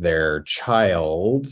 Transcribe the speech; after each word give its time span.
their 0.00 0.40
child 0.42 1.46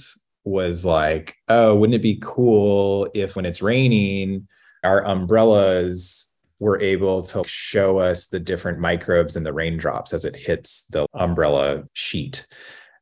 was 0.45 0.85
like, 0.85 1.37
oh, 1.48 1.75
wouldn't 1.75 1.95
it 1.95 2.02
be 2.02 2.19
cool 2.23 3.09
if 3.15 3.36
when 3.36 3.44
it's 3.44 3.60
raining, 3.60 4.48
our 4.82 5.04
umbrellas 5.04 6.32
were 6.58 6.80
able 6.80 7.22
to 7.22 7.45
show 7.46 7.98
us 7.98 8.26
the 8.29 8.40
different 8.40 8.79
microbes 8.79 9.37
in 9.37 9.45
the 9.45 9.53
raindrops 9.53 10.12
as 10.12 10.24
it 10.24 10.34
hits 10.34 10.87
the 10.87 11.06
umbrella 11.14 11.84
sheet 11.92 12.48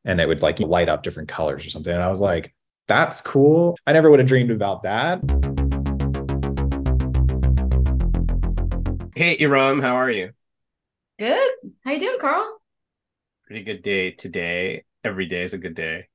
and 0.05 0.19
it 0.19 0.27
would 0.27 0.41
like 0.41 0.59
light 0.59 0.89
up 0.89 1.01
different 1.01 1.29
colors 1.29 1.65
or 1.65 1.69
something. 1.69 1.93
And 1.93 2.03
I 2.03 2.09
was 2.09 2.21
like, 2.21 2.53
that's 2.87 3.21
cool. 3.21 3.77
I 3.87 3.93
never 3.93 4.09
would 4.09 4.19
have 4.19 4.27
dreamed 4.27 4.51
about 4.51 4.83
that. 4.83 5.19
Hey, 9.15 9.37
Erum, 9.37 9.81
how 9.81 9.95
are 9.95 10.11
you? 10.11 10.31
Good. 11.17 11.49
How 11.83 11.91
you 11.91 11.99
doing, 11.99 12.19
Karl? 12.21 12.61
Pretty 13.45 13.63
good 13.63 13.81
day 13.81 14.11
today. 14.11 14.83
Every 15.07 15.25
day 15.25 15.43
is 15.43 15.53
a 15.53 15.57
good 15.57 15.73
day. 15.73 16.07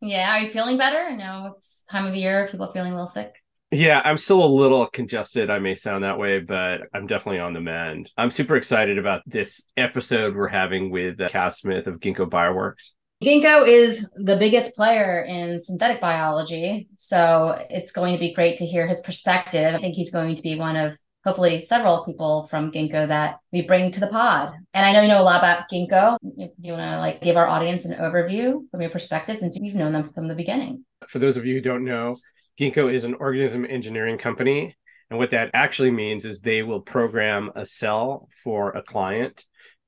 Yeah. 0.00 0.36
Are 0.36 0.40
you 0.40 0.48
feeling 0.48 0.78
better? 0.78 0.98
I 0.98 1.16
know 1.16 1.52
it's 1.56 1.84
time 1.90 2.06
of 2.06 2.14
year. 2.14 2.48
People 2.48 2.66
are 2.66 2.72
feeling 2.72 2.92
a 2.92 2.94
little 2.94 3.08
sick. 3.08 3.34
Yeah, 3.72 4.00
I'm 4.04 4.18
still 4.18 4.44
a 4.44 4.46
little 4.46 4.86
congested. 4.86 5.50
I 5.50 5.58
may 5.58 5.74
sound 5.74 6.04
that 6.04 6.18
way, 6.18 6.38
but 6.38 6.82
I'm 6.94 7.08
definitely 7.08 7.40
on 7.40 7.52
the 7.52 7.60
mend. 7.60 8.12
I'm 8.16 8.30
super 8.30 8.54
excited 8.54 8.98
about 8.98 9.22
this 9.26 9.64
episode 9.76 10.36
we're 10.36 10.46
having 10.46 10.90
with 10.90 11.20
uh, 11.20 11.28
Cas 11.28 11.58
Smith 11.58 11.88
of 11.88 11.98
Ginkgo 11.98 12.30
Bioworks. 12.30 12.90
Ginkgo 13.24 13.66
is 13.66 14.08
the 14.14 14.36
biggest 14.36 14.76
player 14.76 15.22
in 15.22 15.58
synthetic 15.58 16.00
biology. 16.00 16.88
So 16.94 17.58
it's 17.68 17.90
going 17.90 18.12
to 18.12 18.20
be 18.20 18.32
great 18.32 18.58
to 18.58 18.66
hear 18.66 18.86
his 18.86 19.00
perspective. 19.00 19.74
I 19.74 19.80
think 19.80 19.96
he's 19.96 20.12
going 20.12 20.36
to 20.36 20.42
be 20.42 20.56
one 20.56 20.76
of 20.76 20.96
hopefully 21.26 21.60
several 21.60 22.04
people 22.04 22.44
from 22.44 22.70
Ginkgo 22.70 23.08
that 23.08 23.40
we 23.52 23.62
bring 23.62 23.90
to 23.90 24.00
the 24.00 24.06
pod. 24.06 24.54
And 24.72 24.86
I 24.86 24.92
know 24.92 25.02
you 25.02 25.08
know 25.08 25.20
a 25.20 25.24
lot 25.24 25.40
about 25.40 25.68
Ginkgo. 25.70 26.16
You, 26.22 26.50
you 26.60 26.72
want 26.72 26.84
to 26.84 26.98
like 26.98 27.20
give 27.20 27.36
our 27.36 27.48
audience 27.48 27.84
an 27.84 27.98
overview 27.98 28.60
from 28.70 28.80
your 28.80 28.90
perspective 28.90 29.40
since 29.40 29.58
you've 29.60 29.74
known 29.74 29.92
them 29.92 30.12
from 30.14 30.28
the 30.28 30.36
beginning. 30.36 30.84
For 31.08 31.18
those 31.18 31.36
of 31.36 31.44
you 31.44 31.54
who 31.54 31.60
don't 31.60 31.84
know, 31.84 32.16
Ginkgo 32.60 32.92
is 32.92 33.02
an 33.02 33.14
organism 33.14 33.66
engineering 33.68 34.18
company. 34.18 34.76
And 35.10 35.18
what 35.18 35.30
that 35.30 35.50
actually 35.52 35.90
means 35.90 36.24
is 36.24 36.40
they 36.40 36.62
will 36.62 36.80
program 36.80 37.50
a 37.56 37.66
cell 37.66 38.28
for 38.44 38.70
a 38.70 38.82
client 38.82 39.44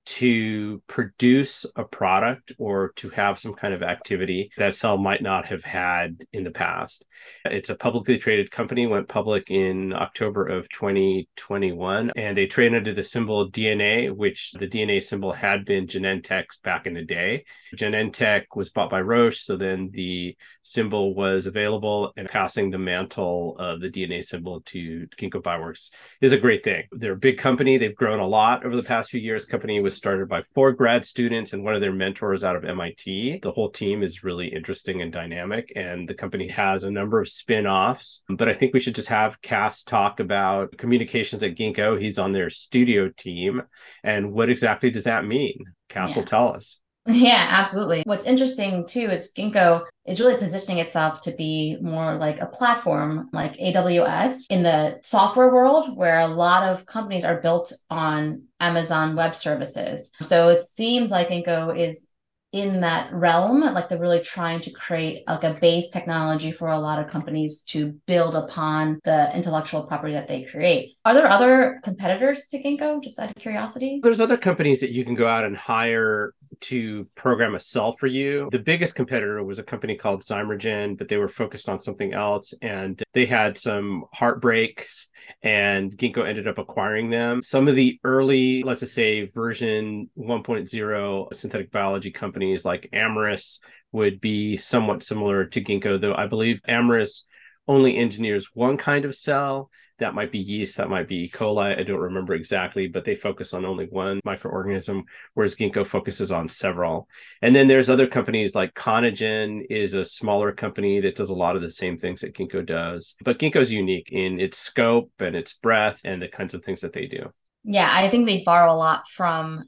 to 0.07 0.83
produce 0.87 1.67
a 1.77 1.85
product 1.85 2.53
or 2.59 2.93
to 2.97 3.11
have 3.11 3.39
some 3.39 3.55
kind 3.55 3.75
of 3.75 3.83
activity 3.83 4.51
that 4.57 4.75
cell 4.75 4.97
might 4.97 5.23
not 5.23 5.47
have 5.47 5.63
had 5.63 6.25
in 6.33 6.45
the 6.45 6.51
past. 6.51 7.05
It's 7.51 7.71
a 7.71 7.75
publicly 7.75 8.19
traded 8.19 8.51
company, 8.51 8.87
went 8.87 9.09
public 9.09 9.51
in 9.51 9.93
October 9.93 10.47
of 10.47 10.69
2021, 10.69 12.13
and 12.17 12.37
they 12.37 12.47
trade 12.47 12.75
under 12.75 12.93
the 12.93 13.05
symbol 13.05 13.51
DNA, 13.51 14.15
which 14.15 14.53
the 14.53 14.69
DNA 14.69 15.03
symbol 15.03 15.33
had 15.33 15.65
been 15.65 15.87
Genentech's 15.87 16.59
back 16.59 16.87
in 16.87 16.95
the 16.95 17.05
day. 17.05 17.45
Genentech 17.77 18.45
was 18.55 18.71
bought 18.71 18.91
by 18.91 19.01
Roche, 19.01 19.41
so 19.41 19.57
then 19.57 19.91
the 19.93 20.37
symbol 20.63 21.15
was 21.15 21.47
available 21.47 22.13
and 22.17 22.29
passing 22.29 22.71
the 22.71 22.79
mantle 22.79 23.57
of 23.59 23.81
the 23.81 23.91
DNA 23.91 24.23
symbol 24.23 24.61
to 24.63 25.07
Ginkgo 25.19 25.43
Bioworks 25.43 25.91
is 26.21 26.33
a 26.33 26.39
great 26.39 26.63
thing. 26.63 26.85
They're 26.93 27.13
a 27.13 27.17
big 27.17 27.39
company. 27.39 27.79
They've 27.79 27.95
grown 27.95 28.21
a 28.21 28.27
lot 28.27 28.65
over 28.65 28.77
the 28.77 28.83
past 28.83 29.11
few 29.11 29.21
years. 29.21 29.47
Company 29.47 29.81
was 29.81 29.97
started 29.97 30.29
by 30.29 30.43
four 30.55 30.73
grad 30.73 31.07
students 31.07 31.53
and 31.53 31.65
one 31.65 31.75
of 31.75 31.81
their 31.81 31.93
mentors 31.93 32.45
out 32.45 32.57
of 32.57 32.65
MIT. 32.65 33.39
The 33.43 33.53
whole 33.53 33.71
team 33.71 34.03
is 34.03 34.25
really 34.25 34.49
interesting 34.49 35.01
and 35.01 35.13
dynamic, 35.13 35.73
and 35.75 36.09
the 36.09 36.15
company 36.15 36.49
has 36.49 36.85
a 36.85 36.91
number 36.91 37.21
of 37.21 37.29
spin 37.39 37.67
offs. 37.67 38.23
But 38.29 38.49
I 38.49 38.55
think 38.55 38.75
we 38.75 38.81
should 38.81 38.95
just 38.95 39.09
have 39.09 39.41
Cas 39.43 39.83
talk 39.83 40.21
about 40.21 40.77
communications 40.77 41.43
at 41.43 41.55
Ginkgo. 41.55 42.01
He's 42.01 42.19
on 42.19 42.33
their 42.33 42.51
studio 42.51 43.11
team. 43.17 43.63
And 44.03 44.33
what 44.33 44.51
exactly 44.51 44.91
does 44.91 45.05
that 45.05 45.25
mean? 45.25 45.59
Cas 45.89 46.11
yeah. 46.11 46.21
will 46.21 46.27
tell 46.27 46.55
us. 46.55 46.81
Yeah, 47.11 47.47
absolutely. 47.49 48.03
What's 48.05 48.27
interesting 48.27 48.87
too 48.87 49.09
is 49.09 49.33
Ginkgo 49.35 49.85
is 50.05 50.21
really 50.21 50.37
positioning 50.37 50.79
itself 50.79 51.23
to 51.23 51.33
be 51.33 51.79
more 51.81 52.17
like 52.17 52.39
a 52.39 52.47
platform 52.47 53.31
like 53.33 53.57
AWS 53.57 54.45
in 54.51 54.63
the 54.63 54.99
software 55.03 55.51
world, 55.51 55.97
where 55.97 56.21
a 56.21 56.29
lot 56.29 56.65
of 56.65 56.85
companies 56.85 57.25
are 57.25 57.41
built 57.41 57.73
on 57.89 58.43
Amazon 58.61 59.17
Web 59.17 59.35
Services. 59.35 60.13
So 60.21 60.51
it 60.51 60.63
seems 60.63 61.11
like 61.11 61.29
Ginkgo 61.29 61.79
is 61.79 62.11
in 62.53 62.81
that 62.81 63.13
realm 63.13 63.61
like 63.61 63.89
they're 63.89 63.99
really 63.99 64.23
trying 64.23 64.61
to 64.61 64.71
create 64.71 65.23
like 65.27 65.45
a 65.45 65.59
base 65.61 65.91
technology 65.91 66.51
for 66.51 66.69
a 66.69 66.79
lot 66.79 66.99
of 66.99 67.11
companies 67.11 67.63
to 67.63 67.89
build 68.07 68.35
upon 68.35 69.01
the 69.05 69.35
intellectual 69.37 69.87
property 69.87 70.15
that 70.15 70.29
they 70.29 70.45
create. 70.45 70.97
Are 71.05 71.13
there 71.13 71.29
other 71.29 71.81
competitors 71.85 72.47
to 72.51 72.63
ginkgo 72.63 73.03
just 73.03 73.19
out 73.19 73.31
of 73.31 73.37
curiosity? 73.37 74.01
There's 74.03 74.21
other 74.21 74.39
companies 74.39 74.81
that 74.81 74.93
you 74.93 75.05
can 75.05 75.15
go 75.15 75.27
out 75.29 75.45
and 75.45 75.55
hire 75.55 76.33
to 76.61 77.07
program 77.15 77.55
a 77.55 77.61
cell 77.61 77.97
for 77.99 78.07
you. 78.07 78.49
The 78.51 78.59
biggest 78.59 78.95
competitor 78.95 79.43
was 79.43 79.59
a 79.59 79.63
company 79.63 79.97
called 79.97 80.23
Zymergen, 80.23 80.97
but 80.97 81.09
they 81.09 81.17
were 81.17 81.29
focused 81.29 81.69
on 81.69 81.79
something 81.79 82.13
else 82.13 82.55
and 82.63 83.03
they 83.13 83.27
had 83.27 83.57
some 83.57 84.05
heartbreaks 84.13 85.09
and 85.43 85.97
Ginkgo 85.97 86.27
ended 86.27 86.49
up 86.49 86.59
acquiring 86.59 87.11
them. 87.11 87.43
Some 87.43 87.69
of 87.69 87.77
the 87.77 87.99
early, 88.05 88.63
let's 88.63 88.81
just 88.81 88.95
say 88.95 89.27
version 89.27 90.09
1.0 90.19 91.35
synthetic 91.35 91.71
biology 91.71 92.11
companies 92.11 92.65
like 92.65 92.89
Amyris 92.93 93.61
would 93.93 94.21
be 94.21 94.57
somewhat 94.57 95.03
similar 95.03 95.45
to 95.47 95.61
Ginkgo, 95.61 96.01
though 96.01 96.15
I 96.15 96.27
believe 96.27 96.61
Amyris 96.69 97.25
only 97.67 97.97
engineers 97.97 98.49
one 98.55 98.77
kind 98.77 99.05
of 99.05 99.15
cell 99.15 99.71
that 99.99 100.15
might 100.15 100.33
be 100.33 100.39
yeast, 100.39 100.77
that 100.77 100.89
might 100.89 101.09
be 101.09 101.25
E. 101.25 101.29
coli. 101.29 101.79
I 101.79 101.83
don't 101.83 101.99
remember 101.99 102.35
exactly, 102.35 102.89
but 102.89 103.05
they 103.05 103.15
focus 103.15 103.53
on 103.53 103.65
only 103.65 103.87
one 103.87 104.21
microorganism, 104.27 105.03
whereas 105.35 105.57
Ginkgo 105.57 105.87
focuses 105.87 106.33
on 106.33 106.49
several. 106.49 107.09
And 107.43 107.55
then 107.55 107.67
there's 107.67 107.91
other 107.91 108.07
companies 108.07 108.55
like 108.55 108.75
Conagen 108.75 109.63
is 109.71 109.95
a 109.95 110.05
smaller 110.05 110.53
company 110.53 111.01
that 111.01 111.17
does 111.17 111.31
a 111.31 111.35
lot 111.35 111.57
of 111.57 111.63
the 111.63 111.71
same 111.71 111.99
things 111.99 112.21
that 112.21 112.35
Ginkgo 112.35 112.65
does. 112.65 113.15
But 113.25 113.39
Ginkgo 113.39 113.61
is 113.61 113.73
unique 113.73 114.11
in 114.13 114.41
its 114.41 114.59
scope 114.59 115.11
and 115.19 115.35
its 115.35 115.53
breadth 115.53 116.01
and 116.05 116.23
the 116.23 116.29
kinds 116.29 116.55
of 116.55 116.65
things 116.65 116.81
that 116.81 116.93
they 116.93 117.07
do. 117.07 117.33
Yeah, 117.65 117.91
I 117.93 118.09
think 118.09 118.27
they 118.27 118.43
borrow 118.45 118.73
a 118.73 118.77
lot 118.77 119.09
from 119.09 119.65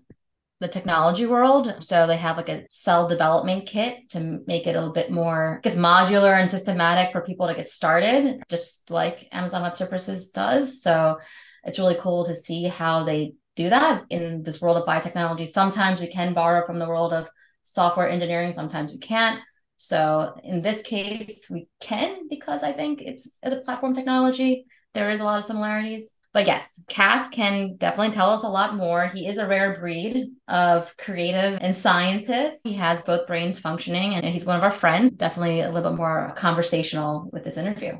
the 0.60 0.68
technology 0.68 1.26
world. 1.26 1.74
So 1.80 2.06
they 2.06 2.18
have 2.18 2.36
like 2.36 2.50
a 2.50 2.64
cell 2.68 3.08
development 3.08 3.66
kit 3.66 4.10
to 4.10 4.40
make 4.46 4.66
it 4.66 4.76
a 4.76 4.78
little 4.78 4.92
bit 4.92 5.10
more, 5.10 5.60
guess, 5.62 5.76
modular 5.76 6.38
and 6.38 6.48
systematic 6.48 7.12
for 7.12 7.22
people 7.22 7.48
to 7.48 7.54
get 7.54 7.66
started, 7.66 8.42
just 8.48 8.90
like 8.90 9.26
Amazon 9.32 9.62
Web 9.62 9.76
Services 9.76 10.30
does. 10.30 10.82
So 10.82 11.18
it's 11.64 11.78
really 11.78 11.96
cool 11.98 12.26
to 12.26 12.34
see 12.34 12.64
how 12.64 13.04
they 13.04 13.32
do 13.56 13.70
that 13.70 14.04
in 14.10 14.42
this 14.42 14.60
world 14.60 14.76
of 14.76 14.86
biotechnology. 14.86 15.48
Sometimes 15.48 16.00
we 16.00 16.12
can 16.12 16.34
borrow 16.34 16.64
from 16.66 16.78
the 16.78 16.88
world 16.88 17.12
of 17.12 17.28
software 17.62 18.08
engineering, 18.08 18.52
sometimes 18.52 18.92
we 18.92 18.98
can't. 18.98 19.40
So 19.76 20.34
in 20.44 20.60
this 20.60 20.82
case, 20.82 21.48
we 21.50 21.68
can 21.80 22.28
because 22.28 22.62
I 22.62 22.72
think 22.72 23.00
it's 23.00 23.36
as 23.42 23.54
a 23.54 23.60
platform 23.60 23.94
technology, 23.94 24.66
there 24.92 25.10
is 25.10 25.20
a 25.20 25.24
lot 25.24 25.38
of 25.38 25.44
similarities. 25.44 26.12
But 26.32 26.46
yes, 26.46 26.84
Cas 26.88 27.28
can 27.28 27.74
definitely 27.74 28.12
tell 28.12 28.30
us 28.30 28.44
a 28.44 28.48
lot 28.48 28.76
more. 28.76 29.08
He 29.08 29.26
is 29.26 29.38
a 29.38 29.48
rare 29.48 29.74
breed 29.74 30.30
of 30.46 30.96
creative 30.96 31.58
and 31.60 31.74
scientist. 31.74 32.60
He 32.62 32.74
has 32.74 33.02
both 33.02 33.26
brains 33.26 33.58
functioning 33.58 34.14
and 34.14 34.24
he's 34.24 34.46
one 34.46 34.56
of 34.56 34.62
our 34.62 34.70
friends. 34.70 35.10
Definitely 35.10 35.62
a 35.62 35.72
little 35.72 35.90
bit 35.90 35.96
more 35.96 36.32
conversational 36.36 37.28
with 37.32 37.42
this 37.42 37.56
interview. 37.56 37.98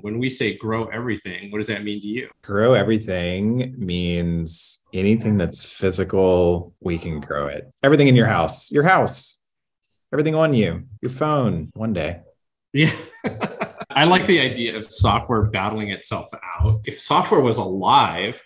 When 0.00 0.18
we 0.18 0.30
say 0.30 0.56
grow 0.56 0.86
everything, 0.86 1.52
what 1.52 1.58
does 1.58 1.68
that 1.68 1.84
mean 1.84 2.00
to 2.00 2.06
you? 2.08 2.28
Grow 2.42 2.74
everything 2.74 3.72
means 3.78 4.82
anything 4.92 5.36
that's 5.36 5.64
physical, 5.64 6.74
we 6.80 6.98
can 6.98 7.20
grow 7.20 7.46
it. 7.46 7.72
Everything 7.84 8.08
in 8.08 8.16
your 8.16 8.26
house, 8.26 8.72
your 8.72 8.82
house, 8.82 9.40
everything 10.12 10.34
on 10.34 10.54
you, 10.54 10.88
your 11.00 11.10
phone, 11.12 11.70
one 11.74 11.92
day. 11.92 12.18
Yeah. 12.72 12.90
I 13.94 14.04
like 14.04 14.26
the 14.26 14.40
idea 14.40 14.76
of 14.76 14.86
software 14.86 15.42
battling 15.42 15.90
itself 15.90 16.28
out. 16.60 16.80
If 16.86 17.00
software 17.00 17.40
was 17.40 17.58
alive, 17.58 18.42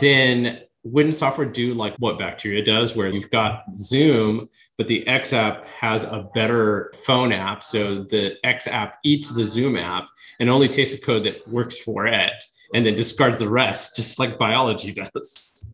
then 0.00 0.62
wouldn't 0.84 1.14
software 1.14 1.46
do 1.46 1.74
like 1.74 1.94
what 1.98 2.18
bacteria 2.18 2.62
does, 2.64 2.94
where 2.94 3.08
you've 3.08 3.30
got 3.30 3.64
Zoom, 3.74 4.48
but 4.76 4.86
the 4.86 5.06
X 5.06 5.32
app 5.32 5.68
has 5.68 6.04
a 6.04 6.28
better 6.34 6.92
phone 7.04 7.32
app. 7.32 7.64
So 7.64 8.04
the 8.04 8.36
X 8.44 8.66
app 8.66 8.98
eats 9.02 9.30
the 9.30 9.44
Zoom 9.44 9.76
app 9.76 10.06
and 10.40 10.50
only 10.50 10.68
takes 10.68 10.92
a 10.92 10.98
code 10.98 11.24
that 11.24 11.46
works 11.48 11.78
for 11.78 12.06
it 12.06 12.44
and 12.74 12.84
then 12.84 12.94
discards 12.94 13.38
the 13.38 13.48
rest, 13.48 13.96
just 13.96 14.18
like 14.18 14.38
biology 14.38 14.92
does. 14.92 15.64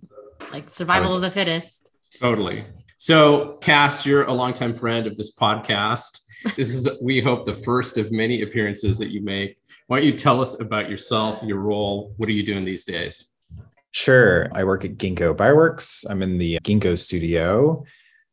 Like 0.53 0.71
survival 0.71 1.15
of 1.15 1.23
the 1.23 1.31
fittest. 1.31 1.93
Totally. 2.19 2.65
So, 2.97 3.59
Cas, 3.63 4.05
you're 4.05 4.25
a 4.25 4.33
longtime 4.33 4.75
friend 4.75 5.07
of 5.07 5.17
this 5.17 5.35
podcast 5.35 6.21
this 6.57 6.71
is, 6.75 6.89
we 7.01 7.21
hope, 7.21 7.45
the 7.45 7.55
first 7.55 7.99
of 7.99 8.13
many 8.13 8.43
appearances 8.43 8.99
that 8.99 9.11
you 9.11 9.23
make. 9.23 9.59
Why 9.87 9.99
don't 9.99 10.07
you 10.07 10.17
tell 10.17 10.41
us 10.41 10.61
about 10.61 10.89
yourself, 10.89 11.43
your 11.43 11.59
role? 11.59 12.15
What 12.17 12.29
are 12.29 12.33
you 12.33 12.45
doing 12.45 12.65
these 12.65 12.85
days? 12.85 13.29
Sure. 13.93 14.49
I 14.55 14.65
work 14.65 14.85
at 14.85 14.99
Ginkgo 14.99 15.35
Bioworks. 15.35 16.09
I'm 16.09 16.23
in 16.23 16.39
the 16.39 16.59
Ginkgo 16.63 16.97
studio. 16.97 17.85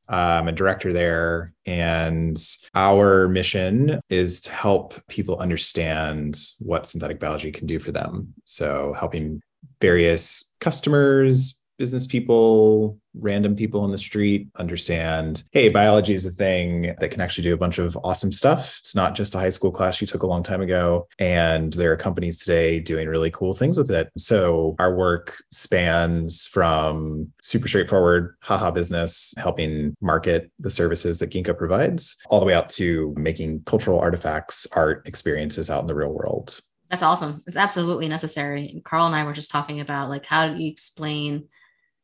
Uh, 0.10 0.40
I'm 0.40 0.48
a 0.48 0.52
director 0.52 0.94
there. 0.94 1.54
And 1.66 2.38
our 2.76 3.28
mission 3.28 4.00
is 4.10 4.42
to 4.42 4.52
help 4.52 4.94
people 5.08 5.38
understand 5.40 6.40
what 6.60 6.88
synthetic 6.88 7.20
biology 7.20 7.52
can 7.52 7.68
do 7.68 7.80
for 7.80 7.92
them. 7.92 8.34
So, 8.46 8.96
helping 8.98 9.42
various 9.82 10.54
customers, 10.60 11.62
business 11.78 12.06
people, 12.06 13.00
random 13.20 13.56
people 13.56 13.86
in 13.86 13.92
the 13.92 13.98
street 13.98 14.48
understand 14.56 15.44
hey, 15.52 15.70
biology 15.70 16.14
is 16.14 16.26
a 16.26 16.32
thing 16.32 16.96
that 17.00 17.12
can 17.12 17.22
actually 17.22 17.44
do 17.44 17.54
a 17.54 17.58
bunch 17.58 17.80
of 17.80 17.98
awesome 18.04 18.32
stuff. 18.32 18.78
It's 18.80 18.96
not 18.96 19.16
just 19.16 19.36
a 19.36 19.40
high 19.40 19.50
school 19.50 19.72
class 19.72 20.02
you 20.02 20.08
took 20.08 20.24
a 20.24 20.28
long 20.28 20.44
time 20.44 20.62
ago. 20.62 21.08
And 21.20 21.74
there 21.74 21.92
are 21.92 21.98
companies 21.98 22.38
today 22.38 22.80
doing 22.80 23.08
really 23.08 23.32
cool 23.32 23.54
things 23.54 23.78
with 23.78 23.92
it. 23.92 24.10
So 24.18 24.76
our 24.80 24.96
work 24.96 25.42
spans 25.52 26.46
from 26.46 27.32
super 27.42 27.68
straightforward, 27.68 28.36
haha 28.42 28.72
business, 28.72 29.34
helping 29.38 29.96
market 30.02 30.52
the 30.60 30.70
services 30.70 31.20
that 31.20 31.32
Ginkgo 31.32 31.58
provides, 31.58 32.18
all 32.30 32.40
the 32.40 32.46
way 32.46 32.54
out 32.54 32.70
to 32.72 33.14
making 33.18 33.64
cultural 33.66 34.00
artifacts, 34.00 34.68
art 34.74 35.08
experiences 35.08 35.70
out 35.70 35.82
in 35.82 35.88
the 35.88 35.96
real 35.96 36.14
world. 36.14 36.60
That's 36.90 37.04
awesome. 37.04 37.44
It's 37.48 37.58
absolutely 37.58 38.08
necessary. 38.08 38.82
Karl 38.86 39.06
and 39.06 39.16
I 39.16 39.26
were 39.26 39.34
just 39.34 39.52
talking 39.52 39.82
about 39.82 40.10
like 40.10 40.26
how 40.26 40.48
do 40.48 40.62
you 40.62 40.72
explain 40.72 41.50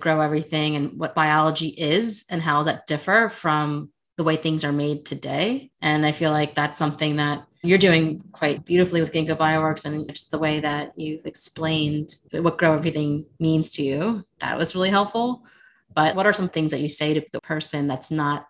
grow 0.04 0.20
everything 0.20 0.76
and 0.76 1.00
what 1.00 1.16
biology 1.16 1.70
is 1.70 2.26
and 2.30 2.42
how 2.42 2.62
that 2.64 2.86
differ 2.88 3.30
from 3.30 3.90
the 4.18 4.24
way 4.24 4.36
things 4.36 4.66
are 4.66 4.74
made 4.74 5.06
today. 5.06 5.72
And 5.82 6.06
I 6.06 6.12
feel 6.12 6.30
like 6.30 6.54
that's 6.54 6.78
something 6.78 7.16
that 7.16 7.46
you're 7.64 7.78
doing 7.78 8.22
quite 8.34 8.66
beautifully 8.66 9.00
with 9.00 9.14
Ginkgo 9.14 9.38
Bioworks 9.38 9.86
and 9.86 10.08
just 10.14 10.30
the 10.30 10.38
way 10.38 10.60
that 10.60 10.92
you've 10.98 11.26
explained 11.26 12.18
what 12.34 12.58
grow 12.58 12.76
everything 12.76 13.26
means 13.40 13.72
to 13.72 13.82
you. 13.82 14.26
That 14.40 14.58
was 14.58 14.76
really 14.76 14.90
helpful. 14.90 15.46
But 15.96 16.18
what 16.18 16.26
are 16.26 16.34
some 16.34 16.50
things 16.50 16.72
that 16.72 16.82
you 16.82 16.90
say 16.90 17.14
to 17.14 17.24
the 17.32 17.40
person 17.40 17.88
that's 17.88 18.12
not 18.12 18.48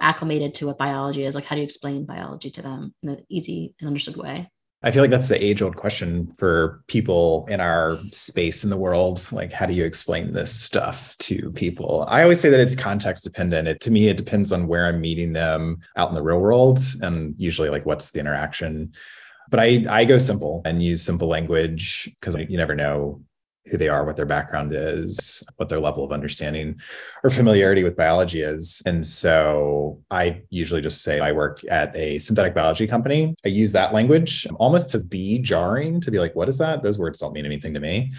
acclimated 0.00 0.54
to 0.54 0.66
what 0.68 0.78
biology 0.78 1.24
is? 1.24 1.34
Like, 1.34 1.44
how 1.44 1.54
do 1.54 1.60
you 1.60 1.64
explain 1.64 2.06
biology 2.06 2.50
to 2.52 2.62
them 2.62 2.94
in 3.02 3.10
an 3.10 3.26
easy 3.28 3.74
and 3.78 3.88
understood 3.88 4.16
way? 4.16 4.48
I 4.84 4.90
feel 4.90 5.02
like 5.02 5.10
that's 5.10 5.28
the 5.28 5.42
age 5.42 5.62
old 5.62 5.76
question 5.76 6.30
for 6.36 6.84
people 6.88 7.46
in 7.48 7.58
our 7.58 7.98
space 8.12 8.64
in 8.64 8.70
the 8.70 8.76
world. 8.76 9.26
Like, 9.32 9.50
how 9.50 9.64
do 9.64 9.72
you 9.72 9.82
explain 9.82 10.34
this 10.34 10.54
stuff 10.54 11.16
to 11.20 11.50
people? 11.52 12.04
I 12.06 12.22
always 12.22 12.38
say 12.38 12.50
that 12.50 12.60
it's 12.60 12.76
context 12.76 13.24
dependent. 13.24 13.66
It, 13.66 13.80
to 13.80 13.90
me, 13.90 14.08
it 14.08 14.18
depends 14.18 14.52
on 14.52 14.68
where 14.68 14.86
I'm 14.86 15.00
meeting 15.00 15.32
them 15.32 15.80
out 15.96 16.10
in 16.10 16.14
the 16.14 16.22
real 16.22 16.38
world 16.38 16.80
and 17.00 17.34
usually 17.38 17.70
like 17.70 17.86
what's 17.86 18.10
the 18.10 18.20
interaction. 18.20 18.92
But 19.48 19.60
I, 19.60 19.86
I 19.88 20.04
go 20.04 20.18
simple 20.18 20.60
and 20.66 20.82
use 20.82 21.00
simple 21.00 21.28
language 21.28 22.14
because 22.20 22.36
you 22.36 22.58
never 22.58 22.74
know 22.74 23.22
who 23.66 23.78
they 23.78 23.88
are, 23.88 24.04
what 24.04 24.16
their 24.16 24.26
background 24.26 24.72
is, 24.72 25.42
what 25.56 25.68
their 25.68 25.80
level 25.80 26.04
of 26.04 26.12
understanding 26.12 26.78
or 27.22 27.30
familiarity 27.30 27.82
with 27.82 27.96
biology 27.96 28.42
is. 28.42 28.82
And 28.84 29.04
so 29.04 30.02
I 30.10 30.42
usually 30.50 30.82
just 30.82 31.02
say 31.02 31.20
I 31.20 31.32
work 31.32 31.62
at 31.70 31.96
a 31.96 32.18
synthetic 32.18 32.54
biology 32.54 32.86
company. 32.86 33.34
I 33.44 33.48
use 33.48 33.72
that 33.72 33.94
language 33.94 34.46
almost 34.56 34.90
to 34.90 34.98
be 34.98 35.38
jarring, 35.38 36.00
to 36.02 36.10
be 36.10 36.18
like, 36.18 36.34
what 36.36 36.48
is 36.48 36.58
that? 36.58 36.82
Those 36.82 36.98
words 36.98 37.20
don't 37.20 37.32
mean 37.32 37.46
anything 37.46 37.74
to 37.74 37.80
me. 37.80 38.12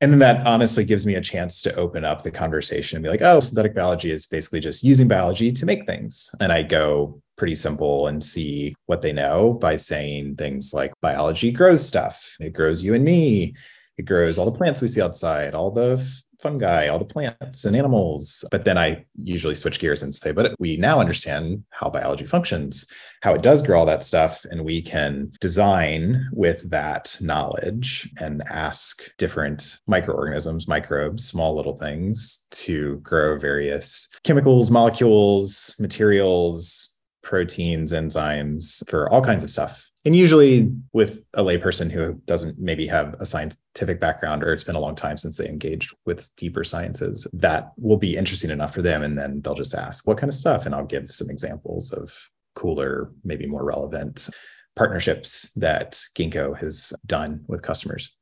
And 0.00 0.12
then 0.12 0.18
that 0.18 0.46
honestly 0.46 0.84
gives 0.84 1.06
me 1.06 1.14
a 1.14 1.20
chance 1.20 1.62
to 1.62 1.74
open 1.76 2.04
up 2.04 2.22
the 2.22 2.30
conversation 2.30 2.96
and 2.96 3.02
be 3.02 3.08
like, 3.08 3.22
oh, 3.22 3.40
synthetic 3.40 3.74
biology 3.74 4.10
is 4.10 4.26
basically 4.26 4.60
just 4.60 4.82
using 4.82 5.08
biology 5.08 5.52
to 5.52 5.64
make 5.64 5.86
things. 5.86 6.30
And 6.40 6.52
I 6.52 6.62
go 6.62 7.22
pretty 7.36 7.54
simple 7.54 8.06
and 8.08 8.22
see 8.22 8.74
what 8.86 9.02
they 9.02 9.12
know 9.12 9.54
by 9.54 9.76
saying 9.76 10.36
things 10.36 10.74
like 10.74 10.92
biology 11.00 11.50
grows 11.52 11.86
stuff. 11.86 12.36
It 12.40 12.52
grows 12.52 12.82
you 12.82 12.94
and 12.94 13.04
me 13.04 13.54
it 13.96 14.04
grows 14.04 14.38
all 14.38 14.50
the 14.50 14.58
plants 14.58 14.80
we 14.80 14.88
see 14.88 15.02
outside, 15.02 15.54
all 15.54 15.70
the 15.70 15.96
fungi, 16.40 16.88
all 16.88 16.98
the 16.98 17.04
plants 17.04 17.64
and 17.64 17.74
animals. 17.74 18.44
But 18.50 18.64
then 18.64 18.76
I 18.76 19.06
usually 19.16 19.54
switch 19.54 19.78
gears 19.78 20.02
and 20.02 20.14
say, 20.14 20.30
but 20.30 20.54
we 20.58 20.76
now 20.76 21.00
understand 21.00 21.64
how 21.70 21.88
biology 21.88 22.26
functions, 22.26 22.86
how 23.22 23.34
it 23.34 23.42
does 23.42 23.62
grow 23.62 23.78
all 23.78 23.86
that 23.86 24.02
stuff. 24.02 24.44
And 24.50 24.64
we 24.64 24.82
can 24.82 25.32
design 25.40 26.28
with 26.32 26.68
that 26.70 27.16
knowledge 27.20 28.10
and 28.20 28.42
ask 28.48 29.16
different 29.16 29.78
microorganisms, 29.86 30.68
microbes, 30.68 31.24
small 31.24 31.56
little 31.56 31.78
things 31.78 32.46
to 32.50 32.96
grow 32.96 33.38
various 33.38 34.08
chemicals, 34.22 34.70
molecules, 34.70 35.74
materials, 35.78 36.98
proteins, 37.22 37.92
enzymes 37.92 38.86
for 38.90 39.10
all 39.10 39.22
kinds 39.22 39.42
of 39.42 39.50
stuff 39.50 39.90
and 40.04 40.14
usually 40.14 40.70
with 40.92 41.24
a 41.34 41.42
layperson 41.42 41.90
who 41.90 42.14
doesn't 42.26 42.58
maybe 42.58 42.86
have 42.86 43.14
a 43.20 43.26
scientific 43.26 44.00
background 44.00 44.44
or 44.44 44.52
it's 44.52 44.64
been 44.64 44.74
a 44.74 44.80
long 44.80 44.94
time 44.94 45.16
since 45.16 45.38
they 45.38 45.48
engaged 45.48 45.96
with 46.04 46.30
deeper 46.36 46.62
sciences 46.62 47.26
that 47.32 47.72
will 47.78 47.96
be 47.96 48.16
interesting 48.16 48.50
enough 48.50 48.74
for 48.74 48.82
them. 48.82 49.02
And 49.02 49.16
then 49.16 49.40
they'll 49.40 49.54
just 49.54 49.74
ask 49.74 50.06
what 50.06 50.18
kind 50.18 50.28
of 50.28 50.34
stuff? 50.34 50.66
And 50.66 50.74
i'll 50.74 50.84
give 50.84 51.10
some 51.10 51.30
examples 51.30 51.90
of 51.92 52.14
cooler 52.54 53.10
maybe 53.24 53.46
more 53.46 53.64
relevant 53.64 54.28
partnerships 54.76 55.50
that 55.52 56.00
ginkgo 56.16 56.56
has 56.58 56.92
done 57.06 57.44
with 57.48 57.62
customers. 57.62 58.14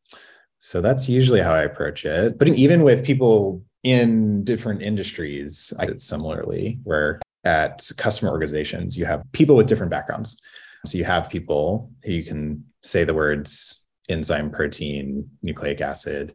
So 0.61 0.81
that's 0.81 1.09
usually 1.09 1.41
how 1.41 1.53
i 1.53 1.63
approach 1.63 2.05
it. 2.05 2.39
But 2.39 2.49
even 2.49 2.85
with 2.85 3.05
people 3.05 3.65
in 3.83 4.45
different 4.45 4.83
industries 4.83 5.73
i 5.81 5.87
did 5.87 6.01
similarly 6.01 6.79
where 6.85 7.21
at 7.43 7.91
customer 7.97 8.31
organizations 8.31 8.97
you 8.97 9.05
have 9.05 9.25
people 9.33 9.57
with 9.57 9.67
different 9.67 9.91
backgrounds 9.91 10.41
so 10.87 10.99
you 10.99 11.05
have 11.05 11.31
people 11.31 11.91
who 12.05 12.13
you 12.13 12.25
can 12.25 12.65
say 12.83 13.05
the 13.05 13.15
words 13.15 13.87
enzyme, 14.09 14.51
protein, 14.51 15.29
nucleic 15.43 15.81
acid, 15.81 16.35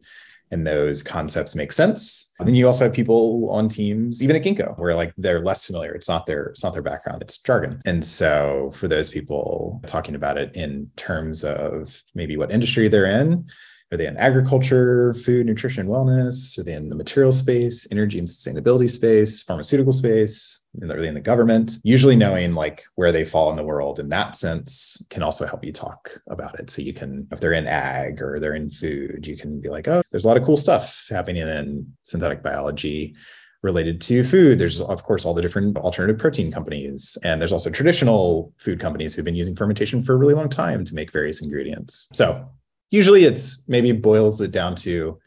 and 0.52 0.66
those 0.66 1.04
concepts 1.04 1.56
make 1.56 1.72
sense. 1.72 2.34
And 2.40 2.48
then 2.48 2.56
you 2.56 2.66
also 2.68 2.86
have 2.86 2.94
people 2.94 3.50
on 3.52 3.68
teams, 3.68 4.24
even 4.24 4.36
at 4.36 4.44
Ginkgo, 4.44 4.78
where 4.80 4.96
like 4.96 5.14
they're 5.18 5.44
less 5.44 5.66
familiar. 5.66 5.94
It's 5.94 6.08
not 6.08 6.26
their 6.26 6.46
it's 6.46 6.64
not 6.64 6.74
their 6.74 6.82
background, 6.82 7.22
it's 7.22 7.38
jargon. 7.40 7.82
And 7.86 8.04
so 8.04 8.72
for 8.74 8.88
those 8.88 9.10
people 9.10 9.82
talking 9.86 10.16
about 10.16 10.38
it 10.38 10.56
in 10.56 10.90
terms 10.96 11.44
of 11.44 12.02
maybe 12.16 12.38
what 12.38 12.52
industry 12.52 12.88
they're 12.88 13.06
in, 13.06 13.48
are 13.92 13.98
they 13.98 14.08
in 14.08 14.18
agriculture, 14.18 15.14
food, 15.14 15.46
nutrition, 15.46 15.88
wellness? 15.88 16.58
Are 16.60 16.64
they 16.64 16.74
in 16.74 16.90
the 16.90 16.96
material 16.96 17.32
space, 17.32 17.88
energy 17.90 18.20
and 18.20 18.28
sustainability 18.28 18.90
space, 18.90 19.44
pharmaceutical 19.44 19.94
space? 19.94 20.60
Are 20.82 21.02
they 21.02 21.08
in 21.08 21.14
the 21.14 21.22
government? 21.22 21.78
Usually 21.84 22.16
knowing 22.16 22.54
like 22.54 22.84
where 22.96 23.12
they 23.12 23.24
fall 23.24 23.50
in 23.50 23.56
the 23.56 23.64
world 23.64 24.00
in 24.00 24.10
that 24.10 24.36
sense 24.36 25.04
can 25.10 25.24
also 25.24 25.46
help 25.46 25.64
you 25.64 25.72
talk 25.72 26.20
about 26.30 26.60
it. 26.60 26.70
So 26.70 26.82
you 26.82 26.94
can, 26.94 27.28
if 27.32 27.40
they're 27.40 27.54
in 27.54 27.66
ag 27.66 28.22
or 28.22 28.40
they're 28.40 28.56
in 28.56 28.70
food, 28.70 29.26
you 29.26 29.38
can 29.38 29.62
be 29.62 29.70
like, 29.70 29.88
oh, 29.88 30.04
there's 30.12 30.26
a 30.26 30.28
lot 30.28 30.38
of 30.38 30.44
cool 30.44 30.58
stuff 30.58 31.08
happening 31.10 31.42
in 31.42 31.94
synthetic 32.04 32.44
biology 32.44 33.16
related 33.64 34.00
to 34.02 34.24
food. 34.24 34.60
There's, 34.60 34.82
of 34.82 35.02
course, 35.04 35.26
all 35.26 35.34
the 35.34 35.42
different 35.42 35.78
alternative 35.78 36.20
protein 36.20 36.52
companies. 36.52 37.18
And 37.24 37.42
there's 37.42 37.54
also 37.54 37.72
traditional 37.72 38.54
food 38.58 38.80
companies 38.80 39.16
who've 39.16 39.26
been 39.26 39.34
using 39.36 39.56
fermentation 39.56 40.04
for 40.04 40.14
a 40.14 40.18
really 40.18 40.36
long 40.36 40.50
time 40.50 40.84
to 40.86 40.94
make 40.94 41.12
various 41.12 41.42
ingredients. 41.42 42.08
So 42.14 42.48
usually 42.92 43.24
it's 43.24 43.68
maybe 43.68 43.92
boils 43.92 44.42
it 44.42 44.52
down 44.52 44.76
to 44.76 45.20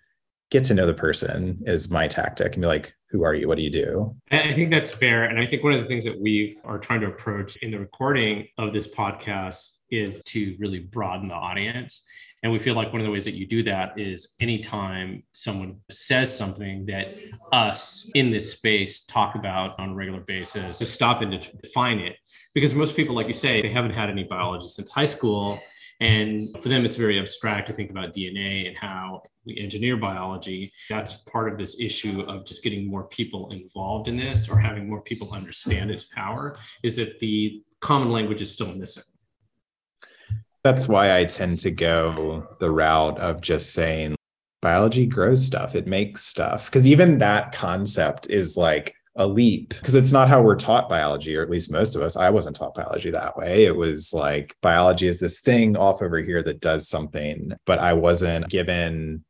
get 0.50 0.64
to 0.64 0.74
know 0.74 0.86
the 0.86 0.94
person 0.94 1.62
is 1.66 1.90
my 1.90 2.08
tactic 2.08 2.54
and 2.54 2.62
be 2.62 2.66
like 2.66 2.94
who 3.10 3.24
are 3.24 3.34
you 3.34 3.48
what 3.48 3.56
do 3.56 3.62
you 3.62 3.70
do 3.70 4.14
i 4.30 4.52
think 4.52 4.70
that's 4.70 4.90
fair 4.90 5.24
and 5.24 5.38
i 5.38 5.46
think 5.46 5.62
one 5.62 5.72
of 5.72 5.80
the 5.80 5.86
things 5.86 6.04
that 6.04 6.18
we 6.18 6.56
are 6.64 6.78
trying 6.78 7.00
to 7.00 7.06
approach 7.06 7.56
in 7.56 7.70
the 7.70 7.78
recording 7.78 8.46
of 8.58 8.72
this 8.72 8.88
podcast 8.88 9.78
is 9.90 10.22
to 10.24 10.56
really 10.58 10.78
broaden 10.78 11.28
the 11.28 11.34
audience 11.34 12.04
and 12.42 12.50
we 12.50 12.58
feel 12.58 12.74
like 12.74 12.90
one 12.92 13.00
of 13.00 13.04
the 13.04 13.10
ways 13.10 13.26
that 13.26 13.34
you 13.34 13.46
do 13.46 13.62
that 13.64 13.98
is 13.98 14.34
anytime 14.40 15.22
someone 15.32 15.76
says 15.90 16.34
something 16.34 16.86
that 16.86 17.14
us 17.52 18.10
in 18.14 18.30
this 18.30 18.52
space 18.52 19.04
talk 19.04 19.34
about 19.34 19.78
on 19.78 19.90
a 19.90 19.94
regular 19.94 20.20
basis, 20.20 20.78
to 20.78 20.86
stop 20.86 21.20
and 21.20 21.40
to 21.40 21.56
define 21.58 21.98
it. 21.98 22.16
Because 22.54 22.74
most 22.74 22.96
people, 22.96 23.14
like 23.14 23.26
you 23.26 23.34
say, 23.34 23.60
they 23.60 23.70
haven't 23.70 23.92
had 23.92 24.08
any 24.08 24.24
biology 24.24 24.66
since 24.66 24.90
high 24.90 25.04
school. 25.04 25.60
And 26.00 26.48
for 26.62 26.70
them, 26.70 26.86
it's 26.86 26.96
very 26.96 27.20
abstract 27.20 27.66
to 27.68 27.74
think 27.74 27.90
about 27.90 28.14
DNA 28.14 28.66
and 28.66 28.76
how 28.76 29.22
we 29.44 29.58
engineer 29.58 29.96
biology. 29.98 30.72
That's 30.88 31.14
part 31.22 31.52
of 31.52 31.58
this 31.58 31.78
issue 31.78 32.22
of 32.22 32.46
just 32.46 32.64
getting 32.64 32.88
more 32.88 33.04
people 33.04 33.50
involved 33.50 34.08
in 34.08 34.16
this 34.16 34.48
or 34.48 34.58
having 34.58 34.88
more 34.88 35.02
people 35.02 35.32
understand 35.32 35.90
its 35.90 36.04
power, 36.04 36.56
is 36.82 36.96
that 36.96 37.18
the 37.18 37.62
common 37.80 38.10
language 38.10 38.40
is 38.40 38.50
still 38.50 38.74
missing. 38.74 39.04
That's 40.64 40.88
why 40.88 41.18
I 41.18 41.24
tend 41.24 41.58
to 41.60 41.70
go 41.70 42.46
the 42.60 42.70
route 42.70 43.18
of 43.18 43.40
just 43.40 43.72
saying 43.74 44.14
biology 44.62 45.06
grows 45.06 45.44
stuff, 45.44 45.74
it 45.74 45.86
makes 45.86 46.22
stuff. 46.22 46.66
Because 46.66 46.86
even 46.86 47.18
that 47.18 47.52
concept 47.52 48.28
is 48.28 48.56
like, 48.56 48.94
a 49.16 49.26
leap 49.26 49.70
because 49.70 49.94
it's 49.94 50.12
not 50.12 50.28
how 50.28 50.40
we're 50.40 50.56
taught 50.56 50.88
biology, 50.88 51.36
or 51.36 51.42
at 51.42 51.50
least 51.50 51.72
most 51.72 51.96
of 51.96 52.02
us. 52.02 52.16
I 52.16 52.30
wasn't 52.30 52.56
taught 52.56 52.74
biology 52.74 53.10
that 53.10 53.36
way. 53.36 53.64
It 53.64 53.76
was 53.76 54.12
like 54.14 54.56
biology 54.62 55.06
is 55.06 55.20
this 55.20 55.40
thing 55.40 55.76
off 55.76 56.02
over 56.02 56.18
here 56.18 56.42
that 56.42 56.60
does 56.60 56.88
something, 56.88 57.52
but 57.66 57.78
I 57.78 57.92
wasn't 57.92 58.48
given 58.48 59.24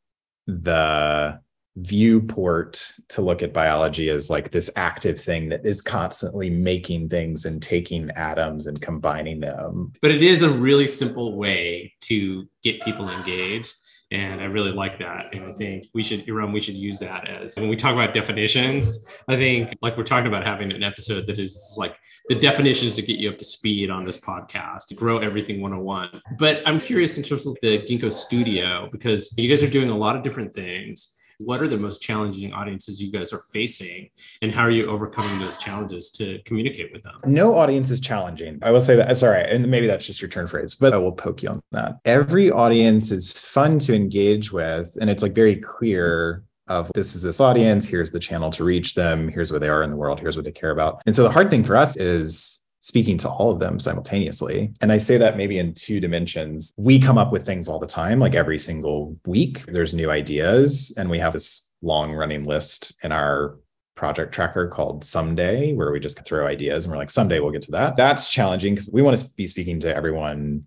the 0.46 1.40
viewport 1.76 2.92
to 3.08 3.22
look 3.22 3.42
at 3.42 3.52
biology 3.52 4.10
as 4.10 4.28
like 4.28 4.50
this 4.50 4.70
active 4.76 5.18
thing 5.20 5.48
that 5.48 5.64
is 5.64 5.80
constantly 5.80 6.50
making 6.50 7.08
things 7.08 7.44
and 7.44 7.62
taking 7.62 8.10
atoms 8.10 8.66
and 8.66 8.82
combining 8.82 9.40
them. 9.40 9.92
But 10.02 10.10
it 10.10 10.22
is 10.22 10.42
a 10.42 10.50
really 10.50 10.86
simple 10.86 11.36
way 11.36 11.92
to 12.02 12.46
get 12.62 12.82
people 12.82 13.08
engaged 13.08 13.74
and 14.10 14.40
I 14.40 14.44
really 14.44 14.72
like 14.72 14.98
that. 14.98 15.32
And 15.32 15.44
I 15.44 15.52
think 15.52 15.86
we 15.94 16.02
should, 16.02 16.26
Erum, 16.26 16.52
we 16.52 16.60
should 16.60 16.74
use 16.74 16.98
that 16.98 17.28
as 17.28 17.56
when 17.56 17.68
we 17.68 17.76
talk 17.76 17.92
about 17.92 18.12
definitions. 18.12 19.06
I 19.28 19.36
think 19.36 19.72
like 19.82 19.96
we're 19.96 20.04
talking 20.04 20.26
about 20.26 20.44
having 20.44 20.72
an 20.72 20.82
episode 20.82 21.26
that 21.28 21.38
is 21.38 21.76
like 21.78 21.96
the 22.28 22.34
definitions 22.34 22.96
to 22.96 23.02
get 23.02 23.18
you 23.18 23.30
up 23.30 23.38
to 23.38 23.44
speed 23.44 23.90
on 23.90 24.04
this 24.04 24.20
podcast, 24.20 24.86
to 24.88 24.94
grow 24.94 25.18
everything 25.18 25.60
101. 25.60 26.22
But 26.38 26.62
I'm 26.66 26.80
curious 26.80 27.18
in 27.18 27.22
terms 27.22 27.46
of 27.46 27.56
the 27.62 27.78
Ginkgo 27.80 28.12
studio, 28.12 28.88
because 28.90 29.32
you 29.36 29.48
guys 29.48 29.62
are 29.62 29.70
doing 29.70 29.90
a 29.90 29.96
lot 29.96 30.16
of 30.16 30.22
different 30.22 30.54
things. 30.54 31.16
What 31.42 31.62
are 31.62 31.68
the 31.68 31.78
most 31.78 32.02
challenging 32.02 32.52
audiences 32.52 33.00
you 33.00 33.10
guys 33.10 33.32
are 33.32 33.42
facing? 33.50 34.10
And 34.42 34.54
how 34.54 34.62
are 34.62 34.70
you 34.70 34.90
overcoming 34.90 35.38
those 35.38 35.56
challenges 35.56 36.10
to 36.12 36.38
communicate 36.44 36.92
with 36.92 37.02
them? 37.02 37.14
No 37.24 37.56
audience 37.56 37.88
is 37.88 37.98
challenging. 37.98 38.58
I 38.60 38.70
will 38.70 38.80
say 38.80 38.94
that. 38.96 39.16
Sorry. 39.16 39.42
And 39.44 39.66
maybe 39.70 39.86
that's 39.86 40.04
just 40.04 40.20
your 40.20 40.28
turn 40.28 40.46
phrase, 40.46 40.74
but 40.74 40.92
I 40.92 40.98
will 40.98 41.12
poke 41.12 41.42
you 41.42 41.48
on 41.48 41.62
that. 41.72 41.96
Every 42.04 42.50
audience 42.50 43.10
is 43.10 43.32
fun 43.32 43.78
to 43.80 43.94
engage 43.94 44.52
with. 44.52 44.94
And 45.00 45.08
it's 45.08 45.22
like 45.22 45.34
very 45.34 45.56
clear 45.56 46.44
of 46.68 46.90
this 46.94 47.16
is 47.16 47.22
this 47.22 47.40
audience, 47.40 47.86
here's 47.86 48.12
the 48.12 48.20
channel 48.20 48.50
to 48.50 48.62
reach 48.62 48.94
them, 48.94 49.28
here's 49.28 49.50
where 49.50 49.58
they 49.58 49.68
are 49.68 49.82
in 49.82 49.90
the 49.90 49.96
world, 49.96 50.20
here's 50.20 50.36
what 50.36 50.44
they 50.44 50.52
care 50.52 50.70
about. 50.70 51.02
And 51.04 51.16
so 51.16 51.24
the 51.24 51.30
hard 51.30 51.50
thing 51.50 51.64
for 51.64 51.76
us 51.76 51.96
is 51.96 52.59
speaking 52.80 53.18
to 53.18 53.28
all 53.28 53.50
of 53.50 53.60
them 53.60 53.78
simultaneously. 53.78 54.72
And 54.80 54.90
I 54.90 54.98
say 54.98 55.16
that 55.18 55.36
maybe 55.36 55.58
in 55.58 55.74
two 55.74 56.00
dimensions. 56.00 56.72
We 56.76 56.98
come 56.98 57.18
up 57.18 57.30
with 57.30 57.44
things 57.44 57.68
all 57.68 57.78
the 57.78 57.86
time, 57.86 58.18
like 58.18 58.34
every 58.34 58.58
single 58.58 59.16
week, 59.26 59.66
there's 59.66 59.94
new 59.94 60.10
ideas. 60.10 60.94
And 60.96 61.10
we 61.10 61.18
have 61.18 61.34
this 61.34 61.72
long 61.82 62.12
running 62.12 62.44
list 62.44 62.94
in 63.02 63.12
our 63.12 63.58
project 63.96 64.32
tracker 64.32 64.66
called 64.66 65.04
Someday, 65.04 65.74
where 65.74 65.92
we 65.92 66.00
just 66.00 66.24
throw 66.24 66.46
ideas 66.46 66.84
and 66.84 66.92
we're 66.92 66.98
like, 66.98 67.10
someday 67.10 67.38
we'll 67.38 67.52
get 67.52 67.62
to 67.62 67.72
that. 67.72 67.96
That's 67.96 68.30
challenging 68.30 68.74
because 68.74 68.90
we 68.90 69.02
want 69.02 69.18
to 69.18 69.28
be 69.36 69.46
speaking 69.46 69.78
to 69.80 69.94
everyone 69.94 70.64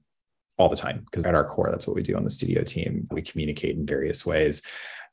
all 0.59 0.69
the 0.69 0.75
time 0.75 0.99
because 1.05 1.25
at 1.25 1.33
our 1.33 1.45
core, 1.45 1.69
that's 1.71 1.87
what 1.87 1.95
we 1.95 2.03
do 2.03 2.15
on 2.15 2.23
the 2.23 2.29
studio 2.29 2.63
team. 2.63 3.07
We 3.09 3.23
communicate 3.23 3.75
in 3.75 3.87
various 3.87 4.23
ways. 4.23 4.61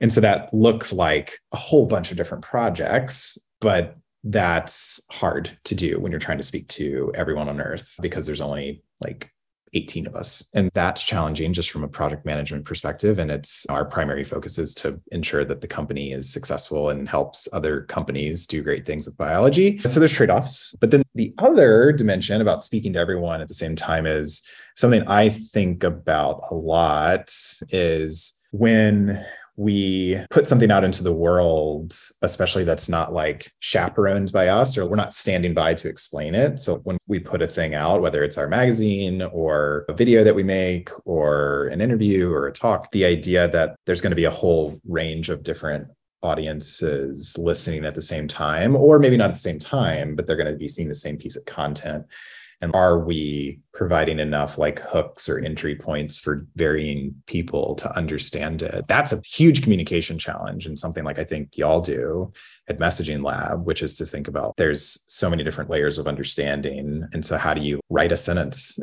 And 0.02 0.12
so 0.12 0.21
that 0.21 0.52
looks 0.52 0.92
like 0.92 1.38
a 1.52 1.57
whole 1.57 1.87
bunch 1.87 2.11
of 2.11 2.19
different 2.19 2.45
projects, 2.45 3.38
but 3.61 3.97
that's 4.24 5.00
hard 5.10 5.56
to 5.64 5.74
do 5.74 5.98
when 5.98 6.12
you're 6.12 6.20
trying 6.20 6.38
to 6.38 6.44
speak 6.44 6.68
to 6.68 7.12
everyone 7.14 7.48
on 7.48 7.60
earth 7.60 7.96
because 8.00 8.26
there's 8.26 8.40
only 8.40 8.82
like 9.00 9.30
18 9.72 10.06
of 10.06 10.16
us. 10.16 10.50
And 10.54 10.70
that's 10.74 11.04
challenging 11.04 11.52
just 11.52 11.70
from 11.70 11.84
a 11.84 11.88
project 11.88 12.26
management 12.26 12.64
perspective. 12.64 13.18
And 13.18 13.30
it's 13.30 13.66
our 13.66 13.84
primary 13.84 14.24
focus 14.24 14.58
is 14.58 14.74
to 14.76 15.00
ensure 15.12 15.44
that 15.44 15.60
the 15.60 15.68
company 15.68 16.12
is 16.12 16.32
successful 16.32 16.90
and 16.90 17.08
helps 17.08 17.48
other 17.52 17.82
companies 17.82 18.46
do 18.46 18.62
great 18.62 18.84
things 18.84 19.06
with 19.06 19.16
biology. 19.16 19.78
So 19.78 20.00
there's 20.00 20.12
trade 20.12 20.30
offs. 20.30 20.74
But 20.80 20.90
then 20.90 21.02
the 21.14 21.32
other 21.38 21.92
dimension 21.92 22.40
about 22.40 22.64
speaking 22.64 22.92
to 22.94 22.98
everyone 22.98 23.40
at 23.40 23.48
the 23.48 23.54
same 23.54 23.76
time 23.76 24.06
is 24.06 24.42
something 24.76 25.06
I 25.06 25.28
think 25.28 25.84
about 25.84 26.42
a 26.50 26.54
lot 26.54 27.32
is 27.68 28.40
when 28.50 29.24
we 29.61 30.19
put 30.31 30.49
something 30.49 30.71
out 30.71 30.85
into 30.85 31.02
the 31.02 31.12
world, 31.12 31.95
especially 32.23 32.64
that's 32.64 32.88
not 32.88 33.12
like 33.12 33.52
chaperoned 33.61 34.33
by 34.33 34.49
us 34.49 34.79
or 34.79 34.87
we're 34.87 34.97
not 34.97 35.12
standing 35.12 35.52
by 35.52 35.75
to 35.75 35.87
explain 35.87 36.35
it. 36.35 36.59
So 36.59 36.76
when 36.85 36.97
we 37.09 37.19
put 37.19 37.43
a 37.43 37.47
thing 37.47 37.75
out, 37.75 38.00
whether 38.00 38.25
it's 38.25 38.38
our 38.38 38.49
magazine 38.49 39.21
or 39.21 39.85
a 39.90 39.93
video 39.93 40.25
that 40.25 40.35
we 40.35 40.43
make 40.43 40.88
or 41.05 41.67
an 41.67 41.83
interview 41.83 42.31
or 42.31 42.47
a 42.47 42.52
talk, 42.52 42.90
the 42.93 43.05
idea 43.05 43.49
that 43.49 43.76
there's 43.85 44.00
going 44.00 44.12
to 44.12 44.17
be 44.17 44.25
a 44.25 44.31
whole 44.31 44.81
range 44.88 45.29
of 45.29 45.43
different 45.43 45.88
audiences 46.23 47.37
listening 47.37 47.85
at 47.85 47.95
the 47.95 48.00
same 48.00 48.26
time, 48.26 48.75
or 48.75 48.99
maybe 48.99 49.19
not 49.19 49.29
at 49.29 49.35
the 49.35 49.40
same 49.40 49.59
time, 49.59 50.17
but 50.17 50.26
they're 50.26 50.37
going 50.37 50.50
to 50.50 50.59
be 50.59 50.69
seeing 50.69 50.88
the 50.88 50.95
same 50.95 51.19
piece 51.19 51.37
of 51.37 51.45
content 51.45 52.07
and 52.61 52.75
are 52.75 52.99
we 52.99 53.61
providing 53.80 54.20
enough 54.20 54.58
like 54.58 54.78
hooks 54.80 55.26
or 55.26 55.38
entry 55.38 55.75
points 55.75 56.18
for 56.18 56.46
varying 56.54 57.14
people 57.25 57.75
to 57.75 57.90
understand 57.96 58.60
it. 58.60 58.84
That's 58.87 59.10
a 59.10 59.22
huge 59.22 59.62
communication 59.62 60.18
challenge 60.18 60.66
and 60.66 60.78
something 60.78 61.02
like 61.02 61.18
i 61.18 61.25
think 61.25 61.56
y'all 61.56 61.80
do 61.80 62.30
at 62.68 62.78
messaging 62.78 63.25
lab 63.25 63.64
which 63.64 63.82
is 63.82 63.94
to 63.94 64.04
think 64.04 64.28
about 64.28 64.54
there's 64.56 65.04
so 65.08 65.30
many 65.30 65.42
different 65.42 65.70
layers 65.70 65.99
of 65.99 66.06
understanding. 66.06 67.06
And 67.12 67.25
so 67.25 67.37
how 67.37 67.54
do 67.54 67.62
you 67.62 67.80
write 67.88 68.12
a 68.12 68.16
sentence 68.16 68.75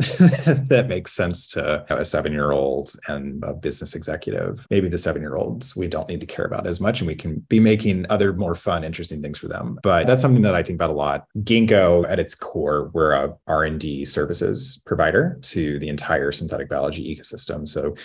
that 0.68 0.88
makes 0.90 1.14
sense 1.14 1.48
to 1.50 1.86
a 1.90 2.04
seven 2.04 2.34
year 2.34 2.52
old 2.52 2.94
and 3.08 3.44
a 3.44 3.54
business 3.54 3.96
executive? 3.96 4.66
Maybe 4.70 4.90
the 4.90 4.98
seven 4.98 5.22
year 5.22 5.36
olds 5.36 5.76
we 5.76 5.88
don't 5.88 6.10
need 6.10 6.22
to 6.22 6.26
care 6.26 6.46
about 6.46 6.66
as 6.66 6.80
much 6.80 7.00
and 7.00 7.08
we 7.08 7.16
can 7.16 7.40
be 7.50 7.60
making 7.60 8.08
other 8.10 8.34
more 8.34 8.56
fun 8.56 8.84
interesting 8.84 9.22
things 9.22 9.38
for 9.38 9.48
them. 9.48 9.78
But 9.84 10.08
that's 10.08 10.24
something 10.24 10.42
that 10.42 10.56
i 10.56 10.64
think 10.64 10.78
about 10.78 10.90
a 10.90 10.94
lot. 10.94 11.28
Ginkgo 11.40 12.10
at 12.10 12.20
its 12.20 12.34
core 12.34 12.90
we're 12.94 13.12
a 13.12 13.36
r&d 13.48 14.06
services 14.06 14.82
provider 14.88 15.38
to 15.42 15.78
the 15.80 15.90
entire 15.90 16.32
synthetic 16.32 16.70
biology 16.70 17.16
ecosystem. 17.16 17.68
So 17.68 17.96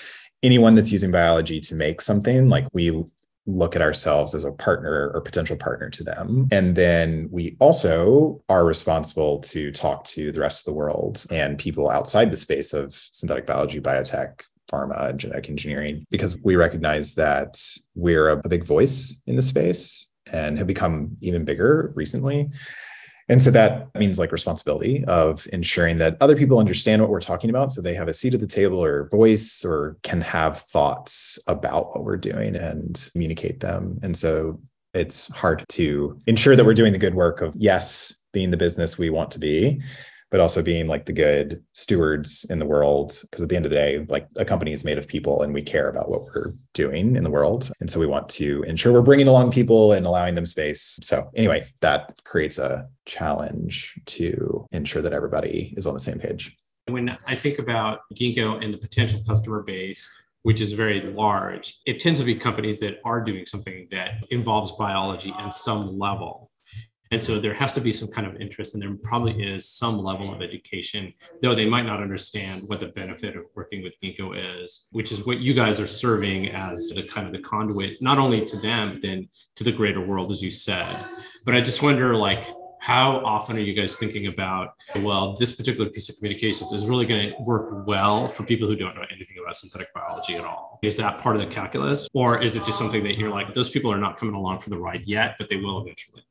anyone 0.43 0.75
that's 0.75 0.93
using 0.93 1.11
biology 1.11 1.61
to 1.61 1.75
make 1.75 2.01
something, 2.01 2.49
like 2.49 2.67
we 2.73 3.05
look 3.47 3.75
at 3.75 3.83
ourselves 3.83 4.35
as 4.35 4.45
a 4.45 4.53
partner 4.53 5.11
or 5.15 5.21
potential 5.21 5.57
partner 5.57 5.91
to 5.91 6.05
them. 6.05 6.49
And 6.53 6.77
then 6.77 7.29
we 7.33 7.57
also 7.59 8.41
are 8.49 8.65
responsible 8.65 9.41
to 9.41 9.73
talk 9.73 10.05
to 10.05 10.31
the 10.31 10.41
rest 10.41 10.61
of 10.61 10.73
the 10.73 10.79
world 10.79 11.25
and 11.31 11.59
people 11.59 11.91
outside 11.91 12.31
the 12.31 12.37
space 12.37 12.73
of 12.73 12.95
synthetic 12.95 13.47
biology, 13.47 13.81
biotech, 13.81 14.43
pharma, 14.71 15.11
and 15.11 15.19
genetic 15.19 15.51
engineering, 15.51 16.05
because 16.11 16.41
we 16.43 16.55
recognize 16.57 17.15
that 17.17 17.61
we're 17.95 18.29
a, 18.29 18.41
a 18.45 18.49
big 18.49 18.65
voice 18.65 19.21
in 19.27 19.37
the 19.37 19.43
space 19.43 20.07
and 20.27 20.57
have 20.57 20.69
become 20.69 21.17
even 21.21 21.45
bigger 21.45 21.93
recently. 21.97 22.49
And 23.29 23.41
so 23.41 23.51
that 23.53 23.95
means 23.95 24.19
like 24.19 24.33
responsibility 24.33 25.05
of 25.07 25.47
ensuring 25.53 25.99
that 25.99 26.17
other 26.21 26.37
people 26.37 26.59
understand 26.59 27.01
what 27.01 27.11
we're 27.11 27.21
talking 27.21 27.51
about 27.51 27.73
so 27.73 27.81
they 27.81 27.95
have 27.95 28.09
a 28.09 28.13
seat 28.13 28.35
at 28.35 28.41
the 28.41 28.47
table 28.47 28.83
or 28.83 29.09
voice 29.11 29.65
or 29.65 29.97
can 30.03 30.21
have 30.21 30.63
thoughts 30.63 31.39
about 31.47 31.95
what 31.95 32.05
we're 32.05 32.17
doing 32.17 32.57
and 32.57 33.09
communicate 33.13 33.61
them. 33.61 33.99
And 34.03 34.17
so 34.17 34.61
it's 34.95 35.33
hard 35.35 35.65
to 35.71 36.19
ensure 36.27 36.57
that 36.57 36.65
we're 36.65 36.75
doing 36.75 36.93
the 36.93 36.99
good 36.99 37.15
work 37.15 37.41
of, 37.41 37.55
yes, 37.57 38.15
being 38.33 38.51
the 38.51 38.57
business 38.57 38.99
we 38.99 39.11
want 39.11 39.31
to 39.31 39.39
be, 39.39 39.81
but 40.33 40.41
also 40.41 40.63
being 40.63 40.89
like 40.89 41.05
the 41.05 41.13
good 41.13 41.63
stewards 41.75 42.47
in 42.49 42.59
the 42.59 42.65
world. 42.65 43.19
Because 43.23 43.43
at 43.43 43.51
the 43.51 43.55
end 43.55 43.67
of 43.67 43.71
the 43.71 43.77
day, 43.77 44.05
like 44.09 44.27
a 44.39 44.47
company 44.47 44.73
is 44.73 44.83
made 44.83 44.97
of 44.97 45.07
people 45.07 45.43
and 45.43 45.53
we 45.53 45.63
care 45.63 45.91
about 45.91 46.09
what 46.09 46.23
we're 46.23 46.55
doing 46.73 47.17
in 47.17 47.23
the 47.23 47.31
world. 47.31 47.71
And 47.81 47.91
so 47.91 48.01
we 48.01 48.07
want 48.07 48.31
to 48.31 48.63
ensure 48.63 48.95
we're 48.95 49.03
bringing 49.03 49.29
along 49.29 49.53
people 49.53 49.93
and 49.93 50.07
allowing 50.07 50.35
them 50.35 50.47
space. 50.47 50.99
So, 51.03 51.31
anyway, 51.37 51.67
that 51.83 52.19
creates 52.25 52.57
a 52.57 52.89
challenge 53.05 54.01
to 54.07 54.67
ensure 54.73 55.03
that 55.03 55.13
everybody 55.13 55.75
is 55.77 55.87
on 55.87 55.93
the 55.93 56.01
same 56.01 56.19
page. 56.19 56.57
When 56.87 57.17
I 57.27 57.37
think 57.37 57.59
about 57.59 58.01
Ginkgo 58.15 58.65
and 58.65 58.73
the 58.73 58.79
potential 58.79 59.21
customer 59.29 59.63
base, 59.63 60.11
which 60.45 60.63
is 60.63 60.73
very 60.73 61.03
large, 61.03 61.79
it 61.85 62.01
tends 62.01 62.19
to 62.21 62.25
be 62.25 62.35
companies 62.35 62.81
that 62.81 63.01
are 63.05 63.21
doing 63.21 63.45
something 63.45 63.87
that 63.91 64.15
involves 64.31 64.73
biology 64.73 65.33
in 65.45 65.53
some 65.53 65.99
level. 65.99 66.51
And 67.13 67.23
so 67.23 67.39
there 67.39 67.53
has 67.53 67.75
to 67.75 67.81
be 67.83 67.93
some 67.93 68.09
kind 68.09 68.27
of 68.27 68.41
interest, 68.41 68.73
and 68.73 68.83
there 68.83 68.95
probably 69.03 69.43
is 69.43 69.69
some 69.69 69.99
level 69.99 70.33
of 70.33 70.41
education, 70.41 71.13
though 71.43 71.55
they 71.55 71.69
might 71.69 71.85
not 71.85 72.03
understand 72.03 72.63
what 72.69 72.81
the 72.81 72.87
benefit 72.87 73.37
of 73.37 73.45
working 73.55 73.83
with 73.83 74.01
Ginkgo 74.03 74.63
is, 74.65 74.89
which 74.93 75.13
is 75.13 75.27
what 75.27 75.39
you 75.39 75.53
guys 75.53 75.79
are 75.79 75.87
serving 75.87 76.49
as 76.49 76.89
the 76.89 77.03
kind 77.03 77.27
of 77.27 77.35
the 77.35 77.41
conduit, 77.41 78.01
not 78.01 78.17
only 78.17 78.47
to 78.47 78.57
them, 78.57 78.93
but 78.93 79.03
then 79.03 79.29
to 79.57 79.63
the 79.63 79.71
greater 79.71 80.01
world, 80.01 80.33
as 80.33 80.41
you 80.41 80.51
said. 80.51 81.05
But 81.45 81.55
I 81.55 81.61
just 81.61 81.83
wonder, 81.83 82.17
like, 82.17 82.47
how 82.79 83.19
often 83.27 83.57
are 83.57 83.61
you 83.61 83.75
guys 83.75 83.97
thinking 83.97 84.27
about 84.27 84.71
well 84.97 85.37
this 85.37 85.53
particular 85.53 85.89
piece 85.91 86.09
of 86.09 86.17
communications 86.17 86.73
is 86.73 86.87
really 86.87 87.07
going 87.07 87.29
to 87.29 87.43
work 87.43 87.87
well 87.87 88.27
for 88.27 88.43
people 88.43 88.67
who 88.67 88.75
don't 88.75 88.97
know 88.97 89.05
anything 89.15 89.37
about 89.41 89.57
synthetic 89.57 89.93
biology 89.95 90.35
at 90.35 90.45
all? 90.45 90.81
Is 90.83 90.97
that 90.97 91.21
part 91.21 91.37
of 91.37 91.43
the 91.43 91.49
calculus? 91.49 92.09
Or 92.13 92.43
is 92.43 92.57
it 92.57 92.65
just 92.65 92.79
something 92.79 93.05
that 93.05 93.19
you're 93.19 93.31
like 93.31 93.55
those 93.55 93.69
people 93.69 93.93
are 93.93 93.99
not 93.99 94.17
coming 94.17 94.35
along 94.35 94.61
for 94.61 94.71
the 94.71 94.79
ride 94.79 95.03
yet 95.07 95.37
but 95.39 95.49
they 95.49 95.57
will 95.57 95.81
eventually 95.81 96.25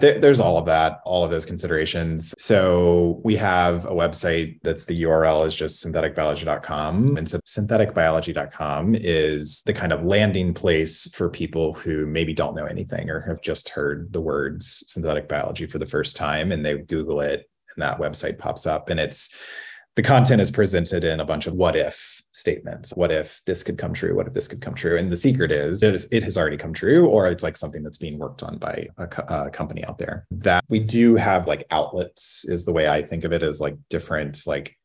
there, 0.00 0.18
there's 0.18 0.40
all 0.40 0.56
of 0.56 0.66
that, 0.66 1.00
all 1.04 1.24
of 1.24 1.30
those 1.30 1.44
considerations. 1.44 2.34
So 2.38 3.20
we 3.24 3.36
have 3.36 3.84
a 3.84 3.90
website 3.90 4.60
that 4.62 4.86
the 4.86 5.02
URL 5.02 5.46
is 5.46 5.54
just 5.54 5.84
syntheticbiology.com. 5.84 7.16
And 7.16 7.28
so 7.28 7.38
syntheticbiology.com 7.46 8.96
is 8.96 9.62
the 9.66 9.74
kind 9.74 9.92
of 9.92 10.04
landing 10.04 10.54
place 10.54 11.12
for 11.14 11.28
people 11.28 11.74
who 11.74 12.06
maybe 12.06 12.32
don't 12.32 12.56
know 12.56 12.64
anything 12.64 13.10
or 13.10 13.20
have 13.20 13.42
just 13.42 13.68
heard 13.68 14.12
the 14.12 14.20
words 14.20 14.84
synthetic 14.86 15.28
biology 15.28 15.66
for 15.66 15.78
the 15.78 15.86
first 15.86 16.16
time 16.16 16.52
and 16.52 16.64
they 16.64 16.78
Google 16.78 17.20
it 17.20 17.48
and 17.74 17.82
that 17.82 17.98
website 17.98 18.38
pops 18.38 18.66
up 18.66 18.90
and 18.90 19.00
it's 19.00 19.38
the 19.96 20.02
content 20.02 20.40
is 20.40 20.50
presented 20.50 21.04
in 21.04 21.20
a 21.20 21.24
bunch 21.24 21.46
of 21.46 21.54
what 21.54 21.76
if 21.76 22.21
statements. 22.32 22.90
What 22.96 23.12
if 23.12 23.40
this 23.46 23.62
could 23.62 23.78
come 23.78 23.92
true? 23.92 24.16
What 24.16 24.26
if 24.26 24.34
this 24.34 24.48
could 24.48 24.60
come 24.60 24.74
true? 24.74 24.96
And 24.96 25.10
the 25.10 25.16
secret 25.16 25.52
is 25.52 25.82
it, 25.82 25.94
is, 25.94 26.08
it 26.10 26.22
has 26.22 26.36
already 26.36 26.56
come 26.56 26.72
true, 26.72 27.06
or 27.06 27.26
it's 27.26 27.42
like 27.42 27.56
something 27.56 27.82
that's 27.82 27.98
being 27.98 28.18
worked 28.18 28.42
on 28.42 28.58
by 28.58 28.88
a, 28.98 29.04
a, 29.28 29.50
company 29.50 29.84
out 29.84 29.98
there. 29.98 30.26
That 30.30 30.64
we 30.68 30.80
do 30.80 31.14
have 31.16 31.46
like 31.46 31.66
outlets, 31.70 32.44
is 32.46 32.64
the 32.64 32.72
way 32.72 32.88
I 32.88 33.02
think 33.02 33.24
of 33.24 33.32
it, 33.32 33.42
as 33.42 33.60
like 33.60 33.76
different, 33.90 34.46
like 34.46 34.76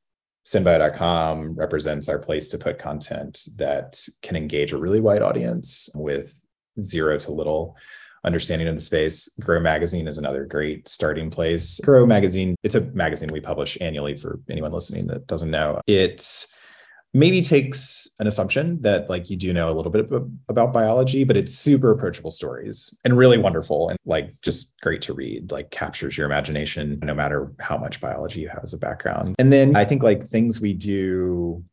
synbio.com 0.45 1.55
represents 1.55 2.07
our 2.07 2.19
place 2.19 2.47
to 2.49 2.57
put 2.57 2.79
content 2.79 3.47
that 3.57 4.01
can 4.21 4.35
engage 4.35 4.71
a 4.71 4.77
really 4.77 5.01
wide 5.01 5.21
audience 5.21 5.89
with 5.95 6.45
zero 6.79 7.17
to 7.17 7.31
little 7.31 7.75
understanding 8.23 8.67
of 8.67 8.75
the 8.75 8.81
space. 8.81 9.29
Grow 9.39 9.59
Magazine 9.59 10.07
is 10.07 10.17
another 10.17 10.45
great 10.45 10.87
starting 10.87 11.29
place. 11.29 11.79
Grow 11.83 12.05
Magazine, 12.05 12.55
it's 12.63 12.75
a 12.75 12.81
magazine 12.91 13.29
we 13.31 13.39
publish 13.39 13.77
annually 13.81 14.15
for 14.15 14.39
anyone 14.49 14.71
listening 14.71 15.07
that 15.07 15.27
doesn't 15.27 15.51
know. 15.51 15.81
It's 15.87 16.53
maybe 17.13 17.41
takes 17.41 18.09
an 18.19 18.27
assumption 18.27 18.81
that 18.81 19.09
like 19.09 19.29
you 19.29 19.37
do 19.37 19.53
know 19.53 19.69
a 19.69 19.73
little 19.73 19.91
bit 19.91 20.07
about 20.49 20.73
biology 20.73 21.23
but 21.23 21.37
it's 21.37 21.53
super 21.53 21.91
approachable 21.91 22.31
stories 22.31 22.97
and 23.05 23.17
really 23.17 23.37
wonderful 23.37 23.89
and 23.89 23.97
like 24.05 24.29
just 24.41 24.75
great 24.81 25.01
to 25.01 25.13
read 25.13 25.51
like 25.51 25.71
captures 25.71 26.17
your 26.17 26.25
imagination 26.25 26.99
no 27.03 27.15
matter 27.15 27.51
how 27.59 27.77
much 27.77 28.01
biology 28.01 28.41
you 28.41 28.49
have 28.49 28.63
as 28.63 28.73
a 28.73 28.77
background 28.77 29.35
and 29.39 29.51
then 29.51 29.75
i 29.75 29.85
think 29.85 30.03
like 30.03 30.25
things 30.25 30.59
we 30.59 30.73
do 30.73 31.63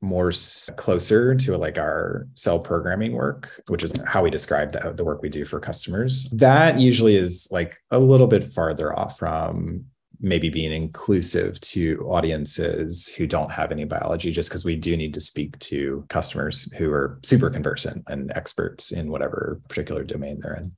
more 0.00 0.32
closer 0.76 1.34
to 1.34 1.56
like 1.56 1.76
our 1.76 2.28
cell 2.34 2.60
programming 2.60 3.12
work, 3.12 3.60
which 3.66 3.82
is 3.82 3.92
how 4.06 4.22
we 4.22 4.30
describe 4.30 4.70
the, 4.72 4.92
the 4.92 5.04
work 5.04 5.22
we 5.22 5.28
do 5.28 5.44
for 5.44 5.58
customers. 5.58 6.24
That 6.30 6.78
usually 6.78 7.16
is 7.16 7.48
like 7.50 7.76
a 7.90 7.98
little 7.98 8.28
bit 8.28 8.44
farther 8.44 8.96
off 8.96 9.18
from 9.18 9.86
maybe 10.20 10.48
being 10.48 10.72
inclusive 10.72 11.60
to 11.60 12.04
audiences 12.08 13.06
who 13.06 13.26
don't 13.26 13.52
have 13.52 13.72
any 13.72 13.84
biology, 13.84 14.30
just 14.32 14.48
because 14.48 14.64
we 14.64 14.76
do 14.76 14.96
need 14.96 15.14
to 15.14 15.20
speak 15.20 15.58
to 15.60 16.04
customers 16.08 16.70
who 16.72 16.90
are 16.90 17.18
super 17.22 17.50
conversant 17.50 18.02
and 18.08 18.32
experts 18.34 18.92
in 18.92 19.10
whatever 19.10 19.60
particular 19.68 20.04
domain 20.04 20.38
they're 20.40 20.54
in. 20.54 20.72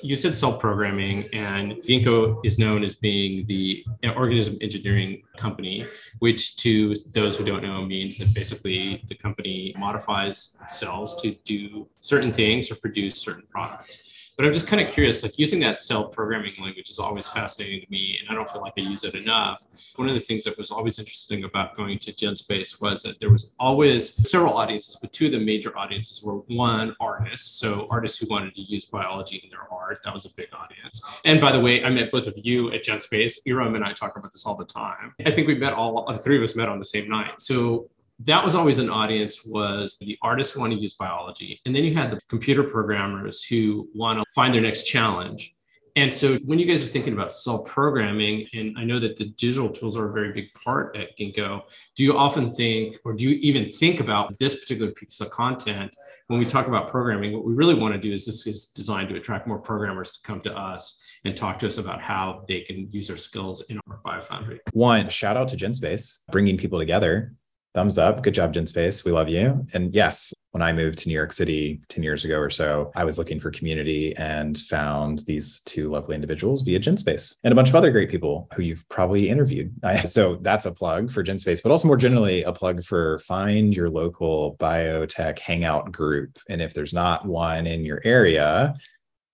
You 0.00 0.14
said 0.14 0.36
cell 0.36 0.56
programming, 0.56 1.24
and 1.32 1.72
Ginkgo 1.82 2.40
is 2.46 2.56
known 2.56 2.84
as 2.84 2.94
being 2.94 3.44
the 3.48 3.84
organism 4.16 4.56
engineering 4.60 5.22
company, 5.36 5.88
which 6.20 6.56
to 6.58 6.94
those 7.10 7.36
who 7.36 7.44
don't 7.44 7.64
know 7.64 7.84
means 7.84 8.18
that 8.18 8.32
basically 8.32 9.02
the 9.08 9.16
company 9.16 9.74
modifies 9.76 10.56
cells 10.68 11.20
to 11.22 11.34
do 11.44 11.88
certain 12.00 12.32
things 12.32 12.70
or 12.70 12.76
produce 12.76 13.18
certain 13.18 13.42
products. 13.50 13.98
But 14.38 14.46
I'm 14.46 14.52
just 14.52 14.68
kind 14.68 14.80
of 14.80 14.92
curious, 14.92 15.24
like 15.24 15.36
using 15.36 15.58
that 15.60 15.80
cell 15.80 16.04
programming 16.04 16.54
language 16.62 16.90
is 16.90 17.00
always 17.00 17.26
fascinating 17.26 17.80
to 17.80 17.90
me, 17.90 18.18
and 18.20 18.30
I 18.30 18.34
don't 18.34 18.48
feel 18.48 18.62
like 18.62 18.74
I 18.78 18.82
use 18.82 19.02
it 19.02 19.16
enough. 19.16 19.66
One 19.96 20.08
of 20.08 20.14
the 20.14 20.20
things 20.20 20.44
that 20.44 20.56
was 20.56 20.70
always 20.70 21.00
interesting 21.00 21.42
about 21.42 21.74
going 21.74 21.98
to 21.98 22.12
GenSpace 22.12 22.80
was 22.80 23.02
that 23.02 23.18
there 23.18 23.30
was 23.30 23.56
always 23.58 24.14
several 24.30 24.54
audiences, 24.54 24.96
but 25.02 25.12
two 25.12 25.26
of 25.26 25.32
the 25.32 25.40
major 25.40 25.76
audiences 25.76 26.22
were 26.22 26.36
one, 26.46 26.94
artists, 27.00 27.50
so 27.58 27.88
artists 27.90 28.16
who 28.16 28.28
wanted 28.28 28.54
to 28.54 28.60
use 28.60 28.84
biology 28.84 29.40
in 29.42 29.50
their 29.50 29.66
art. 29.72 29.98
That 30.04 30.14
was 30.14 30.24
a 30.24 30.32
big 30.34 30.50
audience. 30.52 31.02
And 31.24 31.40
by 31.40 31.50
the 31.50 31.58
way, 31.58 31.84
I 31.84 31.90
met 31.90 32.12
both 32.12 32.28
of 32.28 32.38
you 32.40 32.72
at 32.72 32.84
GenSpace. 32.84 33.38
Erum 33.48 33.74
and 33.74 33.84
I 33.84 33.92
talk 33.92 34.16
about 34.16 34.30
this 34.30 34.46
all 34.46 34.54
the 34.54 34.66
time. 34.66 35.14
I 35.26 35.32
think 35.32 35.48
we 35.48 35.56
met 35.56 35.72
all, 35.72 36.06
the 36.06 36.16
three 36.16 36.36
of 36.36 36.44
us 36.44 36.54
met 36.54 36.68
on 36.68 36.78
the 36.78 36.84
same 36.84 37.08
night. 37.08 37.42
So 37.42 37.90
that 38.20 38.44
was 38.44 38.54
always 38.54 38.78
an 38.78 38.90
audience 38.90 39.44
was 39.44 39.96
the 40.00 40.18
artists 40.22 40.52
who 40.52 40.60
want 40.60 40.72
to 40.72 40.78
use 40.78 40.94
biology 40.94 41.60
and 41.64 41.74
then 41.74 41.84
you 41.84 41.94
had 41.94 42.10
the 42.10 42.20
computer 42.28 42.64
programmers 42.64 43.44
who 43.44 43.88
want 43.94 44.18
to 44.18 44.24
find 44.34 44.52
their 44.52 44.60
next 44.60 44.84
challenge. 44.84 45.54
And 45.96 46.14
so 46.14 46.36
when 46.44 46.60
you 46.60 46.66
guys 46.66 46.84
are 46.84 46.86
thinking 46.86 47.12
about 47.12 47.32
cell 47.32 47.64
programming 47.64 48.46
and 48.54 48.78
i 48.78 48.84
know 48.84 49.00
that 49.00 49.16
the 49.16 49.26
digital 49.30 49.68
tools 49.68 49.96
are 49.96 50.10
a 50.10 50.12
very 50.12 50.32
big 50.32 50.46
part 50.54 50.96
at 50.96 51.18
ginkgo 51.18 51.62
do 51.96 52.04
you 52.04 52.16
often 52.16 52.54
think 52.54 52.96
or 53.04 53.14
do 53.14 53.24
you 53.24 53.30
even 53.40 53.68
think 53.68 53.98
about 53.98 54.36
this 54.38 54.60
particular 54.60 54.92
piece 54.92 55.20
of 55.20 55.30
content 55.30 55.92
when 56.28 56.38
we 56.38 56.46
talk 56.46 56.66
about 56.68 56.88
programming? 56.88 57.32
What 57.32 57.44
we 57.44 57.54
really 57.54 57.74
want 57.74 57.94
to 57.94 58.00
do 58.00 58.12
is 58.12 58.24
this 58.24 58.46
is 58.46 58.66
designed 58.66 59.08
to 59.08 59.16
attract 59.16 59.46
more 59.46 59.58
programmers 59.58 60.12
to 60.12 60.20
come 60.22 60.40
to 60.42 60.54
us 60.54 61.02
and 61.24 61.36
talk 61.36 61.58
to 61.60 61.66
us 61.66 61.78
about 61.78 62.00
how 62.00 62.44
they 62.46 62.60
can 62.60 62.88
use 62.92 63.08
their 63.08 63.16
skills 63.16 63.62
in 63.70 63.80
our 63.88 63.98
biofoundry. 64.04 64.58
One 64.72 65.08
shout 65.08 65.36
out 65.36 65.48
to 65.48 65.56
genspace 65.56 66.20
bringing 66.30 66.56
people 66.56 66.78
together 66.78 67.34
thumbs 67.74 67.98
up. 67.98 68.22
Good 68.22 68.34
job, 68.34 68.52
GenSpace. 68.52 69.04
We 69.04 69.12
love 69.12 69.28
you. 69.28 69.66
And 69.74 69.94
yes, 69.94 70.32
when 70.52 70.62
I 70.62 70.72
moved 70.72 70.98
to 70.98 71.08
New 71.08 71.14
York 71.14 71.32
City 71.32 71.80
10 71.88 72.02
years 72.02 72.24
ago 72.24 72.38
or 72.38 72.50
so, 72.50 72.90
I 72.96 73.04
was 73.04 73.18
looking 73.18 73.38
for 73.38 73.50
community 73.50 74.16
and 74.16 74.56
found 74.56 75.20
these 75.20 75.60
two 75.62 75.90
lovely 75.90 76.14
individuals 76.14 76.62
via 76.62 76.80
GenSpace 76.80 77.36
and 77.44 77.52
a 77.52 77.54
bunch 77.54 77.68
of 77.68 77.74
other 77.74 77.90
great 77.90 78.10
people 78.10 78.48
who 78.54 78.62
you've 78.62 78.88
probably 78.88 79.28
interviewed. 79.28 79.72
so 80.06 80.36
that's 80.36 80.66
a 80.66 80.72
plug 80.72 81.12
for 81.12 81.22
GenSpace, 81.22 81.62
but 81.62 81.70
also 81.70 81.86
more 81.86 81.96
generally, 81.96 82.42
a 82.44 82.52
plug 82.52 82.82
for 82.82 83.18
find 83.20 83.76
your 83.76 83.90
local 83.90 84.56
biotech 84.56 85.38
hangout 85.38 85.92
group. 85.92 86.38
And 86.48 86.62
if 86.62 86.74
there's 86.74 86.94
not 86.94 87.26
one 87.26 87.66
in 87.66 87.84
your 87.84 88.00
area, 88.04 88.74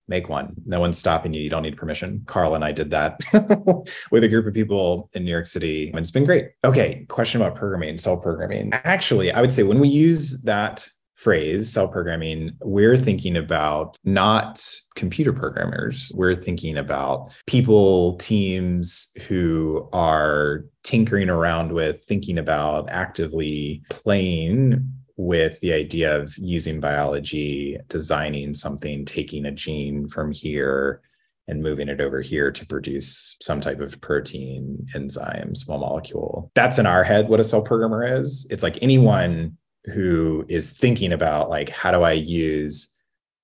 make 0.09 0.29
one. 0.29 0.55
No 0.67 0.81
one's 0.81 0.99
stopping 0.99 1.33
you. 1.33 1.43
You 1.43 1.51
don't 1.51 1.63
need 1.63 1.77
permission. 1.77 2.23
Karl 2.27 2.55
and 2.55 2.65
I 2.65 2.73
did 2.73 2.91
that 2.91 3.21
with 4.11 4.25
a 4.25 4.29
group 4.29 4.47
of 4.47 4.55
people 4.55 5.11
in 5.15 5.25
New 5.25 5.31
York 5.31 5.47
City, 5.47 5.89
and 5.89 5.99
it's 5.99 6.11
been 6.11 6.25
great. 6.25 6.51
Okay, 6.65 7.07
question 7.09 7.41
about 7.41 7.57
programming, 7.57 7.99
cell 7.99 8.21
programming. 8.21 8.71
Actually, 8.73 9.33
I 9.33 9.41
would 9.41 9.53
say 9.53 9.63
when 9.63 9.81
we 9.81 9.89
use 9.89 10.43
that 10.43 10.89
phrase, 11.15 11.73
cell 11.73 11.89
programming, 11.89 12.51
we're 12.61 12.99
thinking 12.99 13.37
about 13.37 13.97
not 14.05 14.63
computer 14.95 15.33
programmers. 15.33 16.13
We're 16.15 16.35
thinking 16.35 16.77
about 16.77 17.31
people, 17.47 18.17
teams 18.17 19.11
who 19.27 19.89
are 19.93 20.67
tinkering 20.83 21.31
around 21.31 21.73
with, 21.73 22.05
thinking 22.05 22.37
about, 22.37 22.91
actively 22.91 23.83
playing 23.89 24.87
with 25.17 25.61
the 25.61 25.73
idea 25.73 26.17
of 26.21 26.37
using 26.39 26.81
biology, 26.81 27.79
designing 27.89 28.55
something, 28.55 29.05
taking 29.05 29.47
a 29.47 29.53
gene 29.53 30.09
from 30.09 30.33
here 30.33 31.01
and 31.47 31.63
moving 31.63 31.89
it 31.89 32.01
over 32.01 32.21
here 32.21 32.51
to 32.51 32.67
produce 32.67 33.37
some 33.43 33.61
type 33.61 33.81
of 33.81 34.01
protein, 34.01 34.87
enzyme, 34.95 35.55
small 35.55 35.79
molecule. 35.79 36.51
That's 36.55 36.79
in 36.79 36.87
our 36.87 37.05
head 37.05 37.29
what 37.29 37.41
a 37.41 37.45
cell 37.45 37.63
programmer 37.63 38.19
is. 38.19 38.47
It's 38.51 38.63
like 38.63 38.79
anyone 38.83 39.57
who 39.87 40.47
is 40.49 40.71
thinking 40.71 41.13
about 41.13 41.51
like 41.51 41.69
how 41.69 41.91
do 41.91 42.03
I 42.03 42.13
use 42.13 42.97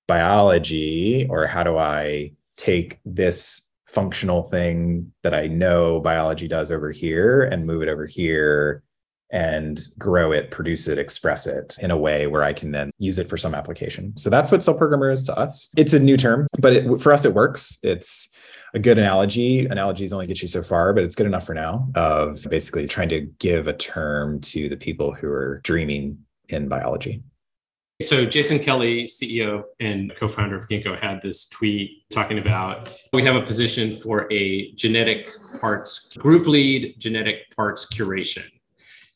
biology 0.09 1.27
or 1.29 1.47
how 1.47 1.63
do 1.63 1.77
I 1.77 2.33
take 2.57 2.99
this 3.05 3.71
functional 3.87 4.45
thing 4.45 5.13
that 5.23 5.35
I 5.35 5.49
know 5.49 6.01
biology 6.01 6.49
does 6.49 6.71
over 6.71 6.91
here 6.91 7.43
and 7.43 7.67
move 7.67 7.83
it 7.83 7.89
over 7.89 8.07
here 8.07 8.83
and 9.33 9.81
grow 9.99 10.33
it, 10.33 10.51
produce 10.51 10.89
it, 10.89 10.99
express 10.99 11.47
it 11.47 11.77
in 11.81 11.91
a 11.91 11.97
way 11.97 12.27
where 12.27 12.43
I 12.43 12.53
can 12.53 12.73
then 12.73 12.91
use 12.99 13.19
it 13.19 13.29
for 13.29 13.37
some 13.37 13.55
application. 13.55 14.17
So 14.17 14.31
that's 14.31 14.51
what 14.51 14.63
cell 14.63 14.75
programmer 14.75 15.11
is 15.11 15.23
to 15.25 15.39
us. 15.39 15.69
It's 15.77 15.93
a 15.93 15.99
new 15.99 16.17
term, 16.17 16.47
but 16.59 16.73
it, 16.73 17.01
for 17.01 17.13
us, 17.13 17.25
it 17.25 17.35
works. 17.35 17.79
It's 17.83 18.37
a 18.75 18.79
good 18.79 18.99
analogy. 18.99 19.67
Analogies 19.67 20.13
only 20.13 20.27
get 20.27 20.43
you 20.43 20.49
so 20.49 20.63
far, 20.63 20.93
but 20.93 21.05
it's 21.05 21.15
good 21.15 21.27
enough 21.27 21.47
for 21.47 21.55
now 21.55 21.89
of 21.95 22.45
basically 22.49 22.87
trying 22.87 23.09
to 23.11 23.21
give 23.39 23.67
a 23.67 23.73
term 23.73 24.41
to 24.41 24.69
the 24.69 24.77
people 24.77 25.13
who 25.13 25.29
are 25.29 25.61
dreaming 25.65 26.19
in 26.49 26.69
biology. 26.69 27.23
So 28.03 28.25
Jason 28.25 28.59
Kelly, 28.59 29.05
CEO 29.05 29.63
and 29.79 30.15
co-founder 30.17 30.57
of 30.57 30.67
Ginkgo, 30.69 30.99
had 30.99 31.21
this 31.21 31.47
tweet 31.47 32.09
talking 32.11 32.39
about 32.39 32.93
we 33.13 33.23
have 33.25 33.37
a 33.37 33.43
position 33.43 33.95
for 33.95 34.27
a 34.33 34.73
genetic 34.73 35.29
parts 35.61 36.09
group 36.17 36.47
lead 36.47 36.95
genetic 36.99 37.55
parts 37.55 37.87
curation. 37.93 38.45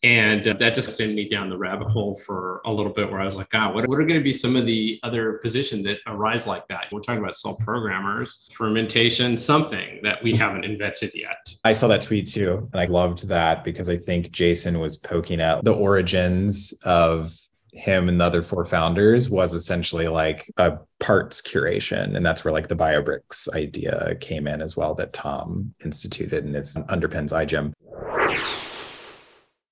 And 0.05 0.47
uh, 0.47 0.53
that 0.59 0.75
just 0.75 0.95
sent 0.95 1.14
me 1.14 1.31
down 1.31 1.49
the 1.49 1.57
rabbit 1.57 1.88
hole 1.88 2.14
for 2.14 2.61
a 2.67 2.71
little 2.71 2.93
bit 2.93 3.11
where 3.11 3.23
I 3.23 3.25
was 3.25 3.37
like, 3.37 3.49
God, 3.49 3.75
what, 3.75 3.88
what 3.88 3.99
are 3.99 4.05
going 4.05 4.21
to 4.21 4.23
be 4.23 4.35
some 4.35 4.55
of 4.55 4.67
the 4.67 5.01
other 5.03 5.35
positions 5.35 5.85
that 5.85 6.01
arise 6.07 6.47
like 6.47 6.69
that? 6.69 6.88
We're 6.93 7.01
talking 7.01 7.23
about 7.23 7.37
cell 7.37 7.57
programmers, 7.57 8.51
fermentation, 8.53 9.38
something 9.38 10.01
that 10.03 10.23
we 10.23 10.37
haven't 10.37 10.67
invented 10.67 11.14
yet. 11.14 11.51
I 11.64 11.73
saw 11.73 11.88
that 11.88 12.03
tweet 12.03 12.27
too. 12.27 12.69
And 12.75 12.83
I 12.83 12.85
loved 12.85 13.27
that 13.29 13.64
because 13.64 13.88
I 13.88 13.97
think 13.97 14.31
Jason 14.31 14.79
was 14.79 14.99
poking 14.99 15.40
at 15.40 15.64
the 15.64 15.73
origins 15.73 16.75
of 16.85 17.35
him 17.75 18.09
and 18.09 18.21
the 18.21 18.25
other 18.25 18.43
four 18.43 18.64
founders 18.64 19.29
was 19.29 19.53
essentially 19.53 20.07
like 20.07 20.53
a 20.59 20.79
parts 21.01 21.43
curation. 21.43 22.14
And 22.17 22.25
that's 22.25 22.45
where 22.45 22.53
like 22.53 22.69
the 22.69 22.77
BioBricks 22.77 23.53
idea 23.55 24.14
came 24.21 24.47
in 24.47 24.62
as 24.62 24.77
well 24.77 24.95
that 24.95 25.12
Tom 25.12 25.75
instituted 25.85 26.45
and 26.45 26.55
is 26.55 26.77
underpins 26.77 27.33
iGEM. 27.33 27.73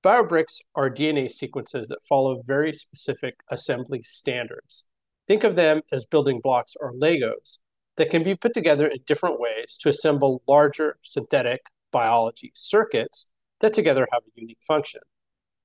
BioBricks 0.02 0.62
are 0.74 0.90
DNA 0.90 1.30
sequences 1.30 1.86
that 1.86 2.04
follow 2.08 2.42
very 2.44 2.72
specific 2.74 3.36
assembly 3.50 4.02
standards. 4.02 4.88
Think 5.28 5.44
of 5.44 5.54
them 5.54 5.82
as 5.92 6.06
building 6.06 6.40
blocks 6.42 6.74
or 6.80 6.92
Legos 6.92 7.58
that 7.96 8.10
can 8.10 8.24
be 8.24 8.34
put 8.34 8.52
together 8.52 8.88
in 8.88 8.98
different 9.06 9.38
ways 9.38 9.78
to 9.80 9.88
assemble 9.88 10.42
larger 10.48 10.96
synthetic 11.04 11.60
biology 11.92 12.50
circuits 12.56 13.30
that 13.60 13.72
together 13.72 14.08
have 14.12 14.22
a 14.26 14.40
unique 14.40 14.58
function. 14.66 15.00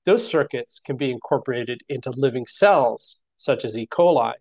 Those 0.05 0.29
circuits 0.29 0.79
can 0.79 0.97
be 0.97 1.09
incorporated 1.09 1.81
into 1.89 2.11
living 2.11 2.45
cells, 2.45 3.19
such 3.37 3.65
as 3.65 3.75
E. 3.75 3.87
coli, 3.87 4.33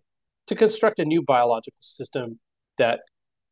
to 0.45 0.55
construct 0.55 0.99
a 0.99 1.05
new 1.05 1.23
biological 1.23 1.79
system 1.79 2.39
that 2.77 2.99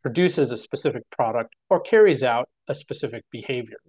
produces 0.03 0.51
a 0.51 0.57
specific 0.59 1.09
product 1.09 1.55
or 1.71 1.79
carries 1.79 2.21
out 2.21 2.47
a 2.67 2.75
specific 2.75 3.23
behavior. 3.31 3.79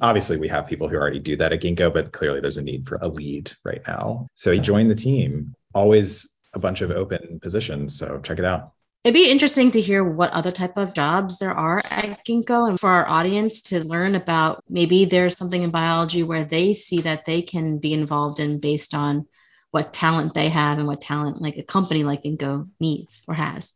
Obviously, 0.00 0.38
we 0.38 0.48
have 0.48 0.66
people 0.66 0.88
who 0.88 0.96
already 0.96 1.18
do 1.18 1.36
that 1.36 1.52
at 1.52 1.60
Ginkgo, 1.60 1.92
but 1.92 2.12
clearly 2.12 2.40
there's 2.40 2.58
a 2.58 2.62
need 2.62 2.86
for 2.86 2.98
a 3.00 3.08
lead 3.08 3.52
right 3.64 3.82
now. 3.86 4.28
So 4.34 4.52
he 4.52 4.60
joined 4.60 4.90
the 4.90 4.94
team. 4.94 5.54
Always 5.74 6.38
a 6.54 6.58
bunch 6.58 6.80
of 6.80 6.90
open 6.90 7.40
positions. 7.40 7.98
So 7.98 8.20
check 8.20 8.38
it 8.38 8.44
out. 8.44 8.72
It'd 9.04 9.14
be 9.14 9.30
interesting 9.30 9.70
to 9.72 9.80
hear 9.80 10.02
what 10.02 10.32
other 10.32 10.50
type 10.50 10.76
of 10.76 10.92
jobs 10.92 11.38
there 11.38 11.52
are 11.52 11.78
at 11.84 12.24
Ginkgo 12.26 12.68
and 12.68 12.78
for 12.78 12.90
our 12.90 13.08
audience 13.08 13.62
to 13.62 13.84
learn 13.84 14.14
about 14.14 14.62
maybe 14.68 15.04
there's 15.04 15.36
something 15.36 15.62
in 15.62 15.70
biology 15.70 16.22
where 16.22 16.44
they 16.44 16.72
see 16.72 17.00
that 17.02 17.24
they 17.24 17.42
can 17.42 17.78
be 17.78 17.92
involved 17.92 18.40
in 18.40 18.58
based 18.58 18.94
on 18.94 19.26
what 19.70 19.92
talent 19.92 20.34
they 20.34 20.48
have 20.48 20.78
and 20.78 20.86
what 20.86 21.00
talent 21.00 21.40
like 21.40 21.56
a 21.56 21.62
company 21.62 22.02
like 22.02 22.22
Ginkgo 22.22 22.68
needs 22.80 23.22
or 23.28 23.34
has. 23.34 23.74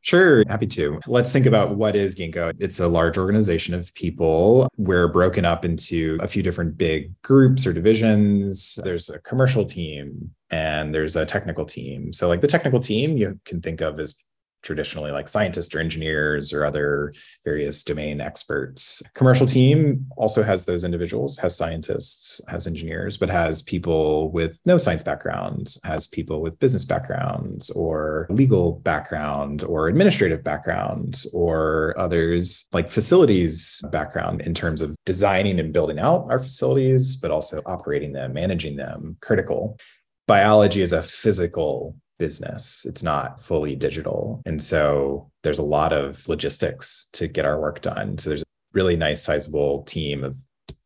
Sure, 0.00 0.44
happy 0.48 0.66
to. 0.66 1.00
Let's 1.06 1.32
think 1.32 1.46
about 1.46 1.76
what 1.76 1.96
is 1.96 2.14
Ginkgo. 2.14 2.52
It's 2.58 2.78
a 2.78 2.88
large 2.88 3.18
organization 3.18 3.74
of 3.74 3.92
people. 3.94 4.68
We're 4.76 5.08
broken 5.08 5.44
up 5.44 5.64
into 5.64 6.18
a 6.22 6.28
few 6.28 6.42
different 6.42 6.78
big 6.78 7.12
groups 7.22 7.66
or 7.66 7.72
divisions. 7.72 8.78
There's 8.84 9.10
a 9.10 9.18
commercial 9.20 9.64
team 9.64 10.30
and 10.50 10.94
there's 10.94 11.16
a 11.16 11.26
technical 11.26 11.64
team. 11.66 12.12
So, 12.12 12.28
like 12.28 12.40
the 12.40 12.46
technical 12.46 12.80
team, 12.80 13.16
you 13.16 13.38
can 13.44 13.60
think 13.60 13.80
of 13.80 13.98
as 13.98 14.14
traditionally 14.62 15.10
like 15.10 15.28
scientists 15.28 15.74
or 15.74 15.78
engineers 15.78 16.52
or 16.52 16.64
other 16.64 17.14
various 17.44 17.84
domain 17.84 18.20
experts. 18.20 19.02
Commercial 19.14 19.46
team 19.46 20.06
also 20.16 20.42
has 20.42 20.64
those 20.64 20.84
individuals, 20.84 21.36
has 21.38 21.56
scientists, 21.56 22.40
has 22.48 22.66
engineers, 22.66 23.16
but 23.16 23.30
has 23.30 23.62
people 23.62 24.30
with 24.30 24.58
no 24.66 24.76
science 24.76 25.02
backgrounds, 25.02 25.80
has 25.84 26.08
people 26.08 26.40
with 26.40 26.58
business 26.58 26.84
backgrounds 26.84 27.70
or 27.70 28.26
legal 28.30 28.72
background 28.80 29.62
or 29.64 29.88
administrative 29.88 30.42
background 30.42 31.24
or 31.32 31.94
others 31.96 32.68
like 32.72 32.90
facilities 32.90 33.80
background 33.90 34.40
in 34.42 34.54
terms 34.54 34.82
of 34.82 34.94
designing 35.06 35.60
and 35.60 35.72
building 35.72 35.98
out 35.98 36.26
our 36.30 36.40
facilities, 36.40 37.16
but 37.16 37.30
also 37.30 37.62
operating 37.66 38.12
them, 38.12 38.32
managing 38.32 38.76
them, 38.76 39.16
critical. 39.20 39.78
Biology 40.26 40.82
is 40.82 40.92
a 40.92 41.02
physical 41.02 41.96
business. 42.18 42.84
It's 42.88 43.02
not 43.02 43.40
fully 43.40 43.74
digital. 43.76 44.42
And 44.44 44.62
so 44.62 45.30
there's 45.42 45.58
a 45.58 45.64
lot 45.64 45.92
of 45.92 46.26
logistics 46.28 47.08
to 47.12 47.28
get 47.28 47.44
our 47.44 47.60
work 47.60 47.80
done. 47.80 48.18
So 48.18 48.30
there's 48.30 48.42
a 48.42 48.46
really 48.72 48.96
nice 48.96 49.22
sizable 49.22 49.82
team 49.84 50.24
of 50.24 50.36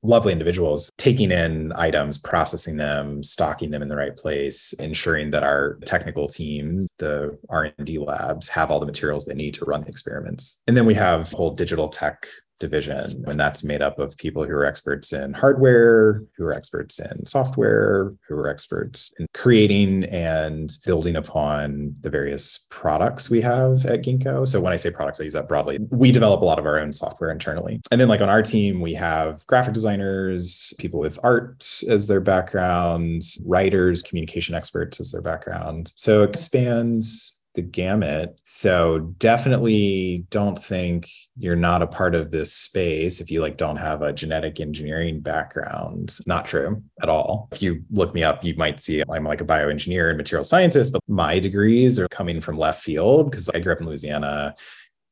lovely 0.05 0.33
individuals 0.33 0.91
taking 0.99 1.31
in 1.31 1.73
items 1.77 2.19
processing 2.19 2.77
them 2.77 3.23
stocking 3.23 3.71
them 3.71 3.83
in 3.83 3.89
the 3.89 3.97
right 3.97 4.17
place 4.17 4.73
ensuring 4.75 5.31
that 5.31 5.45
our 5.45 5.79
technical 5.85 6.27
team 6.27 6.87
the 6.99 7.37
r&d 7.49 7.99
labs 7.99 8.49
have 8.49 8.71
all 8.71 8.81
the 8.81 8.87
materials 8.87 9.25
they 9.25 9.35
need 9.35 9.55
to 9.55 9.65
run 9.65 9.81
the 9.81 9.89
experiments 9.89 10.63
and 10.67 10.77
then 10.77 10.87
we 10.87 10.95
have 10.95 11.31
whole 11.33 11.55
digital 11.55 11.89
tech 11.89 12.27
division. 12.63 13.25
And 13.27 13.39
that's 13.39 13.65
made 13.65 13.83
up 13.83 13.99
of 13.99 14.17
people 14.17 14.45
who 14.45 14.55
are 14.55 14.65
experts 14.65 15.13
in 15.13 15.35
hardware, 15.35 16.23
who 16.37 16.45
are 16.45 16.53
experts 16.53 17.01
in 17.01 17.27
software, 17.27 18.15
who 18.27 18.37
are 18.37 18.49
experts 18.49 19.13
in 19.19 19.27
creating 19.35 20.05
and 20.05 20.75
building 20.87 21.17
upon 21.17 21.97
the 22.01 22.09
various 22.09 22.67
products 22.71 23.29
we 23.29 23.41
have 23.41 23.85
at 23.85 24.03
Ginkgo. 24.03 24.47
So 24.47 24.61
when 24.61 24.73
I 24.73 24.77
say 24.77 24.91
products, 24.91 25.21
I 25.21 25.25
use 25.25 25.33
that 25.33 25.49
broadly. 25.49 25.79
We 25.91 26.13
develop 26.13 26.41
a 26.41 26.45
lot 26.45 26.61
of 26.61 26.65
our 26.65 26.79
own 26.79 26.93
software 26.93 27.33
internally. 27.33 27.81
And 27.91 28.01
then, 28.01 28.09
like 28.09 28.21
on 28.21 28.29
our 28.29 28.43
team, 28.43 28.81
we 28.81 28.95
have 28.95 29.45
graphic 29.49 29.75
designers, 29.75 30.73
people 30.79 31.01
with 31.01 31.19
art 31.25 31.69
as 31.89 32.07
their 32.07 32.21
background, 32.21 33.23
writers, 33.45 34.03
communication 34.03 34.55
experts 34.55 35.01
as 35.01 35.11
their 35.11 35.23
background. 35.23 35.93
So 35.97 36.23
it 36.23 36.31
expands 36.31 37.41
the 37.55 37.63
gamut. 37.63 38.39
So 38.45 38.99
definitely 39.19 40.27
don't 40.31 40.63
think 40.63 41.11
you're 41.37 41.57
not 41.57 41.83
a 41.83 41.87
part 41.87 42.15
of 42.15 42.31
this 42.31 42.53
space 42.53 43.21
if 43.21 43.31
you 43.31 43.41
like 43.41 43.57
don't 43.57 43.77
have 43.77 44.03
a 44.03 44.13
genetic 44.13 44.61
engineering 44.61 45.21
background. 45.21 46.17
Not 46.27 46.47
true 46.47 46.83
at 47.03 47.09
all. 47.09 47.49
If 47.53 47.63
you 47.63 47.85
look 47.91 48.15
me 48.15 48.25
up, 48.25 48.43
you 48.45 48.55
might 48.57 48.81
see 48.81 49.03
I'm 49.11 49.25
like 49.25 49.41
a 49.41 49.47
bioengineer 49.47 50.09
and 50.09 50.17
material 50.17 50.45
scientist, 50.45 50.93
but 50.93 51.03
my 51.09 51.39
degrees 51.39 51.99
are 51.99 52.09
coming 52.09 52.41
from 52.41 52.57
left 52.57 52.83
field 52.83 53.31
because 53.31 53.49
I 53.51 53.61
grew 53.61 53.73
up 53.73 53.81
in 53.81 53.87
Louisiana 53.87 54.55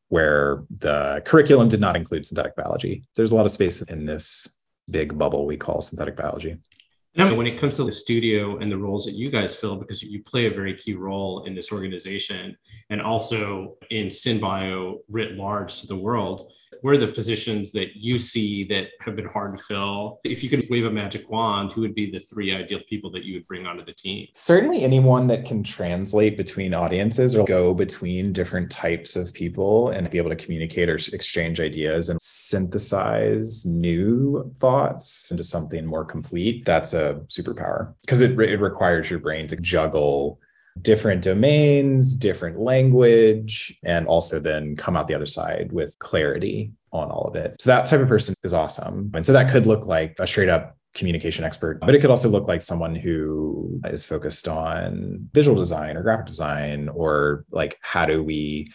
where 0.08 0.64
the 0.78 1.22
curriculum 1.24 1.68
did 1.68 1.80
not 1.80 1.96
include 1.96 2.26
synthetic 2.26 2.56
biology. 2.56 3.04
There's 3.14 3.32
a 3.32 3.36
lot 3.36 3.44
of 3.44 3.52
space 3.52 3.80
in 3.82 4.06
this 4.06 4.56
big 4.90 5.16
bubble 5.16 5.46
we 5.46 5.56
call 5.56 5.80
synthetic 5.80 6.16
biology. 6.16 6.58
And 7.16 7.36
when 7.36 7.46
it 7.46 7.58
comes 7.58 7.76
to 7.76 7.84
the 7.84 7.92
studio 7.92 8.58
and 8.58 8.70
the 8.70 8.78
roles 8.78 9.04
that 9.04 9.14
you 9.14 9.30
guys 9.30 9.54
fill, 9.54 9.76
because 9.76 10.02
you 10.02 10.22
play 10.22 10.46
a 10.46 10.50
very 10.50 10.74
key 10.76 10.94
role 10.94 11.44
in 11.44 11.54
this 11.54 11.72
organization 11.72 12.56
and 12.88 13.02
also 13.02 13.76
in 13.90 14.06
SynBio 14.06 14.98
writ 15.08 15.32
large 15.32 15.80
to 15.80 15.86
the 15.88 15.96
world, 15.96 16.52
what 16.82 16.94
are 16.94 16.98
the 16.98 17.08
positions 17.08 17.72
that 17.72 17.96
you 17.96 18.18
see 18.18 18.64
that 18.64 18.88
have 19.00 19.16
been 19.16 19.26
hard 19.26 19.56
to 19.56 19.62
fill? 19.62 20.20
If 20.24 20.42
you 20.42 20.50
could 20.50 20.66
wave 20.70 20.84
a 20.84 20.90
magic 20.90 21.30
wand, 21.30 21.72
who 21.72 21.82
would 21.82 21.94
be 21.94 22.10
the 22.10 22.20
three 22.20 22.54
ideal 22.54 22.80
people 22.88 23.10
that 23.12 23.24
you 23.24 23.34
would 23.34 23.46
bring 23.46 23.66
onto 23.66 23.84
the 23.84 23.92
team? 23.92 24.28
Certainly 24.34 24.82
anyone 24.82 25.26
that 25.28 25.44
can 25.44 25.62
translate 25.62 26.36
between 26.36 26.74
audiences 26.74 27.36
or 27.36 27.44
go 27.44 27.74
between 27.74 28.32
different 28.32 28.70
types 28.70 29.16
of 29.16 29.32
people 29.32 29.90
and 29.90 30.10
be 30.10 30.18
able 30.18 30.30
to 30.30 30.36
communicate 30.36 30.88
or 30.88 30.94
exchange 30.94 31.60
ideas 31.60 32.08
and 32.08 32.20
synthesize 32.20 33.64
new 33.66 34.52
thoughts 34.58 35.30
into 35.30 35.44
something 35.44 35.84
more 35.86 36.04
complete. 36.04 36.64
That's 36.64 36.94
a 36.94 37.20
superpower 37.28 37.94
because 38.00 38.20
it, 38.20 38.38
it 38.40 38.60
requires 38.60 39.10
your 39.10 39.20
brain 39.20 39.46
to 39.48 39.56
juggle 39.56 40.40
different 40.82 41.22
domains, 41.22 42.16
different 42.16 42.58
language, 42.58 43.76
and 43.84 44.06
also 44.06 44.38
then 44.38 44.76
come 44.76 44.96
out 44.96 45.08
the 45.08 45.14
other 45.14 45.26
side 45.26 45.72
with 45.72 45.98
clarity 45.98 46.72
on 46.92 47.10
all 47.10 47.24
of 47.24 47.36
it. 47.36 47.60
So 47.60 47.70
that 47.70 47.86
type 47.86 48.00
of 48.00 48.08
person 48.08 48.34
is 48.42 48.54
awesome. 48.54 49.10
And 49.14 49.24
so 49.24 49.32
that 49.32 49.50
could 49.50 49.66
look 49.66 49.86
like 49.86 50.16
a 50.18 50.26
straight 50.26 50.48
up 50.48 50.76
communication 50.94 51.44
expert, 51.44 51.80
but 51.80 51.94
it 51.94 52.00
could 52.00 52.10
also 52.10 52.28
look 52.28 52.48
like 52.48 52.62
someone 52.62 52.96
who 52.96 53.80
is 53.84 54.04
focused 54.04 54.48
on 54.48 55.28
visual 55.32 55.56
design 55.56 55.96
or 55.96 56.02
graphic 56.02 56.26
design 56.26 56.88
or 56.88 57.44
like 57.50 57.78
how 57.82 58.06
do 58.06 58.22
we 58.22 58.72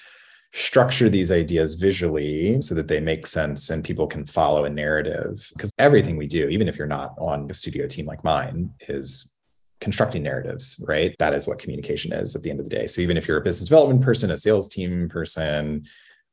structure 0.54 1.10
these 1.10 1.32
ideas 1.32 1.74
visually 1.74 2.62
so 2.62 2.74
that 2.74 2.88
they 2.88 3.02
make 3.02 3.28
sense 3.28 3.70
and 3.70 3.84
people 3.84 4.08
can 4.08 4.26
follow 4.26 4.64
a 4.64 4.70
narrative 4.70 5.52
because 5.54 5.70
everything 5.78 6.16
we 6.16 6.28
do 6.28 6.48
even 6.48 6.70
if 6.70 6.78
you're 6.78 6.88
not 6.88 7.14
on 7.18 7.46
a 7.52 7.54
studio 7.54 7.86
team 7.86 8.06
like 8.06 8.24
mine 8.24 8.72
is 8.88 9.34
constructing 9.82 10.24
narratives, 10.24 10.84
right? 10.88 11.16
That 11.20 11.34
is 11.34 11.48
what 11.48 11.60
communication 11.60 12.14
is 12.14 12.36
at 12.36 12.44
the 12.44 12.50
end 12.50 12.60
of 12.60 12.70
the 12.70 12.76
day. 12.76 12.88
So 12.88 13.02
even 13.02 13.18
if 13.18 13.28
you're 13.28 13.38
a 13.38 13.42
business 13.42 13.70
development 13.70 14.02
person, 14.02 14.32
a 14.32 14.38
sales 14.38 14.70
team 14.70 15.10
person, 15.10 15.86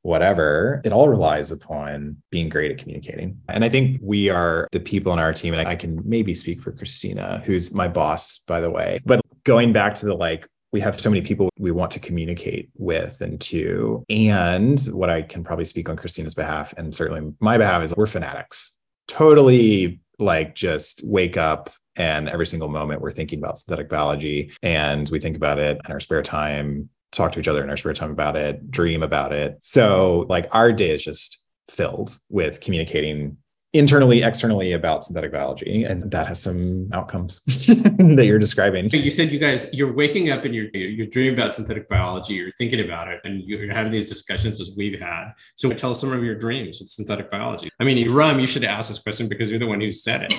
whatever, 0.03 0.81
it 0.85 0.93
all 0.93 1.09
relies 1.09 1.53
upon 1.53 2.17
being 2.31 2.49
great 2.49 2.71
at 2.71 2.79
communicating. 2.79 3.41
And 3.49 3.65
I 3.65 3.69
think 3.69 4.01
we 4.03 4.29
are 4.29 4.69
the 4.73 4.81
people 4.81 5.13
in 5.13 5.19
our 5.19 5.33
team, 5.33 5.55
and 5.55 5.67
I 5.67 5.77
can 5.77 6.01
maybe 6.05 6.35
speak 6.35 6.61
for 6.61 6.73
Christina, 6.73 7.43
who's 7.45 7.73
my 7.73 7.89
boss, 7.89 8.39
by 8.39 8.61
the 8.61 8.71
way. 8.71 9.01
But 9.05 9.21
going 9.45 9.73
back 9.73 9.95
to 9.97 10.07
the 10.07 10.15
like, 10.15 10.49
we 10.73 10.81
have 10.81 10.97
so 10.97 11.11
many 11.11 11.21
people 11.21 11.51
we 11.59 11.71
want 11.71 11.91
to 11.93 12.01
communicate 12.01 12.71
with 12.77 13.21
and 13.21 13.41
to. 13.43 14.05
And 14.09 14.81
what 14.93 15.11
I 15.11 15.23
can 15.23 15.45
probably 15.45 15.67
speak 15.67 15.89
on 15.89 15.97
Christina's 15.97 16.35
behalf, 16.35 16.73
and 16.77 16.95
certainly 16.95 17.33
my 17.41 17.59
behalf, 17.59 17.83
is 17.83 17.95
we're 17.95 18.07
fanatics. 18.07 18.79
Totally 19.07 20.01
like 20.19 20.55
just 20.55 21.03
wake 21.05 21.37
up 21.37 21.71
and 21.97 22.29
every 22.29 22.47
single 22.47 22.69
moment 22.69 23.01
we're 23.01 23.13
thinking 23.13 23.39
about 23.39 23.59
synthetic 23.59 23.89
biology 23.89 24.53
and 24.63 25.09
we 25.11 25.21
think 25.21 25.37
about 25.37 25.59
it 25.59 25.81
in 25.85 25.93
our 25.93 26.01
spare 26.01 26.23
time, 26.23 26.89
talk 27.11 27.33
to 27.33 27.41
each 27.41 27.49
other 27.49 27.63
in 27.63 27.71
our 27.71 27.77
spare 27.77 27.93
time 27.93 28.11
about 28.11 28.37
it, 28.37 28.71
dream 28.71 29.03
about 29.03 29.33
it. 29.33 29.59
So, 29.63 30.27
like, 30.29 30.49
our 30.53 30.73
day 30.73 30.91
is 30.91 31.05
just 31.05 31.39
filled 31.69 32.19
with 32.29 32.61
communicating 32.61 33.37
internally, 33.73 34.23
externally 34.23 34.73
about 34.73 35.05
synthetic 35.05 35.33
biology. 35.33 35.85
And 35.85 36.11
that 36.11 36.27
has 36.27 36.43
some 36.43 36.91
outcomes 36.93 37.43
that 37.47 38.25
you're 38.27 38.39
describing. 38.39 38.91
You 38.91 39.11
said 39.11 39.33
you 39.33 39.39
guys, 39.39 39.67
you're 39.73 39.93
waking 39.93 40.31
up 40.31 40.45
and 40.45 40.55
you're, 40.55 40.69
you're 40.75 41.07
dreaming 41.07 41.35
about 41.35 41.55
synthetic 41.55 41.89
biology, 41.89 42.35
you're 42.35 42.51
thinking 42.53 42.81
about 42.81 43.09
it, 43.09 43.21
and 43.25 43.43
you're 43.43 43.73
having 43.73 43.93
these 43.93 44.09
discussions 44.09 44.61
as 44.61 44.73
we've 44.77 45.01
had. 45.01 45.33
So 45.55 45.71
tell 45.71 45.93
us 45.93 46.01
some 46.01 46.13
of 46.13 46.23
your 46.23 46.35
dreams 46.35 46.81
with 46.81 46.91
synthetic 46.91 47.31
biology. 47.31 47.71
I 47.81 47.85
mean, 47.85 48.11
Rum, 48.11 48.41
you 48.41 48.47
should 48.47 48.65
ask 48.65 48.89
this 48.89 48.99
question 48.99 49.29
because 49.29 49.51
you're 49.51 49.61
the 49.61 49.67
one 49.67 49.81
who 49.81 49.91
said 49.91 50.25
it. 50.25 50.35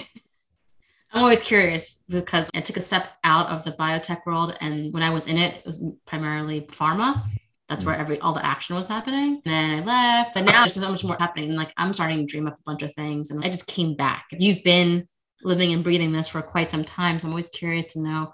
I'm 1.13 1.21
always 1.21 1.41
curious 1.41 1.99
because 2.09 2.49
I 2.55 2.61
took 2.61 2.77
a 2.77 2.81
step 2.81 3.11
out 3.23 3.47
of 3.47 3.63
the 3.63 3.73
biotech 3.73 4.25
world, 4.25 4.57
and 4.61 4.91
when 4.93 5.03
I 5.03 5.11
was 5.11 5.27
in 5.27 5.37
it, 5.37 5.55
it 5.57 5.65
was 5.65 5.83
primarily 6.07 6.61
pharma. 6.61 7.23
That's 7.69 7.85
where 7.85 7.95
mm. 7.95 7.99
every 7.99 8.19
all 8.19 8.33
the 8.33 8.45
action 8.45 8.75
was 8.75 8.87
happening. 8.87 9.41
And 9.45 9.53
then 9.53 9.71
I 9.71 9.83
left, 9.83 10.33
but 10.33 10.43
now 10.43 10.61
there's 10.61 10.73
so 10.73 10.91
much 10.91 11.03
more 11.03 11.15
happening. 11.19 11.49
And 11.49 11.57
like 11.57 11.71
I'm 11.77 11.93
starting 11.93 12.17
to 12.17 12.25
dream 12.25 12.47
up 12.47 12.55
a 12.55 12.63
bunch 12.65 12.81
of 12.81 12.93
things, 12.95 13.29
and 13.29 13.43
I 13.43 13.47
just 13.47 13.67
came 13.67 13.95
back. 13.95 14.25
You've 14.31 14.63
been 14.63 15.07
living 15.43 15.71
and 15.71 15.83
breathing 15.83 16.11
this 16.11 16.27
for 16.27 16.41
quite 16.41 16.71
some 16.71 16.83
time, 16.83 17.19
so 17.19 17.27
I'm 17.27 17.33
always 17.33 17.49
curious 17.49 17.93
to 17.93 18.01
know 18.01 18.33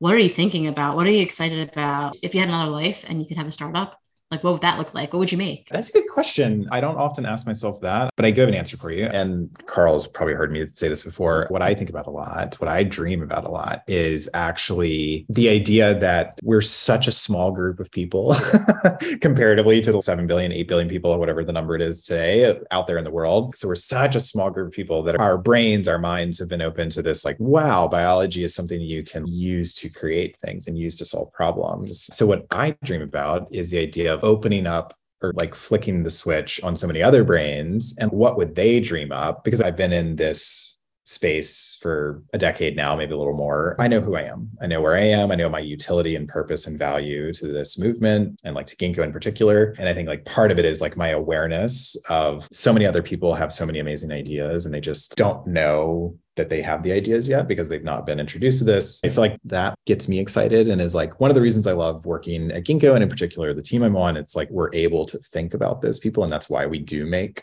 what 0.00 0.14
are 0.14 0.18
you 0.18 0.28
thinking 0.28 0.66
about? 0.66 0.96
What 0.96 1.06
are 1.06 1.10
you 1.10 1.22
excited 1.22 1.70
about? 1.70 2.16
If 2.22 2.34
you 2.34 2.40
had 2.40 2.48
another 2.48 2.70
life 2.70 3.04
and 3.08 3.20
you 3.20 3.26
could 3.26 3.36
have 3.36 3.46
a 3.46 3.52
startup, 3.52 3.98
like, 4.30 4.44
what 4.44 4.52
would 4.52 4.62
that 4.62 4.76
look 4.76 4.92
like? 4.92 5.12
What 5.12 5.20
would 5.20 5.32
you 5.32 5.38
make? 5.38 5.68
That's 5.70 5.88
a 5.88 5.92
good 5.92 6.08
question. 6.08 6.68
I 6.70 6.80
don't 6.80 6.96
often 6.96 7.24
ask 7.24 7.46
myself 7.46 7.80
that, 7.80 8.10
but 8.14 8.26
I 8.26 8.30
do 8.30 8.42
have 8.42 8.48
an 8.50 8.54
answer 8.54 8.76
for 8.76 8.90
you. 8.90 9.06
And 9.06 9.48
Karl's 9.66 10.06
probably 10.06 10.34
heard 10.34 10.52
me 10.52 10.66
say 10.72 10.88
this 10.88 11.02
before. 11.02 11.46
What 11.48 11.62
I 11.62 11.74
think 11.74 11.88
about 11.88 12.06
a 12.06 12.10
lot, 12.10 12.54
what 12.56 12.68
I 12.68 12.82
dream 12.82 13.22
about 13.22 13.44
a 13.44 13.48
lot 13.48 13.84
is 13.86 14.28
actually 14.34 15.24
the 15.30 15.48
idea 15.48 15.98
that 16.00 16.38
we're 16.42 16.60
such 16.60 17.08
a 17.08 17.12
small 17.12 17.52
group 17.52 17.80
of 17.80 17.90
people 17.90 18.36
comparatively 19.22 19.80
to 19.80 19.92
the 19.92 20.02
7 20.02 20.26
billion, 20.26 20.52
8 20.52 20.68
billion 20.68 20.88
people, 20.88 21.10
or 21.10 21.18
whatever 21.18 21.42
the 21.42 21.52
number 21.52 21.74
it 21.74 21.80
is 21.80 22.04
today 22.04 22.58
out 22.70 22.86
there 22.86 22.98
in 22.98 23.04
the 23.04 23.10
world. 23.10 23.56
So 23.56 23.66
we're 23.66 23.76
such 23.76 24.14
a 24.14 24.20
small 24.20 24.50
group 24.50 24.68
of 24.68 24.72
people 24.74 25.02
that 25.04 25.18
our 25.18 25.38
brains, 25.38 25.88
our 25.88 25.98
minds 25.98 26.38
have 26.38 26.48
been 26.50 26.60
open 26.60 26.90
to 26.90 27.00
this 27.00 27.24
like, 27.24 27.36
wow, 27.40 27.88
biology 27.88 28.44
is 28.44 28.54
something 28.54 28.78
you 28.78 29.04
can 29.04 29.26
use 29.26 29.72
to 29.74 29.88
create 29.88 30.36
things 30.36 30.66
and 30.66 30.76
use 30.76 30.96
to 30.96 31.06
solve 31.06 31.32
problems. 31.32 32.10
So 32.12 32.26
what 32.26 32.46
I 32.50 32.76
dream 32.84 33.00
about 33.00 33.48
is 33.50 33.70
the 33.70 33.78
idea 33.78 34.12
of 34.12 34.17
of 34.18 34.24
opening 34.24 34.66
up 34.66 34.94
or 35.20 35.32
like 35.34 35.54
flicking 35.54 36.02
the 36.02 36.10
switch 36.10 36.62
on 36.62 36.76
so 36.76 36.86
many 36.86 37.02
other 37.02 37.24
brains 37.24 37.96
and 37.98 38.10
what 38.12 38.36
would 38.36 38.54
they 38.54 38.80
dream 38.80 39.10
up 39.10 39.44
because 39.44 39.60
i've 39.60 39.76
been 39.76 39.92
in 39.92 40.16
this 40.16 40.78
space 41.08 41.78
for 41.80 42.22
a 42.34 42.38
decade 42.38 42.76
now, 42.76 42.94
maybe 42.94 43.14
a 43.14 43.16
little 43.16 43.36
more. 43.36 43.74
I 43.78 43.88
know 43.88 44.00
who 44.00 44.14
I 44.14 44.24
am. 44.24 44.50
I 44.60 44.66
know 44.66 44.82
where 44.82 44.94
I 44.94 45.04
am. 45.04 45.30
I 45.30 45.36
know 45.36 45.48
my 45.48 45.58
utility 45.58 46.16
and 46.16 46.28
purpose 46.28 46.66
and 46.66 46.78
value 46.78 47.32
to 47.32 47.46
this 47.46 47.78
movement 47.78 48.38
and 48.44 48.54
like 48.54 48.66
to 48.66 48.76
Ginkgo 48.76 49.02
in 49.02 49.10
particular. 49.10 49.74
And 49.78 49.88
I 49.88 49.94
think 49.94 50.06
like 50.06 50.26
part 50.26 50.50
of 50.50 50.58
it 50.58 50.66
is 50.66 50.82
like 50.82 50.98
my 50.98 51.08
awareness 51.08 51.96
of 52.10 52.46
so 52.52 52.74
many 52.74 52.84
other 52.84 53.02
people 53.02 53.32
have 53.32 53.54
so 53.54 53.64
many 53.64 53.78
amazing 53.78 54.12
ideas 54.12 54.66
and 54.66 54.74
they 54.74 54.82
just 54.82 55.16
don't 55.16 55.46
know 55.46 56.14
that 56.38 56.48
they 56.48 56.62
have 56.62 56.82
the 56.82 56.92
ideas 56.92 57.28
yet 57.28 57.46
because 57.46 57.68
they've 57.68 57.84
not 57.84 58.06
been 58.06 58.18
introduced 58.18 58.58
to 58.60 58.64
this. 58.64 59.00
So 59.06 59.20
like 59.20 59.38
that 59.44 59.74
gets 59.84 60.08
me 60.08 60.18
excited 60.18 60.68
and 60.68 60.80
is 60.80 60.94
like 60.94 61.20
one 61.20 61.30
of 61.30 61.34
the 61.34 61.42
reasons 61.42 61.66
I 61.66 61.72
love 61.72 62.06
working 62.06 62.50
at 62.50 62.64
Ginkgo 62.64 62.94
and 62.94 63.02
in 63.02 63.08
particular 63.10 63.52
the 63.52 63.62
team 63.62 63.82
I'm 63.82 63.96
on. 63.96 64.16
It's 64.16 64.34
like 64.34 64.48
we're 64.50 64.72
able 64.72 65.04
to 65.06 65.18
think 65.18 65.52
about 65.52 65.82
those 65.82 65.98
people 65.98 66.24
and 66.24 66.32
that's 66.32 66.48
why 66.48 66.64
we 66.66 66.78
do 66.78 67.04
make 67.04 67.42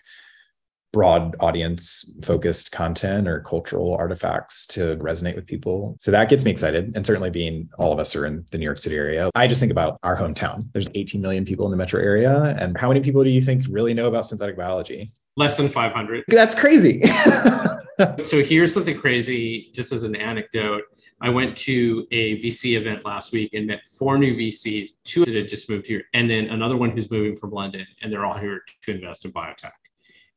broad 0.96 1.36
audience 1.42 2.10
focused 2.24 2.72
content 2.72 3.28
or 3.28 3.42
cultural 3.42 3.98
artifacts 3.98 4.66
to 4.66 4.96
resonate 4.96 5.36
with 5.36 5.46
people. 5.46 5.98
So 6.00 6.10
that 6.12 6.30
gets 6.30 6.46
me 6.46 6.52
excited. 6.52 6.94
And 6.96 7.06
certainly 7.06 7.30
being 7.30 7.68
all 7.78 7.92
of 7.92 8.00
us 8.00 8.16
are 8.16 8.26
in 8.26 8.46
the 8.52 8.58
New 8.58 8.64
York 8.64 8.78
City 8.78 8.96
area, 8.96 9.30
I 9.36 9.46
just 9.46 9.60
think 9.60 9.74
about 9.74 10.00
our 10.04 10.16
hometown. 10.16 10.68
There's 10.72 10.88
18 10.96 11.22
million 11.22 11.44
people 11.44 11.66
in 11.66 11.72
the 11.72 11.78
metro 11.78 12.02
area. 12.02 12.56
And 12.58 12.78
how 12.78 12.88
many 12.88 13.02
people 13.02 13.26
do 13.26 13.30
you 13.30 13.42
think 13.42 13.64
really 13.70 13.94
know 13.94 14.08
about 14.08 14.26
synthetic 14.26 14.56
biology? 14.56 15.12
Less 15.36 15.58
than 15.58 15.68
500. 15.68 16.24
That's 16.30 16.56
crazy. 16.56 17.02
so 18.24 18.44
here's 18.44 18.74
something 18.74 18.98
crazy, 18.98 19.70
just 19.74 19.92
as 19.92 20.04
an 20.04 20.16
anecdote. 20.16 20.84
I 21.22 21.30
went 21.30 21.56
to 21.58 22.06
a 22.12 22.38
VC 22.42 22.78
event 22.78 23.06
last 23.06 23.32
week 23.32 23.54
and 23.54 23.68
met 23.68 23.86
four 23.86 24.18
new 24.18 24.36
VCs, 24.36 24.98
two 25.04 25.24
that 25.24 25.34
had 25.34 25.48
just 25.48 25.70
moved 25.70 25.88
here, 25.88 26.04
and 26.14 26.30
then 26.30 26.48
another 26.48 26.76
one 26.76 26.92
who's 26.92 27.10
moving 27.10 27.38
from 27.38 27.52
London, 27.52 27.86
and 28.02 28.12
they're 28.12 28.26
all 28.26 28.38
here 28.38 28.62
to 28.84 28.92
invest 28.92 29.24
in 29.26 29.32
biotech. 29.32 29.72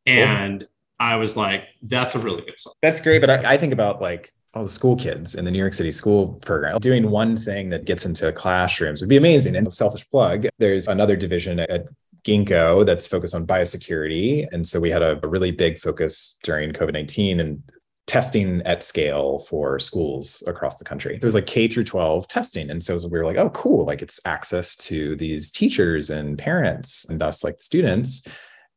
And 0.06 0.66
I 1.00 1.16
was 1.16 1.36
like, 1.36 1.64
that's 1.82 2.14
a 2.14 2.18
really 2.18 2.42
good 2.42 2.58
song. 2.58 2.74
That's 2.82 3.00
great. 3.00 3.20
But 3.20 3.30
I, 3.30 3.54
I 3.54 3.56
think 3.56 3.72
about 3.72 4.00
like 4.00 4.32
all 4.54 4.62
the 4.62 4.68
school 4.68 4.96
kids 4.96 5.34
in 5.34 5.44
the 5.44 5.50
New 5.50 5.58
York 5.58 5.72
City 5.72 5.92
school 5.92 6.34
program 6.34 6.78
doing 6.78 7.10
one 7.10 7.36
thing 7.36 7.68
that 7.70 7.84
gets 7.84 8.06
into 8.06 8.32
classrooms 8.32 9.00
would 9.00 9.08
be 9.08 9.16
amazing. 9.16 9.54
And 9.56 9.72
selfish 9.74 10.08
plug, 10.10 10.46
there's 10.58 10.88
another 10.88 11.16
division 11.16 11.60
at 11.60 11.86
Ginkgo 12.24 12.84
that's 12.84 13.06
focused 13.06 13.34
on 13.34 13.46
biosecurity. 13.46 14.46
And 14.52 14.66
so 14.66 14.80
we 14.80 14.90
had 14.90 15.02
a, 15.02 15.18
a 15.22 15.28
really 15.28 15.50
big 15.50 15.78
focus 15.78 16.38
during 16.42 16.72
COVID 16.72 16.92
19 16.92 17.40
and 17.40 17.62
testing 18.06 18.62
at 18.62 18.82
scale 18.82 19.38
for 19.40 19.78
schools 19.78 20.42
across 20.46 20.78
the 20.78 20.84
country. 20.84 21.14
It 21.14 21.22
was 21.22 21.34
like 21.34 21.46
K 21.46 21.68
through 21.68 21.84
12 21.84 22.26
testing. 22.26 22.70
And 22.70 22.82
so 22.82 22.96
we 23.10 23.18
were 23.18 23.24
like, 23.24 23.36
oh, 23.36 23.50
cool. 23.50 23.84
Like 23.84 24.02
it's 24.02 24.18
access 24.24 24.74
to 24.76 25.14
these 25.16 25.50
teachers 25.50 26.08
and 26.08 26.38
parents 26.38 27.08
and 27.08 27.20
thus 27.20 27.44
like 27.44 27.60
students 27.60 28.26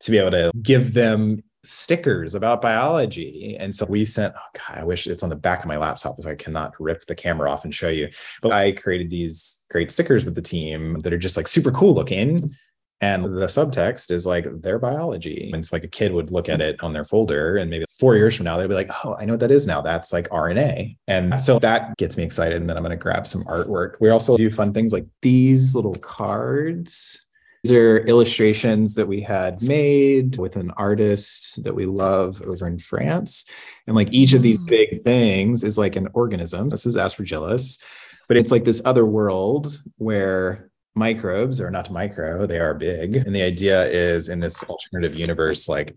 to 0.02 0.12
be 0.12 0.18
able 0.18 0.32
to 0.32 0.52
give 0.62 0.94
them 0.94 1.42
stickers 1.64 2.36
about 2.36 2.62
biology. 2.62 3.56
And 3.60 3.74
so 3.74 3.86
we 3.86 4.04
sent, 4.04 4.34
oh 4.36 4.58
God, 4.58 4.80
I 4.80 4.84
wish 4.84 5.08
it's 5.08 5.24
on 5.24 5.30
the 5.30 5.36
back 5.36 5.62
of 5.62 5.68
my 5.68 5.78
laptop 5.78 6.18
if 6.20 6.26
I 6.26 6.36
cannot 6.36 6.74
rip 6.80 7.06
the 7.06 7.16
camera 7.16 7.50
off 7.50 7.64
and 7.64 7.74
show 7.74 7.90
you. 7.90 8.10
But 8.42 8.52
I 8.52 8.72
created 8.74 9.10
these 9.10 9.66
great 9.70 9.92
stickers 9.92 10.26
with 10.26 10.36
the 10.36 10.42
team 10.42 11.00
that 11.02 11.14
are 11.14 11.18
just 11.18 11.38
like 11.38 11.48
super 11.48 11.72
cool 11.72 11.94
looking. 11.94 12.56
And 13.02 13.26
the 13.26 13.48
subtext 13.48 14.12
is 14.12 14.28
like 14.28 14.46
their 14.62 14.78
biology. 14.78 15.50
And 15.52 15.60
it's 15.60 15.74
like 15.74 15.84
a 15.84 15.88
kid 15.88 16.14
would 16.14 16.32
look 16.32 16.50
at 16.50 16.62
it 16.62 16.82
on 16.84 16.94
their 16.94 17.04
folder, 17.04 17.58
and 17.58 17.70
maybe 17.70 17.86
four 18.00 18.16
years 18.16 18.36
from 18.36 18.46
now, 18.46 18.58
they'd 18.58 18.68
be 18.68 18.76
like, 18.76 18.92
oh, 19.04 19.16
I 19.16 19.26
know 19.26 19.34
what 19.34 19.40
that 19.40 19.52
is 19.52 19.66
now. 19.66 19.82
That's 19.82 20.14
like 20.14 20.30
RNA. 20.30 20.98
And 21.08 21.42
so 21.42 21.58
that 21.60 21.98
gets 21.98 22.16
me 22.16 22.24
excited. 22.24 22.62
And 22.62 22.70
then 22.70 22.78
I'm 22.78 22.84
going 22.84 22.92
to 22.92 22.98
grab 22.98 23.26
some 23.26 23.44
artwork. 23.46 23.96
We 24.00 24.10
also 24.10 24.38
do 24.38 24.52
fun 24.52 24.72
things 24.72 24.94
like 24.94 25.08
these 25.22 25.76
little 25.76 25.96
cards 25.96 27.28
these 27.64 27.74
are 27.74 28.00
illustrations 28.08 28.96
that 28.96 29.08
we 29.08 29.22
had 29.22 29.62
made 29.62 30.38
with 30.38 30.56
an 30.56 30.72
artist 30.78 31.64
that 31.64 31.76
we 31.76 31.86
love 31.86 32.42
over 32.42 32.68
in 32.68 32.80
France. 32.80 33.46
And 33.86 33.96
like 33.96 34.12
each 34.12 34.34
of 34.34 34.42
these 34.42 34.60
mm. 34.60 34.68
big 34.68 35.04
things 35.04 35.64
is 35.64 35.78
like 35.78 35.96
an 35.96 36.08
organism. 36.14 36.70
This 36.70 36.88
is 36.88 36.98
Aspergillus, 36.98 37.80
but 38.28 38.38
it's 38.38 38.52
like 38.52 38.64
this 38.64 38.82
other 38.84 39.06
world 39.06 39.78
where 39.98 40.71
microbes 40.96 41.60
are 41.60 41.72
not 41.72 41.92
micro, 41.92 42.46
they 42.46 42.60
are 42.60 42.74
big. 42.74 43.16
And 43.16 43.36
the 43.36 43.42
idea 43.42 43.86
is 43.86 44.30
in 44.30 44.40
this 44.40 44.64
alternative 44.64 45.16
universe, 45.16 45.70
like, 45.70 45.96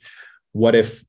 what 0.52 0.74
if 0.74 1.04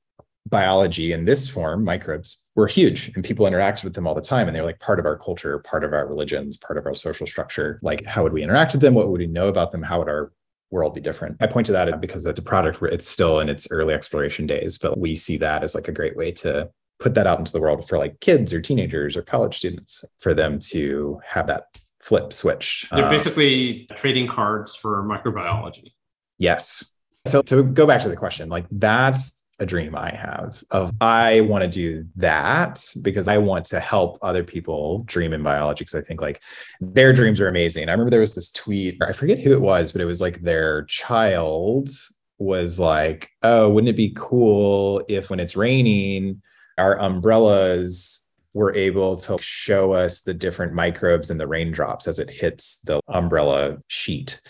biology 0.48 1.12
in 1.12 1.26
this 1.26 1.50
form, 1.50 1.84
microbes, 1.84 2.44
were 2.56 2.68
huge 2.68 3.12
and 3.16 3.24
people 3.24 3.48
interact 3.48 3.84
with 3.84 3.94
them 3.94 4.08
all 4.08 4.16
the 4.16 4.22
time 4.22 4.48
and 4.48 4.56
they're 4.56 4.64
like 4.64 4.80
part 4.80 5.00
of 5.00 5.06
our 5.06 5.18
culture, 5.18 5.60
part 5.60 5.84
of 5.84 5.92
our 5.92 6.08
religions, 6.08 6.58
part 6.58 6.78
of 6.78 6.86
our 6.86 6.94
social 6.94 7.28
structure. 7.28 7.80
Like, 7.82 8.06
how 8.06 8.24
would 8.24 8.34
we 8.34 8.44
interact 8.44 8.74
with 8.74 8.82
them? 8.82 8.94
What 8.94 9.10
would 9.10 9.20
we 9.20 9.28
know 9.28 9.48
about 9.48 9.72
them? 9.72 9.82
How 9.82 10.00
would 10.00 10.10
our 10.10 10.32
world 10.72 10.94
be 10.94 11.02
different. 11.02 11.38
I 11.42 11.48
point 11.48 11.66
to 11.68 11.72
that 11.74 12.02
because 12.02 12.26
it's 12.26 12.40
a 12.40 12.44
product 12.44 12.82
where 12.82 12.92
it's 12.92 13.08
still 13.08 13.40
in 13.40 13.50
its 13.50 13.68
early 13.72 13.94
exploration 13.94 14.46
days, 14.48 14.78
but 14.78 14.98
we 15.00 15.16
see 15.16 15.38
that 15.38 15.64
as 15.64 15.76
like 15.76 15.88
a 15.88 15.94
great 15.94 16.16
way 16.16 16.32
to 16.34 16.70
put 17.00 17.14
that 17.16 17.28
out 17.28 17.40
into 17.40 17.52
the 17.52 17.62
world 17.62 17.88
for 17.88 17.98
like 17.98 18.20
kids 18.20 18.54
or 18.54 18.62
teenagers 18.62 19.18
or 19.18 19.22
college 19.22 19.58
students 19.58 20.06
for 20.20 20.34
them 20.34 20.60
to 20.60 21.20
have 21.26 21.48
that 21.48 21.66
flip 22.06 22.32
switch. 22.32 22.88
They're 22.92 23.06
um, 23.06 23.10
basically 23.10 23.88
trading 23.96 24.28
cards 24.28 24.76
for 24.76 25.04
microbiology. 25.04 25.94
Yes. 26.38 26.92
So 27.26 27.42
to 27.44 27.64
go 27.64 27.88
back 27.88 28.02
to 28.02 28.10
the 28.10 28.16
question, 28.16 28.48
like 28.48 28.68
that's 28.70 29.44
a 29.58 29.66
dream 29.66 29.96
I 29.96 30.14
have 30.14 30.64
of 30.70 30.92
I 31.02 31.42
want 31.42 31.64
to 31.64 31.70
do 31.70 32.06
that 32.18 32.86
because 33.02 33.28
I 33.28 33.40
want 33.40 33.66
to 33.68 33.80
help 33.80 34.20
other 34.22 34.44
people 34.44 35.00
dream 35.06 35.34
in 35.34 35.42
biology 35.42 35.84
because 35.84 35.96
I 35.96 36.02
think 36.02 36.22
like 36.22 36.44
their 36.80 37.12
dreams 37.12 37.42
are 37.42 37.48
amazing. 37.48 37.90
I 37.90 37.94
remember 37.94 38.12
there 38.12 38.20
was 38.20 38.36
this 38.36 38.52
tweet, 38.52 39.02
I 39.02 39.12
forget 39.12 39.40
who 39.40 39.54
it 39.54 39.62
was, 39.62 39.92
but 39.92 40.02
it 40.02 40.06
was 40.06 40.22
like 40.22 40.42
their 40.42 40.84
child 40.84 41.90
was 42.38 42.80
like, 42.80 43.32
"Oh, 43.42 43.70
wouldn't 43.70 43.90
it 43.90 43.96
be 43.96 44.14
cool 44.16 45.04
if 45.08 45.30
when 45.30 45.40
it's 45.40 45.56
raining, 45.56 46.42
our 46.78 47.00
umbrellas 47.00 48.25
were 48.56 48.74
able 48.74 49.18
to 49.18 49.38
show 49.40 49.92
us 49.92 50.22
the 50.22 50.34
different 50.34 50.74
microbes 50.74 51.30
in 51.30 51.38
the 51.38 51.48
raindrops 51.48 52.08
as 52.08 52.18
it 52.18 52.32
hits 52.32 52.80
the 52.82 53.00
umbrella 53.08 53.78
sheet?" 53.88 54.42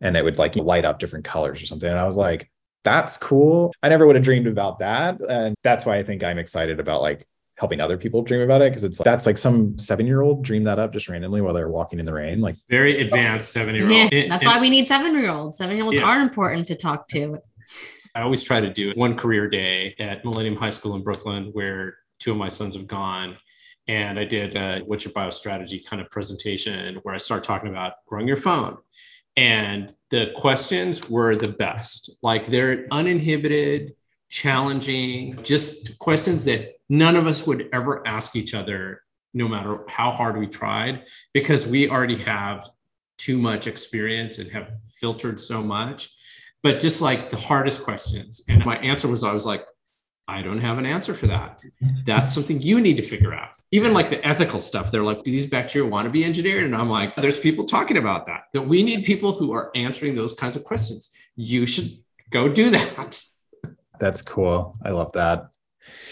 And 0.00 0.16
it 0.16 0.22
would 0.22 0.38
like 0.38 0.54
light 0.54 0.84
up 0.84 1.00
different 1.00 1.24
colors 1.24 1.60
or 1.60 1.66
something. 1.66 1.90
And 1.90 1.98
I 1.98 2.04
was 2.04 2.16
like, 2.16 2.50
that's 2.86 3.18
cool. 3.18 3.74
I 3.82 3.88
never 3.88 4.06
would 4.06 4.14
have 4.14 4.24
dreamed 4.24 4.46
about 4.46 4.78
that. 4.78 5.20
And 5.28 5.56
that's 5.64 5.84
why 5.84 5.96
I 5.96 6.04
think 6.04 6.22
I'm 6.22 6.38
excited 6.38 6.78
about 6.78 7.02
like 7.02 7.26
helping 7.56 7.80
other 7.80 7.98
people 7.98 8.22
dream 8.22 8.42
about 8.42 8.62
it 8.62 8.70
because 8.70 8.84
it's 8.84 9.00
like, 9.00 9.04
that's 9.04 9.26
like 9.26 9.36
some 9.36 9.76
seven 9.76 10.06
year 10.06 10.20
old 10.20 10.44
dream 10.44 10.62
that 10.64 10.78
up 10.78 10.92
just 10.92 11.08
randomly 11.08 11.40
while 11.40 11.52
they're 11.52 11.68
walking 11.68 11.98
in 11.98 12.06
the 12.06 12.12
rain. 12.12 12.40
Like 12.40 12.54
very 12.70 13.00
advanced 13.00 13.50
seven 13.50 13.74
year 13.74 13.90
old. 13.90 14.12
Yeah, 14.12 14.28
that's 14.28 14.44
why 14.44 14.60
we 14.60 14.70
need 14.70 14.86
seven 14.86 15.18
year 15.18 15.30
olds. 15.30 15.58
Seven 15.58 15.76
year 15.76 15.84
olds 15.84 15.96
yeah. 15.96 16.04
are 16.04 16.20
important 16.20 16.68
to 16.68 16.76
talk 16.76 17.08
to. 17.08 17.38
I 18.14 18.22
always 18.22 18.44
try 18.44 18.60
to 18.60 18.72
do 18.72 18.92
one 18.94 19.16
career 19.16 19.48
day 19.48 19.96
at 19.98 20.24
Millennium 20.24 20.54
High 20.54 20.70
School 20.70 20.94
in 20.94 21.02
Brooklyn 21.02 21.50
where 21.54 21.96
two 22.20 22.30
of 22.30 22.36
my 22.36 22.48
sons 22.48 22.76
have 22.76 22.86
gone. 22.86 23.36
And 23.88 24.18
I 24.18 24.24
did 24.24 24.56
a 24.56 24.80
what's 24.80 25.04
your 25.04 25.12
bio 25.12 25.30
strategy 25.30 25.78
kind 25.78 26.02
of 26.02 26.10
presentation 26.10 26.96
where 27.02 27.14
I 27.14 27.18
start 27.18 27.44
talking 27.44 27.68
about 27.68 28.04
growing 28.06 28.26
your 28.26 28.36
phone 28.36 28.78
and 29.36 29.94
the 30.10 30.32
questions 30.34 31.10
were 31.10 31.36
the 31.36 31.48
best. 31.48 32.10
Like 32.22 32.46
they're 32.46 32.86
uninhibited, 32.90 33.94
challenging, 34.28 35.42
just 35.42 35.98
questions 35.98 36.44
that 36.46 36.76
none 36.88 37.16
of 37.16 37.26
us 37.26 37.46
would 37.46 37.68
ever 37.72 38.06
ask 38.06 38.34
each 38.34 38.54
other, 38.54 39.02
no 39.34 39.46
matter 39.46 39.84
how 39.88 40.10
hard 40.10 40.38
we 40.38 40.46
tried, 40.46 41.04
because 41.34 41.66
we 41.66 41.90
already 41.90 42.16
have 42.16 42.68
too 43.18 43.38
much 43.38 43.66
experience 43.66 44.38
and 44.38 44.50
have 44.50 44.70
filtered 44.88 45.40
so 45.40 45.62
much. 45.62 46.10
But 46.62 46.80
just 46.80 47.02
like 47.02 47.28
the 47.28 47.36
hardest 47.36 47.82
questions. 47.84 48.42
And 48.48 48.64
my 48.64 48.78
answer 48.78 49.06
was 49.06 49.22
I 49.22 49.32
was 49.32 49.46
like, 49.46 49.64
I 50.26 50.42
don't 50.42 50.58
have 50.58 50.78
an 50.78 50.86
answer 50.86 51.14
for 51.14 51.26
that. 51.28 51.60
That's 52.04 52.34
something 52.34 52.60
you 52.60 52.80
need 52.80 52.96
to 52.96 53.02
figure 53.02 53.32
out 53.32 53.50
even 53.76 53.92
like 53.92 54.10
the 54.10 54.26
ethical 54.26 54.60
stuff 54.60 54.90
they're 54.90 55.04
like 55.04 55.22
do 55.22 55.30
these 55.30 55.46
bacteria 55.46 55.88
want 55.88 56.06
to 56.06 56.10
be 56.10 56.24
engineered? 56.24 56.64
And 56.64 56.74
i'm 56.74 56.88
like 56.88 57.14
there's 57.16 57.38
people 57.38 57.64
talking 57.64 57.98
about 57.98 58.26
that 58.26 58.44
that 58.52 58.62
we 58.62 58.82
need 58.82 59.04
people 59.04 59.32
who 59.32 59.52
are 59.52 59.70
answering 59.74 60.14
those 60.14 60.34
kinds 60.34 60.56
of 60.56 60.64
questions. 60.64 61.10
You 61.36 61.66
should 61.66 61.90
go 62.30 62.48
do 62.48 62.70
that. 62.70 63.22
That's 64.00 64.22
cool. 64.22 64.76
I 64.84 64.90
love 64.90 65.12
that. 65.12 65.48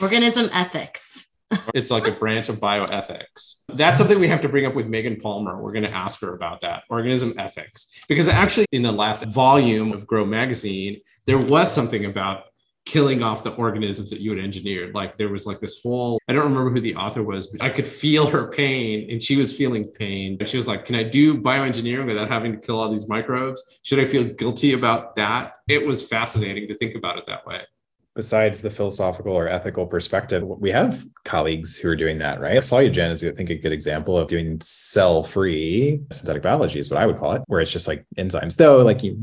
Organism 0.00 0.48
ethics. 0.52 1.26
It's 1.72 1.90
like 1.90 2.08
a 2.08 2.12
branch 2.12 2.48
of 2.48 2.58
bioethics. 2.58 3.60
That's 3.68 3.98
something 3.98 4.18
we 4.18 4.26
have 4.26 4.40
to 4.40 4.48
bring 4.48 4.66
up 4.66 4.74
with 4.74 4.88
megan 4.88 5.20
palmer. 5.20 5.60
We're 5.60 5.72
going 5.72 5.84
to 5.84 5.94
ask 5.94 6.20
her 6.20 6.34
about 6.34 6.62
that 6.62 6.82
organism 6.90 7.34
ethics. 7.38 7.86
Because 8.08 8.26
actually 8.26 8.66
in 8.72 8.82
the 8.82 8.90
last 8.90 9.24
volume 9.26 9.92
of 9.92 10.06
grow 10.06 10.24
magazine 10.24 11.00
there 11.26 11.38
was 11.38 11.72
something 11.72 12.04
about 12.06 12.44
killing 12.84 13.22
off 13.22 13.42
the 13.42 13.52
organisms 13.54 14.10
that 14.10 14.20
you 14.20 14.30
had 14.30 14.38
engineered. 14.38 14.94
Like 14.94 15.16
there 15.16 15.28
was 15.28 15.46
like 15.46 15.60
this 15.60 15.80
whole, 15.82 16.18
I 16.28 16.32
don't 16.32 16.44
remember 16.44 16.70
who 16.70 16.80
the 16.80 16.94
author 16.96 17.22
was, 17.22 17.48
but 17.48 17.62
I 17.62 17.70
could 17.70 17.88
feel 17.88 18.26
her 18.28 18.48
pain 18.48 19.10
and 19.10 19.22
she 19.22 19.36
was 19.36 19.56
feeling 19.56 19.86
pain. 19.86 20.36
But 20.36 20.48
she 20.48 20.56
was 20.56 20.68
like, 20.68 20.84
Can 20.84 20.94
I 20.94 21.02
do 21.02 21.40
bioengineering 21.40 22.06
without 22.06 22.28
having 22.28 22.52
to 22.52 22.58
kill 22.58 22.78
all 22.78 22.90
these 22.90 23.08
microbes? 23.08 23.80
Should 23.82 24.00
I 24.00 24.04
feel 24.04 24.24
guilty 24.24 24.74
about 24.74 25.16
that? 25.16 25.54
It 25.68 25.86
was 25.86 26.06
fascinating 26.06 26.68
to 26.68 26.76
think 26.78 26.94
about 26.94 27.18
it 27.18 27.24
that 27.26 27.46
way. 27.46 27.62
Besides 28.14 28.62
the 28.62 28.70
philosophical 28.70 29.32
or 29.32 29.48
ethical 29.48 29.86
perspective, 29.86 30.44
we 30.44 30.70
have 30.70 31.04
colleagues 31.24 31.76
who 31.76 31.88
are 31.88 31.96
doing 31.96 32.18
that, 32.18 32.40
right? 32.40 32.58
Solugen 32.58 33.10
is, 33.10 33.24
I 33.24 33.32
think, 33.32 33.50
a 33.50 33.56
good 33.56 33.72
example 33.72 34.16
of 34.16 34.28
doing 34.28 34.60
cell 34.60 35.24
free 35.24 36.00
synthetic 36.12 36.44
biology, 36.44 36.78
is 36.78 36.90
what 36.90 37.02
I 37.02 37.06
would 37.06 37.18
call 37.18 37.32
it, 37.32 37.42
where 37.46 37.60
it's 37.60 37.72
just 37.72 37.88
like 37.88 38.06
enzymes, 38.16 38.54
though, 38.54 38.84
like 38.84 39.02
you 39.02 39.18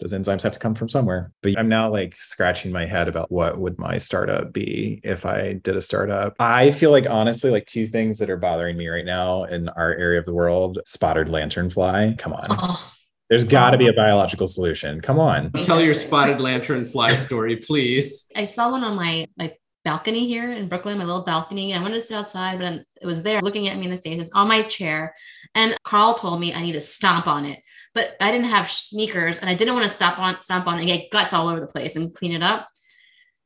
those 0.00 0.12
enzymes 0.12 0.42
have 0.42 0.52
to 0.52 0.58
come 0.58 0.74
from 0.74 0.88
somewhere. 0.88 1.32
But 1.42 1.58
I'm 1.58 1.68
now 1.68 1.90
like 1.90 2.16
scratching 2.16 2.72
my 2.72 2.86
head 2.86 3.08
about 3.08 3.30
what 3.30 3.58
would 3.58 3.78
my 3.78 3.98
startup 3.98 4.52
be 4.52 5.00
if 5.02 5.24
I 5.24 5.54
did 5.54 5.76
a 5.76 5.82
startup. 5.82 6.36
I 6.38 6.70
feel 6.70 6.90
like 6.90 7.08
honestly, 7.08 7.50
like 7.50 7.66
two 7.66 7.86
things 7.86 8.18
that 8.18 8.30
are 8.30 8.36
bothering 8.36 8.76
me 8.76 8.88
right 8.88 9.04
now 9.04 9.44
in 9.44 9.68
our 9.70 9.94
area 9.94 10.18
of 10.18 10.26
the 10.26 10.34
world: 10.34 10.78
spotted 10.86 11.28
lanternfly. 11.28 12.18
Come 12.18 12.32
on. 12.32 12.46
Oh, 12.50 12.92
There's 13.30 13.44
got 13.44 13.70
to 13.70 13.78
be 13.78 13.88
a 13.88 13.92
biological 13.92 14.46
solution. 14.46 15.00
Come 15.00 15.18
on. 15.18 15.50
Tell 15.52 15.80
your 15.80 15.94
spotted 15.94 16.40
lantern 16.40 16.84
fly 16.84 17.14
story, 17.14 17.56
please. 17.56 18.26
I 18.36 18.44
saw 18.44 18.70
one 18.70 18.84
on 18.84 18.96
my 18.96 19.26
my 19.36 19.54
balcony 19.86 20.26
here 20.26 20.50
in 20.50 20.68
Brooklyn, 20.68 20.98
my 20.98 21.04
little 21.04 21.24
balcony. 21.24 21.72
I 21.72 21.80
wanted 21.80 21.94
to 21.94 22.00
sit 22.00 22.16
outside, 22.16 22.58
but 22.58 22.82
it 23.00 23.06
was 23.06 23.22
there 23.22 23.40
looking 23.40 23.68
at 23.68 23.78
me 23.78 23.84
in 23.84 23.92
the 23.92 23.98
face. 23.98 24.20
It's 24.20 24.32
on 24.32 24.48
my 24.48 24.62
chair. 24.62 25.14
And 25.54 25.76
Karl 25.84 26.14
told 26.14 26.40
me 26.40 26.52
I 26.52 26.60
need 26.60 26.72
to 26.72 26.80
stomp 26.80 27.28
on 27.28 27.44
it. 27.44 27.60
But 27.96 28.14
I 28.20 28.30
didn't 28.30 28.46
have 28.50 28.70
sneakers 28.70 29.38
and 29.38 29.48
I 29.48 29.54
didn't 29.54 29.72
want 29.72 29.84
to 29.84 29.88
stop 29.88 30.18
on 30.18 30.40
stomp 30.42 30.66
on 30.66 30.76
it 30.76 30.82
and 30.82 30.88
get 30.90 31.10
guts 31.10 31.32
all 31.32 31.48
over 31.48 31.58
the 31.60 31.66
place 31.66 31.96
and 31.96 32.14
clean 32.14 32.32
it 32.32 32.42
up. 32.42 32.68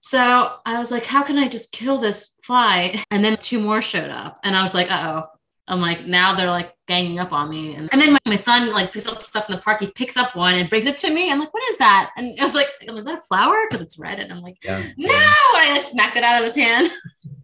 So 0.00 0.56
I 0.66 0.78
was 0.80 0.90
like, 0.90 1.04
how 1.04 1.22
can 1.22 1.38
I 1.38 1.46
just 1.46 1.70
kill 1.70 1.98
this 1.98 2.34
fly? 2.42 3.00
And 3.12 3.24
then 3.24 3.36
two 3.36 3.60
more 3.60 3.80
showed 3.80 4.10
up. 4.10 4.40
And 4.42 4.56
I 4.56 4.62
was 4.62 4.74
like, 4.74 4.90
uh 4.90 5.22
oh. 5.22 5.28
I'm 5.68 5.80
like, 5.80 6.04
now 6.04 6.34
they're 6.34 6.50
like 6.50 6.74
ganging 6.88 7.20
up 7.20 7.32
on 7.32 7.48
me. 7.48 7.76
And, 7.76 7.88
and 7.92 8.00
then 8.00 8.14
my, 8.14 8.18
my 8.26 8.34
son 8.34 8.72
like 8.72 8.92
picks 8.92 9.06
up 9.06 9.22
stuff 9.22 9.48
in 9.48 9.54
the 9.54 9.62
park. 9.62 9.78
He 9.80 9.86
picks 9.92 10.16
up 10.16 10.34
one 10.34 10.54
and 10.58 10.68
brings 10.68 10.86
it 10.86 10.96
to 10.96 11.14
me. 11.14 11.30
I'm 11.30 11.38
like, 11.38 11.54
what 11.54 11.62
is 11.70 11.76
that? 11.76 12.10
And 12.16 12.26
it 12.36 12.42
was 12.42 12.56
like, 12.56 12.66
is 12.82 13.04
that 13.04 13.14
a 13.14 13.18
flower? 13.18 13.56
Because 13.68 13.84
it's 13.86 13.96
red. 13.96 14.18
And 14.18 14.32
I'm 14.32 14.40
like, 14.40 14.56
Yeah. 14.64 14.82
no. 14.96 15.14
And 15.14 15.70
I 15.70 15.72
just 15.76 15.92
smacked 15.92 16.16
it 16.16 16.24
out 16.24 16.38
of 16.38 16.42
his 16.42 16.56
hand. 16.56 16.90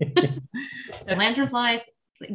so 1.00 1.14
lanternflies, 1.14 1.82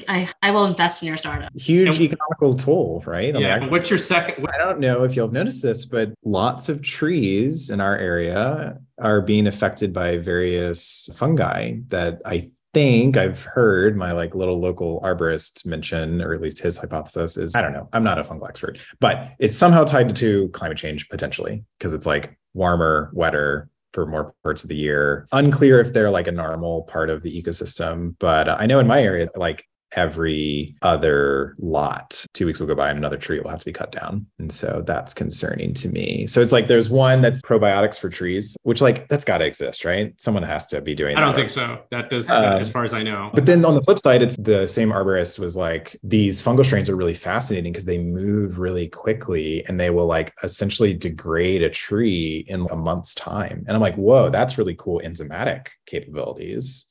I, 0.08 0.30
I 0.42 0.52
will 0.52 0.66
invest 0.66 1.02
in 1.02 1.08
your 1.08 1.18
startup. 1.18 1.52
Huge 1.56 1.96
And- 1.96 2.02
economical 2.02 2.56
toll, 2.56 3.04
right? 3.06 3.34
on 3.36 3.42
the 3.42 3.48
Yeah. 3.48 3.56
agriculture 3.56 3.72
What's 3.72 3.90
your 3.90 4.00
second? 4.00 4.48
I 4.54 4.58
don't 4.58 4.80
know 4.80 5.04
if 5.04 5.16
you'll 5.16 5.28
have 5.28 5.34
noticed 5.34 5.62
this, 5.64 5.86
but 5.86 6.12
lots 6.24 6.70
of 6.70 6.82
trees 6.82 7.70
in 7.70 7.82
our 7.82 7.98
area 7.98 8.78
are 9.00 9.22
being 9.22 9.48
affected 9.48 9.92
by 9.94 10.18
various 10.18 11.10
fungi 11.16 11.78
that 11.90 12.22
I 12.26 12.52
think 12.74 13.18
I've 13.18 13.44
heard 13.44 13.98
my 13.98 14.12
like 14.14 14.34
little 14.36 14.60
local 14.62 15.02
arborist 15.02 15.66
mention, 15.66 16.22
or 16.22 16.34
at 16.34 16.42
least 16.42 16.60
his 16.60 16.78
hypothesis 16.78 17.36
is 17.36 17.56
I 17.56 17.62
don't 17.62 17.74
know. 17.74 17.90
I'm 17.92 18.04
not 18.04 18.18
a 18.20 18.24
fungal 18.24 18.48
expert, 18.48 18.78
but 19.00 19.32
it's 19.40 19.58
somehow 19.58 19.84
tied 19.84 20.16
to 20.16 20.48
climate 20.50 20.78
change 20.78 21.10
potentially 21.10 21.66
because 21.78 21.94
it's 21.94 22.06
like 22.06 22.38
warmer, 22.54 23.10
wetter 23.14 23.68
for 23.94 24.06
more 24.06 24.34
parts 24.44 24.64
of 24.64 24.70
the 24.70 24.76
year. 24.76 25.28
Unclear 25.34 25.82
if 25.82 25.92
they're 25.92 26.10
like 26.12 26.28
a 26.28 26.32
normal 26.32 26.84
part 26.84 27.10
of 27.10 27.24
the 27.24 27.42
ecosystem, 27.44 28.16
but 28.20 28.48
I 28.48 28.66
know 28.68 28.80
in 28.80 28.88
my 28.88 29.02
area, 29.04 29.28
like 29.36 29.66
every 29.94 30.76
other 30.82 31.56
lot. 31.60 32.26
Two 32.34 32.46
weeks 32.46 32.60
will 32.60 32.68
go 32.68 32.76
by 32.76 32.90
and 32.90 32.98
another 32.98 33.18
tree 33.18 33.40
will 33.40 33.50
have 33.50 33.60
to 33.60 33.66
be 33.66 33.74
cut 33.74 33.92
down. 33.92 34.26
And 34.40 34.52
so 34.52 34.84
that's 34.86 35.14
concerning 35.14 35.74
to 35.76 35.90
me. 35.90 36.28
So 36.28 36.42
it's 36.42 36.52
like 36.52 36.68
there's 36.68 36.90
one 36.90 37.22
that's 37.22 37.42
probiotics 37.42 38.00
for 38.00 38.10
trees, 38.10 38.56
which 38.64 38.82
like 38.82 39.08
that's 39.10 39.26
got 39.26 39.40
to 39.40 39.46
exist, 39.46 39.84
right? 39.86 40.14
Someone 40.20 40.44
has 40.44 40.68
to 40.68 40.82
be 40.82 40.96
doing 40.96 41.18
I 41.18 41.20
don't 41.22 41.30
that. 41.32 41.36
think 41.36 41.50
so. 41.50 41.82
That 41.92 42.10
does, 42.10 42.30
Um, 42.30 42.44
as 42.44 42.70
far 42.70 42.84
as 42.84 42.94
I 42.94 43.04
know. 43.04 43.32
But 43.34 43.46
then 43.46 43.66
on 43.66 43.76
the 43.76 43.82
flip 43.82 44.00
side, 44.00 44.22
it's 44.22 44.36
the 44.38 44.68
same 44.68 44.90
arborist 44.90 45.40
was 45.40 45.58
like, 45.58 45.98
these 46.04 46.42
fungal 46.42 46.66
strains 46.66 46.90
are 46.90 46.96
really 46.96 47.14
fascinating 47.14 47.72
because 47.72 47.86
they 47.86 47.98
move 47.98 48.60
really 48.60 48.88
quickly 48.88 49.66
and 49.68 49.80
they 49.80 49.90
will 49.90 50.08
like 50.08 50.34
essentially 50.44 50.94
degrade 50.94 51.64
a 51.64 51.70
tree 51.70 52.46
in 52.48 52.68
a 52.72 52.76
month's 52.76 53.14
time. 53.16 53.66
And 53.68 53.76
I'm 53.76 53.82
like, 53.82 53.96
whoa, 53.96 54.30
that's 54.30 54.58
really 54.58 54.76
cool 54.76 55.02
enzymatic 55.04 55.68
capabilities 55.86 56.86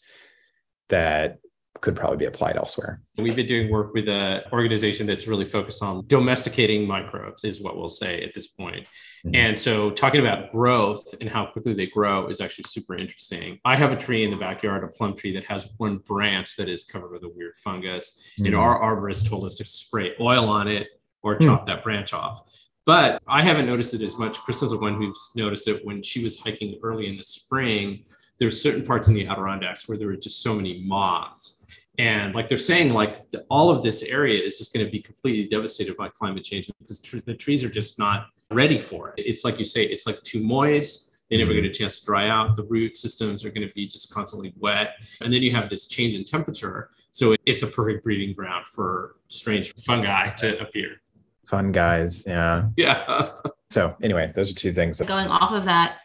that 0.89 1.39
could 1.81 1.97
probably 1.97 2.17
be 2.17 2.25
applied 2.27 2.57
elsewhere. 2.57 3.01
We've 3.17 3.37
been 3.37 3.47
doing 3.47 3.71
work 3.71 3.95
with 3.95 4.09
an 4.09 4.43
organization 4.53 5.07
that's 5.07 5.27
really 5.27 5.45
focused 5.45 5.83
on 5.83 6.05
domesticating 6.07 6.87
microbes, 6.87 7.45
is 7.45 7.61
what 7.61 7.77
we'll 7.77 7.89
say 7.89 8.23
at 8.23 8.35
this 8.35 8.49
point. 8.49 8.87
Mhm. 9.27 9.37
And 9.37 9.59
so, 9.59 9.91
talking 9.91 10.21
about 10.21 10.51
growth 10.53 11.15
and 11.21 11.29
how 11.29 11.47
quickly 11.47 11.73
they 11.75 11.87
grow 11.87 12.29
is 12.29 12.41
actually 12.41 12.65
super 12.69 12.97
interesting. 12.97 13.59
I 13.65 13.77
have 13.77 13.93
a 13.93 13.97
tree 13.97 14.25
in 14.25 14.31
the 14.31 14.37
backyard, 14.37 14.85
a 14.85 14.89
plum 14.89 15.15
tree 15.17 15.33
that 15.35 15.45
has 15.45 15.69
one 15.79 15.99
branch 15.99 16.57
that 16.57 16.69
is 16.69 16.85
covered 16.85 17.13
with 17.13 17.25
a 17.25 17.29
weird 17.29 17.57
fungus. 17.57 18.19
And 18.39 18.49
Mhm. 18.49 18.59
our 18.59 18.81
arborist 18.81 19.29
told 19.29 19.45
us 19.45 19.57
to 19.57 19.65
spray 19.65 20.15
oil 20.21 20.49
on 20.49 20.69
it 20.69 20.89
or 21.23 21.37
Hmm. 21.37 21.45
chop 21.45 21.67
that 21.67 21.83
branch 21.83 22.13
off. 22.13 22.41
But 22.87 23.23
I 23.27 23.43
haven't 23.43 23.67
noticed 23.67 23.93
it 23.95 24.01
as 24.03 24.17
much. 24.19 24.39
Krista's 24.39 24.71
the 24.71 24.79
one 24.79 24.95
who's 25.01 25.31
noticed 25.37 25.69
it 25.69 25.85
when 25.85 26.03
she 26.03 26.23
was 26.23 26.41
hiking 26.41 26.79
early 26.83 27.07
in 27.09 27.17
the 27.17 27.23
spring. 27.23 28.05
There's 28.39 28.61
certain 28.61 28.87
parts 28.87 29.07
in 29.07 29.13
the 29.13 29.27
Adirondacks 29.27 29.87
where 29.87 29.99
there 29.99 30.09
were 30.09 30.17
just 30.17 30.41
so 30.43 30.55
many 30.55 30.83
moths. 30.87 31.60
And 32.01 32.35
like 32.35 32.49
they're 32.49 32.57
saying, 32.73 32.95
like 32.95 33.31
the, 33.31 33.45
all 33.51 33.69
of 33.69 33.83
this 33.83 34.03
area 34.03 34.41
is 34.43 34.57
just 34.59 34.73
going 34.73 34.85
to 34.87 34.91
be 34.91 35.01
completely 35.01 35.47
devastated 35.49 35.97
by 35.97 36.09
climate 36.09 36.45
change 36.45 36.71
because 36.79 36.99
tr- 37.01 37.19
the 37.31 37.35
trees 37.35 37.63
are 37.63 37.69
just 37.69 37.99
not 37.99 38.19
ready 38.51 38.79
for 38.79 39.11
it. 39.11 39.23
It's 39.31 39.45
like 39.45 39.59
you 39.59 39.65
say, 39.67 39.83
it's 39.85 40.07
like 40.07 40.23
too 40.23 40.43
moist. 40.43 41.19
They 41.29 41.37
never 41.37 41.53
get 41.53 41.65
a 41.65 41.71
chance 41.71 41.99
to 42.01 42.07
dry 42.07 42.29
out. 42.29 42.57
The 42.57 42.65
root 42.65 42.97
systems 42.97 43.45
are 43.45 43.51
going 43.51 43.67
to 43.69 43.75
be 43.75 43.87
just 43.87 44.13
constantly 44.13 44.53
wet. 44.59 44.95
And 45.21 45.33
then 45.33 45.43
you 45.43 45.53
have 45.53 45.69
this 45.69 45.87
change 45.89 46.15
in 46.15 46.25
temperature. 46.25 46.91
So 47.13 47.33
it- 47.33 47.41
it's 47.47 47.63
a 47.63 47.67
perfect 47.67 48.03
breeding 48.03 48.33
ground 48.35 48.65
for 48.67 49.17
strange 49.29 49.75
fungi 49.87 50.31
to 50.43 50.59
appear. 50.61 51.03
Fun 51.47 51.71
guys. 51.73 52.25
Yeah. 52.27 52.69
Yeah. 52.77 53.31
So 53.71 53.95
anyway, 54.03 54.33
those 54.35 54.51
are 54.51 54.55
two 54.57 54.73
things. 54.73 54.99
That, 54.99 55.07
Going 55.07 55.29
off 55.29 55.53
of 55.53 55.65
that, 55.67 55.99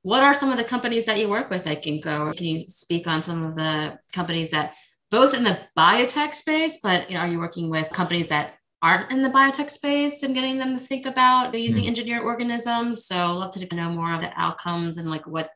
what 0.00 0.22
are 0.22 0.32
some 0.32 0.50
of 0.50 0.56
the 0.56 0.64
companies 0.64 1.04
that 1.04 1.18
you 1.18 1.28
work 1.28 1.50
with 1.50 1.66
at 1.66 1.84
Ginkgo? 1.84 2.34
Can 2.34 2.46
you 2.46 2.60
speak 2.60 3.06
on 3.06 3.22
some 3.22 3.44
of 3.44 3.54
the 3.54 3.98
companies 4.14 4.48
that 4.48 4.74
both 5.12 5.36
in 5.36 5.44
the 5.44 5.58
biotech 5.78 6.34
space, 6.34 6.80
but 6.82 7.08
you 7.08 7.16
know, 7.16 7.22
are 7.22 7.28
you 7.28 7.38
working 7.38 7.70
with 7.70 7.88
companies 7.90 8.26
that 8.28 8.54
aren't 8.80 9.12
in 9.12 9.22
the 9.22 9.28
biotech 9.28 9.70
space 9.70 10.24
and 10.24 10.34
getting 10.34 10.58
them 10.58 10.76
to 10.76 10.82
think 10.82 11.06
about 11.06 11.56
using 11.56 11.84
Hmm. 11.84 11.88
engineered 11.90 12.22
organisms? 12.22 13.06
So 13.06 13.14
I'd 13.14 13.30
love 13.32 13.50
to 13.52 13.76
know 13.76 13.90
more 13.90 14.12
of 14.12 14.22
the 14.22 14.32
outcomes 14.34 14.96
and 14.96 15.08
like 15.08 15.26
what 15.26 15.50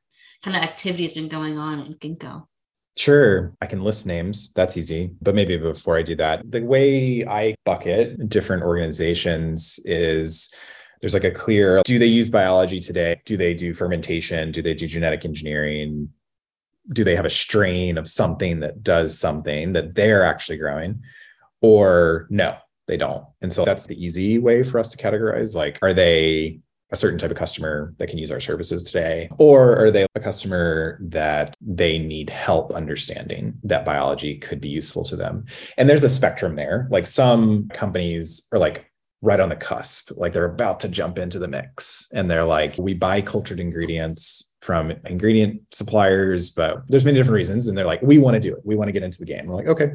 kind 0.44 0.56
of 0.56 0.62
activity 0.62 1.04
has 1.04 1.14
been 1.14 1.28
going 1.28 1.58
on 1.58 1.80
in 1.80 1.94
Ginkgo. 1.94 2.44
Sure, 2.98 3.54
I 3.60 3.66
can 3.66 3.82
list 3.82 4.06
names. 4.06 4.52
That's 4.54 4.76
easy. 4.76 5.10
But 5.20 5.34
maybe 5.34 5.56
before 5.56 5.98
I 5.98 6.02
do 6.02 6.14
that, 6.16 6.50
the 6.50 6.62
way 6.62 7.24
I 7.26 7.54
bucket 7.64 8.28
different 8.28 8.62
organizations 8.62 9.80
is 9.84 10.52
there's 11.00 11.14
like 11.14 11.24
a 11.24 11.30
clear 11.30 11.80
do 11.84 11.98
they 11.98 12.06
use 12.06 12.28
biology 12.28 12.80
today? 12.80 13.20
Do 13.24 13.36
they 13.36 13.54
do 13.54 13.74
fermentation? 13.74 14.50
Do 14.50 14.62
they 14.62 14.74
do 14.74 14.86
genetic 14.86 15.24
engineering? 15.24 16.10
Do 16.92 17.04
they 17.04 17.16
have 17.16 17.24
a 17.24 17.30
strain 17.30 17.98
of 17.98 18.08
something 18.08 18.60
that 18.60 18.82
does 18.82 19.18
something 19.18 19.72
that 19.72 19.94
they're 19.94 20.24
actually 20.24 20.58
growing? 20.58 21.02
Or 21.60 22.26
no, 22.30 22.56
they 22.86 22.96
don't. 22.96 23.24
And 23.40 23.52
so 23.52 23.64
that's 23.64 23.86
the 23.86 24.02
easy 24.02 24.38
way 24.38 24.62
for 24.62 24.78
us 24.78 24.88
to 24.90 24.96
categorize. 24.96 25.56
Like, 25.56 25.78
are 25.82 25.92
they 25.92 26.60
a 26.92 26.96
certain 26.96 27.18
type 27.18 27.30
of 27.30 27.36
customer 27.36 27.94
that 27.98 28.08
can 28.08 28.18
use 28.18 28.30
our 28.30 28.40
services 28.40 28.84
today? 28.84 29.28
Or 29.38 29.76
are 29.76 29.90
they 29.90 30.06
a 30.14 30.20
customer 30.20 30.98
that 31.02 31.54
they 31.60 31.98
need 31.98 32.30
help 32.30 32.72
understanding 32.72 33.54
that 33.64 33.84
biology 33.84 34.38
could 34.38 34.60
be 34.60 34.68
useful 34.68 35.02
to 35.04 35.16
them? 35.16 35.46
And 35.76 35.88
there's 35.88 36.04
a 36.04 36.08
spectrum 36.08 36.54
there. 36.54 36.86
Like 36.90 37.06
some 37.06 37.68
companies 37.68 38.46
are 38.52 38.58
like 38.58 38.90
right 39.22 39.40
on 39.40 39.48
the 39.48 39.56
cusp, 39.56 40.12
like 40.16 40.32
they're 40.32 40.44
about 40.44 40.78
to 40.80 40.88
jump 40.88 41.18
into 41.18 41.38
the 41.38 41.48
mix 41.48 42.08
and 42.14 42.30
they're 42.30 42.44
like, 42.44 42.76
we 42.78 42.94
buy 42.94 43.20
cultured 43.20 43.58
ingredients 43.58 44.55
from 44.66 44.90
ingredient 45.06 45.62
suppliers, 45.70 46.50
but 46.50 46.82
there's 46.88 47.04
many 47.04 47.16
different 47.16 47.36
reasons. 47.36 47.68
And 47.68 47.78
they're 47.78 47.86
like, 47.86 48.02
we 48.02 48.18
want 48.18 48.34
to 48.34 48.40
do 48.40 48.52
it. 48.54 48.60
We 48.64 48.74
want 48.74 48.88
to 48.88 48.92
get 48.92 49.04
into 49.04 49.20
the 49.20 49.24
game. 49.24 49.46
We're 49.46 49.54
like, 49.54 49.68
okay. 49.68 49.92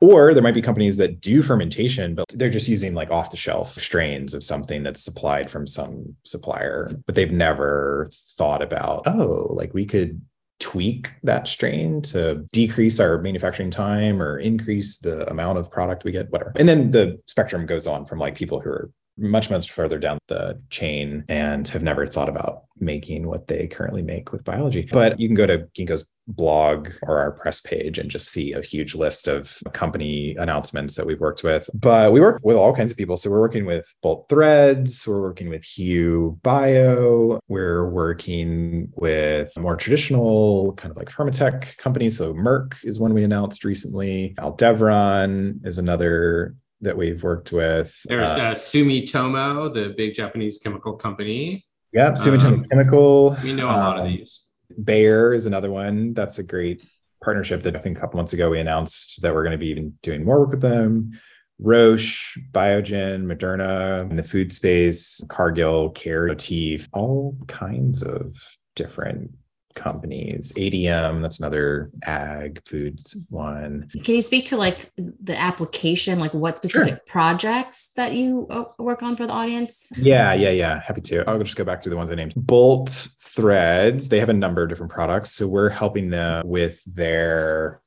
Or 0.00 0.34
there 0.34 0.42
might 0.42 0.54
be 0.54 0.60
companies 0.60 0.98
that 0.98 1.22
do 1.22 1.40
fermentation, 1.40 2.14
but 2.14 2.26
they're 2.28 2.50
just 2.50 2.68
using 2.68 2.92
like 2.92 3.10
off 3.10 3.30
the 3.30 3.38
shelf 3.38 3.70
strains 3.80 4.34
of 4.34 4.44
something 4.44 4.82
that's 4.82 5.02
supplied 5.02 5.50
from 5.50 5.66
some 5.66 6.14
supplier, 6.24 6.90
but 7.06 7.14
they've 7.14 7.32
never 7.32 8.08
thought 8.36 8.60
about, 8.60 9.06
oh, 9.06 9.48
like 9.50 9.72
we 9.72 9.86
could 9.86 10.20
tweak 10.60 11.10
that 11.22 11.48
strain 11.48 12.02
to 12.02 12.46
decrease 12.52 13.00
our 13.00 13.18
manufacturing 13.22 13.70
time 13.70 14.20
or 14.20 14.38
increase 14.38 14.98
the 14.98 15.28
amount 15.30 15.58
of 15.58 15.70
product 15.70 16.04
we 16.04 16.12
get, 16.12 16.30
whatever. 16.30 16.52
And 16.56 16.68
then 16.68 16.90
the 16.90 17.18
spectrum 17.26 17.64
goes 17.64 17.86
on 17.86 18.04
from 18.04 18.18
like 18.18 18.34
people 18.34 18.60
who 18.60 18.70
are 18.70 18.90
much, 19.16 19.50
much 19.50 19.70
further 19.70 19.98
down 19.98 20.18
the 20.28 20.60
chain 20.70 21.24
and 21.28 21.66
have 21.68 21.82
never 21.82 22.06
thought 22.06 22.28
about 22.28 22.64
making 22.78 23.26
what 23.26 23.46
they 23.46 23.66
currently 23.66 24.02
make 24.02 24.32
with 24.32 24.44
biology. 24.44 24.88
But 24.90 25.20
you 25.20 25.28
can 25.28 25.36
go 25.36 25.46
to 25.46 25.68
Ginkgo's 25.76 26.06
blog 26.26 26.88
or 27.02 27.18
our 27.18 27.32
press 27.32 27.60
page 27.60 27.98
and 27.98 28.10
just 28.10 28.30
see 28.30 28.52
a 28.52 28.62
huge 28.62 28.94
list 28.94 29.28
of 29.28 29.58
company 29.72 30.34
announcements 30.38 30.94
that 30.96 31.06
we've 31.06 31.20
worked 31.20 31.44
with. 31.44 31.68
But 31.74 32.12
we 32.12 32.20
work 32.20 32.40
with 32.42 32.56
all 32.56 32.74
kinds 32.74 32.90
of 32.90 32.96
people. 32.96 33.16
So 33.16 33.30
we're 33.30 33.40
working 33.40 33.66
with 33.66 33.86
Bolt 34.02 34.26
Threads, 34.28 35.06
we're 35.06 35.20
working 35.20 35.48
with 35.48 35.64
Hue 35.64 36.38
Bio, 36.42 37.38
we're 37.48 37.88
working 37.88 38.90
with 38.94 39.52
more 39.58 39.76
traditional 39.76 40.72
kind 40.74 40.90
of 40.90 40.96
like 40.96 41.10
pharmatech 41.10 41.76
companies. 41.76 42.16
So 42.16 42.32
Merck 42.34 42.76
is 42.84 42.98
one 42.98 43.14
we 43.14 43.24
announced 43.24 43.64
recently. 43.64 44.34
Aldevron 44.38 45.64
is 45.66 45.78
another 45.78 46.54
that 46.84 46.96
we've 46.96 47.22
worked 47.22 47.52
with. 47.52 47.98
There's 48.04 48.30
Uh, 48.30 48.34
uh, 48.34 48.54
Sumitomo, 48.54 49.72
the 49.72 49.94
big 49.96 50.14
Japanese 50.14 50.58
chemical 50.58 50.94
company. 50.94 51.64
Yep, 51.92 52.14
Sumitomo 52.14 52.54
Um, 52.54 52.64
Chemical. 52.64 53.36
We 53.42 53.52
know 53.52 53.66
a 53.66 53.68
lot 53.68 53.98
of 53.98 54.04
Um, 54.04 54.12
these. 54.12 54.46
Bayer 54.82 55.34
is 55.34 55.46
another 55.46 55.70
one. 55.70 56.14
That's 56.14 56.38
a 56.38 56.42
great 56.42 56.84
partnership 57.22 57.62
that 57.62 57.76
I 57.76 57.78
think 57.78 57.96
a 57.96 58.00
couple 58.00 58.18
months 58.18 58.32
ago 58.32 58.50
we 58.50 58.60
announced 58.60 59.22
that 59.22 59.32
we're 59.34 59.42
going 59.44 59.52
to 59.52 59.58
be 59.58 59.68
even 59.68 59.94
doing 60.02 60.24
more 60.24 60.40
work 60.40 60.50
with 60.50 60.60
them. 60.60 61.12
Roche, 61.60 62.36
Biogen, 62.52 63.24
Moderna 63.26 64.10
in 64.10 64.16
the 64.16 64.22
food 64.24 64.52
space, 64.52 65.22
Cargill, 65.28 65.90
Kerry, 65.90 66.30
Motif, 66.30 66.88
all 66.92 67.36
kinds 67.46 68.02
of 68.02 68.36
different 68.74 69.30
companies. 69.74 70.52
ADM, 70.56 71.22
that's 71.22 71.38
another 71.38 71.90
ag 72.04 72.60
foods 72.66 73.16
one. 73.28 73.88
Can 74.02 74.14
you 74.14 74.22
speak 74.22 74.46
to 74.46 74.56
like 74.56 74.88
the 74.96 75.38
application, 75.38 76.18
like 76.18 76.34
what 76.34 76.56
specific 76.56 76.94
sure. 76.94 77.00
projects 77.06 77.92
that 77.96 78.14
you 78.14 78.46
uh, 78.50 78.64
work 78.78 79.02
on 79.02 79.16
for 79.16 79.26
the 79.26 79.32
audience? 79.32 79.90
Yeah, 79.96 80.32
yeah, 80.34 80.50
yeah. 80.50 80.80
Happy 80.80 81.00
to. 81.02 81.28
I'll 81.28 81.38
just 81.38 81.56
go 81.56 81.64
back 81.64 81.82
through 81.82 81.90
the 81.90 81.96
ones 81.96 82.10
I 82.10 82.14
named. 82.14 82.34
Bolt 82.36 83.08
Threads, 83.18 84.08
they 84.08 84.20
have 84.20 84.28
a 84.28 84.34
number 84.34 84.62
of 84.62 84.68
different 84.68 84.92
products. 84.92 85.32
So 85.32 85.48
we're 85.48 85.68
helping 85.68 86.10
them 86.10 86.46
with 86.46 86.82
their 86.86 87.80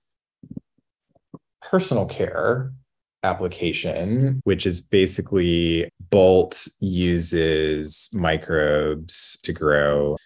personal 1.61 2.05
care 2.05 2.71
application, 3.23 4.41
which 4.43 4.65
is 4.65 4.81
basically 4.81 5.89
Bolt 6.09 6.67
uses 6.79 8.09
microbes 8.13 9.38
to 9.43 9.53
grow 9.53 10.17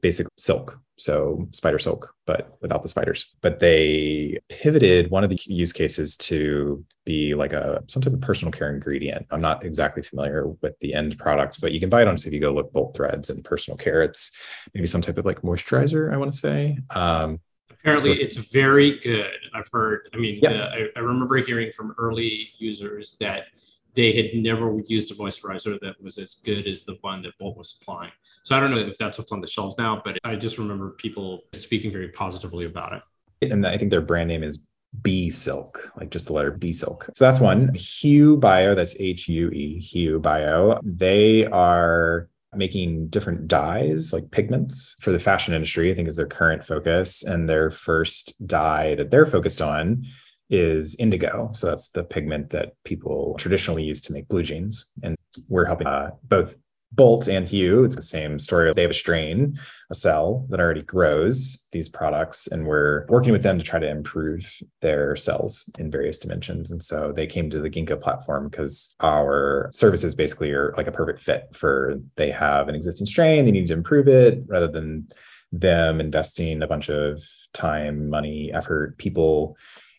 basic 0.00 0.26
silk 0.36 0.80
so 0.96 1.48
spider 1.52 1.78
silk 1.78 2.14
but 2.26 2.56
without 2.62 2.82
the 2.82 2.88
spiders. 2.88 3.26
But 3.42 3.60
they 3.60 4.38
pivoted 4.48 5.10
one 5.10 5.24
of 5.24 5.30
the 5.30 5.38
use 5.44 5.72
cases 5.72 6.16
to 6.18 6.84
be 7.04 7.34
like 7.34 7.52
a 7.52 7.82
some 7.86 8.02
type 8.02 8.12
of 8.12 8.20
personal 8.20 8.52
care 8.52 8.72
ingredient. 8.72 9.26
I'm 9.30 9.40
not 9.40 9.64
exactly 9.64 10.02
familiar 10.02 10.48
with 10.62 10.78
the 10.80 10.94
end 10.94 11.18
product 11.18 11.60
but 11.60 11.72
you 11.72 11.80
can 11.80 11.90
buy 11.90 12.02
it 12.02 12.08
on 12.08 12.16
so 12.16 12.28
if 12.28 12.32
you 12.32 12.40
go 12.40 12.52
look 12.52 12.72
bolt 12.72 12.96
threads 12.96 13.30
and 13.30 13.44
personal 13.44 13.76
care. 13.76 14.02
It's 14.02 14.36
maybe 14.74 14.86
some 14.86 15.02
type 15.02 15.18
of 15.18 15.24
like 15.24 15.42
moisturizer 15.42 16.12
i 16.12 16.16
want 16.16 16.32
to 16.32 16.38
say. 16.38 16.78
Um, 16.90 17.40
apparently 17.70 18.12
it's 18.12 18.36
very 18.36 18.98
good. 18.98 19.36
I've 19.54 19.68
heard 19.72 20.08
i 20.14 20.16
mean 20.16 20.40
the, 20.40 20.70
I, 20.70 20.88
I 20.96 21.00
remember 21.00 21.36
hearing 21.36 21.72
from 21.72 21.94
early 21.98 22.50
users 22.58 23.16
that 23.20 23.46
they 23.94 24.12
had 24.12 24.34
never 24.34 24.80
used 24.86 25.10
a 25.12 25.14
moisturizer 25.14 25.78
that 25.80 26.02
was 26.02 26.18
as 26.18 26.34
good 26.34 26.66
as 26.66 26.84
the 26.84 26.98
one 27.00 27.22
that 27.22 27.38
Bolt 27.38 27.56
was 27.56 27.70
supplying. 27.70 28.12
So 28.44 28.54
I 28.54 28.60
don't 28.60 28.70
know 28.70 28.78
if 28.78 28.98
that's 28.98 29.16
what's 29.16 29.32
on 29.32 29.40
the 29.40 29.46
shelves 29.46 29.78
now, 29.78 30.02
but 30.04 30.18
I 30.22 30.36
just 30.36 30.58
remember 30.58 30.90
people 30.90 31.40
speaking 31.54 31.90
very 31.90 32.08
positively 32.08 32.66
about 32.66 32.92
it. 32.92 33.50
And 33.50 33.66
I 33.66 33.78
think 33.78 33.90
their 33.90 34.02
brand 34.02 34.28
name 34.28 34.42
is 34.42 34.66
B 35.00 35.30
Silk, 35.30 35.90
like 35.96 36.10
just 36.10 36.26
the 36.26 36.34
letter 36.34 36.50
B 36.50 36.72
Silk. 36.72 37.08
So 37.16 37.24
that's 37.24 37.40
one. 37.40 37.72
Hue 37.74 38.36
Bio, 38.36 38.74
that's 38.74 38.94
H 39.00 39.28
U 39.28 39.48
E, 39.48 39.80
Hue 39.80 40.20
Bio. 40.20 40.78
They 40.84 41.46
are 41.46 42.28
making 42.54 43.08
different 43.08 43.48
dyes 43.48 44.12
like 44.12 44.30
pigments 44.30 44.94
for 45.00 45.10
the 45.10 45.18
fashion 45.18 45.54
industry, 45.54 45.90
I 45.90 45.94
think 45.94 46.06
is 46.06 46.16
their 46.16 46.26
current 46.26 46.64
focus. 46.64 47.24
And 47.24 47.48
their 47.48 47.70
first 47.70 48.34
dye 48.46 48.94
that 48.96 49.10
they're 49.10 49.26
focused 49.26 49.62
on 49.62 50.04
is 50.50 50.94
indigo. 50.96 51.50
So 51.54 51.68
that's 51.68 51.88
the 51.88 52.04
pigment 52.04 52.50
that 52.50 52.74
people 52.84 53.36
traditionally 53.38 53.84
use 53.84 54.02
to 54.02 54.12
make 54.12 54.28
blue 54.28 54.42
jeans. 54.42 54.92
And 55.02 55.16
we're 55.48 55.64
helping 55.64 55.86
uh, 55.86 56.10
both 56.22 56.56
Bolt 56.94 57.26
and 57.26 57.48
Hue. 57.48 57.84
It's 57.84 57.96
the 57.96 58.02
same 58.02 58.38
story. 58.38 58.72
They 58.74 58.82
have 58.82 58.90
a 58.90 58.94
strain, 58.94 59.58
a 59.90 59.94
cell 59.94 60.46
that 60.50 60.60
already 60.60 60.82
grows 60.82 61.66
these 61.72 61.88
products, 61.88 62.46
and 62.46 62.66
we're 62.66 63.06
working 63.08 63.32
with 63.32 63.42
them 63.42 63.58
to 63.58 63.64
try 63.64 63.80
to 63.80 63.88
improve 63.88 64.50
their 64.80 65.16
cells 65.16 65.68
in 65.78 65.90
various 65.90 66.18
dimensions. 66.18 66.70
And 66.70 66.82
so 66.82 67.12
they 67.12 67.26
came 67.26 67.50
to 67.50 67.60
the 67.60 67.70
Ginkgo 67.70 68.00
platform 68.00 68.48
because 68.48 68.94
our 69.00 69.70
services 69.72 70.14
basically 70.14 70.52
are 70.52 70.74
like 70.76 70.86
a 70.86 70.92
perfect 70.92 71.20
fit 71.20 71.48
for 71.52 71.96
they 72.16 72.30
have 72.30 72.68
an 72.68 72.74
existing 72.74 73.06
strain, 73.06 73.44
they 73.44 73.50
need 73.50 73.66
to 73.68 73.74
improve 73.74 74.08
it 74.08 74.42
rather 74.46 74.68
than 74.68 75.08
them 75.52 76.00
investing 76.00 76.62
a 76.62 76.66
bunch 76.66 76.88
of 76.88 77.22
time, 77.52 78.10
money, 78.10 78.50
effort, 78.52 78.98
people 78.98 79.56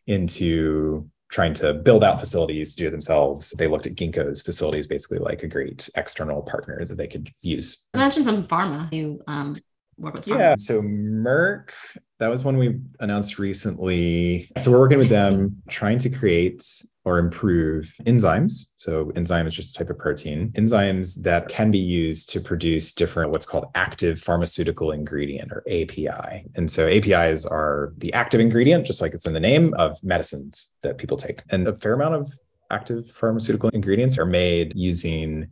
into 0.08 1.10
trying 1.30 1.54
to 1.56 1.74
build 1.74 2.04
out 2.04 2.20
facilities 2.20 2.76
to 2.76 2.84
do 2.84 2.88
it 2.88 2.92
themselves. 2.92 3.54
They 3.58 3.68
looked 3.68 3.88
at 3.88 3.96
Ginkgo's 3.96 4.42
facilities 4.42 4.88
basically 4.88 5.20
like 5.20 5.44
a 5.44 5.48
great 5.48 5.90
external 5.96 6.42
partner 6.42 6.86
that 6.86 6.96
they 6.96 7.08
could 7.08 7.30
use. 7.42 7.88
I 7.94 7.98
mentioned 7.98 8.26
some 8.26 8.48
pharma. 8.48 8.92
You 8.94 9.22
um, 9.28 9.58
work 9.98 10.14
with 10.14 10.26
pharma. 10.26 10.40
Yeah. 10.40 10.56
So 10.58 10.82
Merck, 10.82 11.72
that 12.20 12.28
was 12.28 12.44
one 12.44 12.58
we 12.58 12.80
announced 13.00 13.40
recently. 13.40 14.52
So 14.58 14.72
we're 14.72 14.80
working 14.80 14.98
with 14.98 15.10
them 15.10 15.62
trying 15.70 16.00
to 16.00 16.10
create 16.10 16.64
or 17.06 17.20
improve 17.20 17.94
enzymes. 18.06 18.72
So, 18.78 19.12
enzyme 19.16 19.48
is 19.48 19.54
just 19.54 19.76
a 19.76 19.80
type 19.80 19.90
of 19.90 19.98
protein, 19.98 20.52
enzymes 20.52 21.22
that 21.24 21.48
can 21.48 21.72
be 21.72 21.80
used 21.80 22.30
to 22.32 22.42
produce 22.42 22.94
different, 22.94 23.32
what's 23.32 23.46
called 23.46 23.68
active 23.76 24.20
pharmaceutical 24.20 24.92
ingredient 24.92 25.52
or 25.52 25.64
API. 25.68 26.46
And 26.56 26.70
so, 26.70 26.88
APIs 26.88 27.46
are 27.46 27.94
the 27.98 28.14
active 28.14 28.42
ingredient, 28.42 28.86
just 28.86 29.02
like 29.02 29.14
it's 29.14 29.28
in 29.28 29.34
the 29.34 29.40
name 29.40 29.74
of 29.76 30.04
medicines 30.04 30.74
that 30.82 30.98
people 30.98 31.18
take. 31.18 31.42
And 31.52 31.68
a 31.68 31.76
fair 31.76 31.94
amount 31.94 32.16
of 32.16 32.34
active 32.72 33.10
pharmaceutical 33.10 33.70
ingredients 33.70 34.18
are 34.18 34.26
made 34.26 34.74
using 34.76 35.48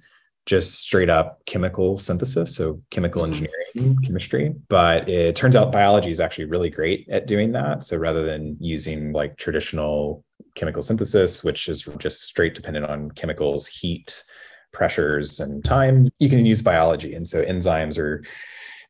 just 0.45 0.80
straight 0.80 1.10
up 1.10 1.39
chemical 1.45 1.97
synthesis, 1.97 2.56
so 2.56 2.82
chemical 2.89 3.22
mm-hmm. 3.22 3.32
engineering, 3.32 3.97
chemistry. 4.04 4.54
But 4.68 5.08
it 5.08 5.36
turns 5.36 5.56
out 5.56 5.72
biology 5.72 6.12
is 6.12 6.20
actually 6.20 6.45
really 6.45 6.70
great 6.70 7.08
at 7.10 7.28
doing 7.28 7.54
that. 7.54 7.84
So 7.84 7.97
rather 7.97 8.24
than 8.24 8.58
using 8.60 9.14
like 9.14 9.38
traditional 9.38 10.24
chemical 10.56 10.82
synthesis, 10.82 11.43
which 11.43 11.68
is 11.68 11.88
just 11.97 12.22
straight 12.22 12.56
dependent 12.56 12.86
on 12.86 13.12
chemicals, 13.12 13.68
heat, 13.68 14.24
pressures, 14.72 15.39
and 15.39 15.64
time, 15.64 16.10
you 16.20 16.30
can 16.30 16.45
use 16.45 16.62
biology. 16.62 17.14
And 17.14 17.28
so 17.28 17.43
enzymes 17.43 17.97
are 17.97 18.24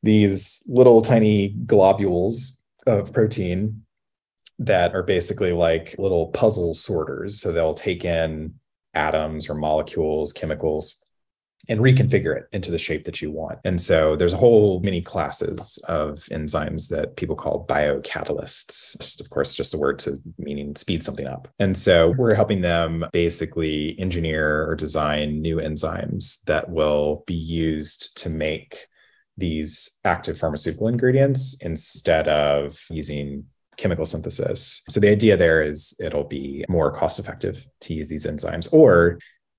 these 0.01 0.64
little 0.68 1.01
tiny 1.01 1.49
globules 1.66 2.61
of 2.88 3.14
protein 3.14 3.84
that 4.59 4.93
are 4.93 5.03
basically 5.03 5.51
like 5.51 5.95
little 5.97 6.28
puzzle 6.28 6.74
sorters. 6.74 7.39
So 7.39 7.51
they'll 7.51 7.74
take 7.74 8.05
in 8.05 8.53
atoms 8.93 9.49
or 9.49 9.55
molecules, 9.55 10.34
chemicals, 10.34 11.03
and 11.70 11.80
reconfigure 11.80 12.36
it 12.36 12.47
into 12.51 12.72
the 12.72 12.78
shape 12.78 13.05
that 13.05 13.22
you 13.22 13.32
want. 13.32 13.59
And 13.64 13.80
so 13.80 14.16
there's 14.16 14.34
a 14.34 14.38
whole 14.38 14.82
many 14.82 15.01
classes 15.01 15.78
of 15.88 16.16
enzymes 16.32 16.89
that 16.89 17.16
people 17.16 17.36
call 17.36 17.66
biocatalysts. 17.68 18.97
Just, 18.97 19.22
of 19.22 19.30
course, 19.30 19.55
just 19.55 19.74
a 19.74 19.78
word 19.78 19.99
to 19.99 20.22
meaning 20.38 20.76
speed 20.76 21.03
something 21.03 21.28
up. 21.28 21.47
And 21.59 21.78
so 21.78 22.14
we're 22.18 22.36
helping 22.36 22.61
them 22.61 23.05
basically 23.14 23.97
engineer 23.99 24.68
or 24.68 24.76
design 24.76 25.41
new 25.41 25.57
enzymes 25.57 26.43
that 26.43 26.70
will 26.70 27.24
be 27.28 27.36
used 27.36 28.18
to 28.18 28.30
make 28.30 28.88
these 29.38 29.99
active 30.05 30.38
pharmaceutical 30.38 30.88
ingredients 30.88 31.59
instead 31.61 32.28
of 32.28 32.78
using 32.89 33.45
chemical 33.78 34.05
synthesis. 34.05 34.84
So 34.89 34.99
the 34.99 35.09
idea 35.09 35.38
there 35.38 35.64
is 35.64 35.99
it'll 35.99 36.26
be 36.26 36.64
more 36.70 36.91
cost 36.91 37.20
effective 37.20 37.66
to 37.82 37.93
use 37.93 38.09
these 38.09 38.28
enzymes 38.28 38.72
or 38.72 39.18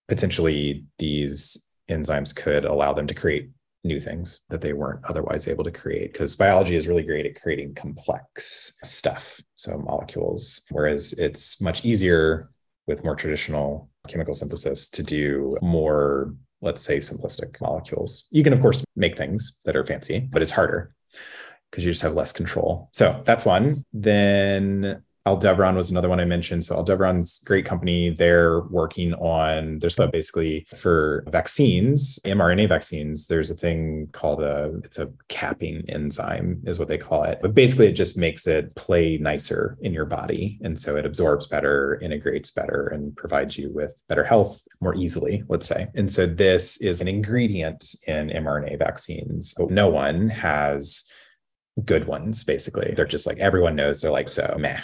potentially 0.08 0.84
these 0.98 1.63
enzymes 1.88 2.34
could 2.34 2.64
allow 2.64 2.92
them 2.92 3.06
to 3.06 3.14
create 3.14 3.50
new 3.84 4.00
things 4.00 4.40
that 4.48 4.62
they 4.62 4.72
weren't 4.72 5.04
otherwise 5.04 5.46
able 5.46 5.64
to 5.64 5.70
create 5.70 6.12
because 6.12 6.34
biology 6.34 6.74
is 6.74 6.88
really 6.88 7.02
great 7.02 7.26
at 7.26 7.40
creating 7.40 7.74
complex 7.74 8.74
stuff 8.82 9.38
so 9.56 9.76
molecules 9.78 10.62
whereas 10.70 11.12
it's 11.14 11.60
much 11.60 11.84
easier 11.84 12.50
with 12.86 13.04
more 13.04 13.14
traditional 13.14 13.90
chemical 14.08 14.32
synthesis 14.32 14.88
to 14.88 15.02
do 15.02 15.56
more 15.60 16.34
let's 16.64 16.82
say 16.82 16.98
simplistic 16.98 17.60
molecules. 17.60 18.26
You 18.30 18.42
can 18.42 18.52
of 18.52 18.60
course 18.60 18.84
make 18.96 19.16
things 19.16 19.60
that 19.64 19.76
are 19.76 19.84
fancy 19.84 20.28
but 20.32 20.42
it's 20.42 20.50
harder 20.50 20.94
because 21.70 21.84
you 21.84 21.90
just 21.90 22.02
have 22.02 22.14
less 22.14 22.32
control. 22.32 22.88
So 22.92 23.20
that's 23.24 23.44
one. 23.44 23.84
Then 23.92 25.02
Aldevron 25.26 25.74
was 25.74 25.90
another 25.90 26.10
one 26.10 26.20
I 26.20 26.26
mentioned. 26.26 26.64
So 26.64 26.76
Aldevron's 26.76 27.42
great 27.44 27.64
company. 27.64 28.10
They're 28.10 28.60
working 28.64 29.14
on 29.14 29.78
there's 29.78 29.96
basically 30.12 30.66
for 30.76 31.24
vaccines, 31.28 32.18
mRNA 32.26 32.68
vaccines. 32.68 33.26
There's 33.26 33.50
a 33.50 33.54
thing 33.54 34.08
called 34.12 34.42
a 34.42 34.80
it's 34.84 34.98
a 34.98 35.10
capping 35.28 35.82
enzyme 35.88 36.60
is 36.66 36.78
what 36.78 36.88
they 36.88 36.98
call 36.98 37.24
it. 37.24 37.38
But 37.40 37.54
basically, 37.54 37.86
it 37.86 37.94
just 37.94 38.18
makes 38.18 38.46
it 38.46 38.74
play 38.74 39.16
nicer 39.16 39.78
in 39.80 39.94
your 39.94 40.04
body, 40.04 40.58
and 40.62 40.78
so 40.78 40.96
it 40.96 41.06
absorbs 41.06 41.46
better, 41.46 41.98
integrates 42.02 42.50
better, 42.50 42.88
and 42.88 43.16
provides 43.16 43.56
you 43.56 43.72
with 43.72 44.02
better 44.08 44.24
health 44.24 44.62
more 44.82 44.94
easily. 44.94 45.42
Let's 45.48 45.66
say. 45.66 45.86
And 45.94 46.10
so 46.10 46.26
this 46.26 46.82
is 46.82 47.00
an 47.00 47.08
ingredient 47.08 47.94
in 48.06 48.28
mRNA 48.28 48.78
vaccines. 48.78 49.54
But 49.56 49.70
no 49.70 49.88
one 49.88 50.28
has 50.28 51.08
good 51.84 52.06
ones 52.06 52.44
basically 52.44 52.94
they're 52.94 53.04
just 53.04 53.26
like 53.26 53.38
everyone 53.38 53.74
knows 53.74 54.00
they're 54.00 54.12
like 54.12 54.28
so 54.28 54.54
meh 54.60 54.78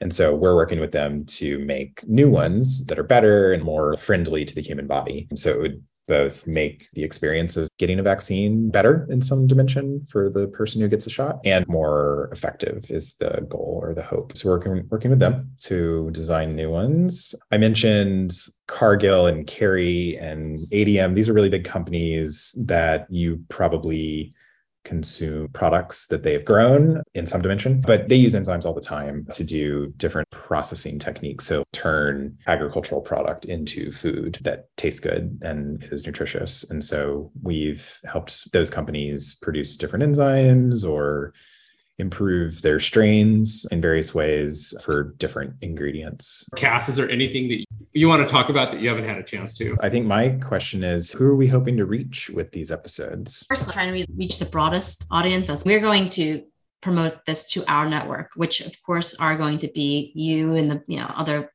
and 0.00 0.14
so 0.14 0.34
we're 0.34 0.56
working 0.56 0.80
with 0.80 0.92
them 0.92 1.24
to 1.26 1.58
make 1.60 2.06
new 2.08 2.30
ones 2.30 2.84
that 2.86 2.98
are 2.98 3.04
better 3.04 3.52
and 3.52 3.62
more 3.62 3.96
friendly 3.96 4.44
to 4.44 4.54
the 4.54 4.62
human 4.62 4.86
body. 4.86 5.28
So 5.34 5.50
it 5.52 5.60
would 5.60 5.82
both 6.06 6.46
make 6.46 6.88
the 6.92 7.02
experience 7.02 7.56
of 7.56 7.68
getting 7.78 7.98
a 7.98 8.02
vaccine 8.02 8.70
better 8.70 9.06
in 9.10 9.20
some 9.20 9.46
dimension 9.46 10.06
for 10.08 10.30
the 10.30 10.46
person 10.48 10.80
who 10.80 10.88
gets 10.88 11.06
a 11.06 11.10
shot 11.10 11.40
and 11.44 11.66
more 11.66 12.28
effective 12.32 12.84
is 12.90 13.14
the 13.14 13.44
goal 13.48 13.80
or 13.82 13.94
the 13.94 14.02
hope. 14.02 14.36
So 14.36 14.48
we're 14.48 14.82
working, 14.88 15.10
with 15.10 15.18
them 15.18 15.50
to 15.58 16.10
design 16.12 16.56
new 16.56 16.70
ones. 16.70 17.34
I 17.52 17.58
mentioned 17.58 18.32
Cargill 18.66 19.26
and 19.26 19.46
Kerry 19.46 20.16
and 20.18 20.58
ADM. 20.70 21.14
These 21.14 21.28
are 21.28 21.32
really 21.32 21.48
big 21.48 21.64
companies 21.64 22.54
that 22.66 23.06
you 23.10 23.44
probably 23.48 24.34
consume 24.86 25.48
products 25.48 26.06
that 26.06 26.22
they've 26.22 26.44
grown 26.44 27.02
in 27.14 27.26
some 27.26 27.42
dimension, 27.42 27.80
but 27.80 28.08
they 28.08 28.14
use 28.14 28.34
enzymes 28.34 28.64
all 28.64 28.72
the 28.72 28.80
time 28.80 29.26
to 29.32 29.42
do 29.42 29.92
different 29.96 30.30
processing 30.30 30.98
techniques. 30.98 31.44
So 31.44 31.64
turn 31.72 32.38
agricultural 32.46 33.00
product 33.00 33.46
into 33.46 33.90
food 33.90 34.38
that 34.42 34.68
tastes 34.76 35.00
good 35.00 35.38
and 35.42 35.82
is 35.90 36.06
nutritious. 36.06 36.70
And 36.70 36.84
so 36.84 37.32
we've 37.42 38.00
helped 38.04 38.52
those 38.52 38.70
companies 38.70 39.34
produce 39.34 39.76
different 39.76 40.04
enzymes 40.04 40.88
or 40.88 41.34
improve 41.98 42.60
their 42.62 42.78
strains 42.78 43.66
in 43.70 43.80
various 43.80 44.14
ways 44.14 44.74
for 44.84 45.14
different 45.18 45.54
ingredients. 45.62 46.48
Cas, 46.56 46.88
is 46.88 46.96
there 46.96 47.08
anything 47.08 47.48
that 47.48 47.64
you 47.92 48.08
want 48.08 48.26
to 48.26 48.30
talk 48.30 48.48
about 48.48 48.70
that 48.70 48.80
you 48.80 48.88
haven't 48.88 49.08
had 49.08 49.16
a 49.18 49.22
chance 49.22 49.56
to? 49.58 49.76
I 49.80 49.88
think 49.88 50.06
my 50.06 50.30
question 50.30 50.84
is 50.84 51.10
who 51.12 51.24
are 51.24 51.36
we 51.36 51.46
hoping 51.46 51.76
to 51.78 51.86
reach 51.86 52.28
with 52.30 52.52
these 52.52 52.70
episodes? 52.70 53.46
First, 53.48 53.72
trying 53.72 53.94
to 53.94 54.12
reach 54.16 54.38
the 54.38 54.44
broadest 54.44 55.06
audience 55.10 55.48
as 55.48 55.64
we're 55.64 55.80
going 55.80 56.10
to 56.10 56.44
promote 56.82 57.24
this 57.24 57.50
to 57.52 57.64
our 57.66 57.88
network, 57.88 58.32
which 58.36 58.60
of 58.60 58.80
course 58.82 59.14
are 59.14 59.36
going 59.36 59.58
to 59.58 59.68
be 59.68 60.12
you 60.14 60.54
and 60.54 60.70
the 60.70 60.82
you 60.86 60.98
know 60.98 61.10
other 61.16 61.50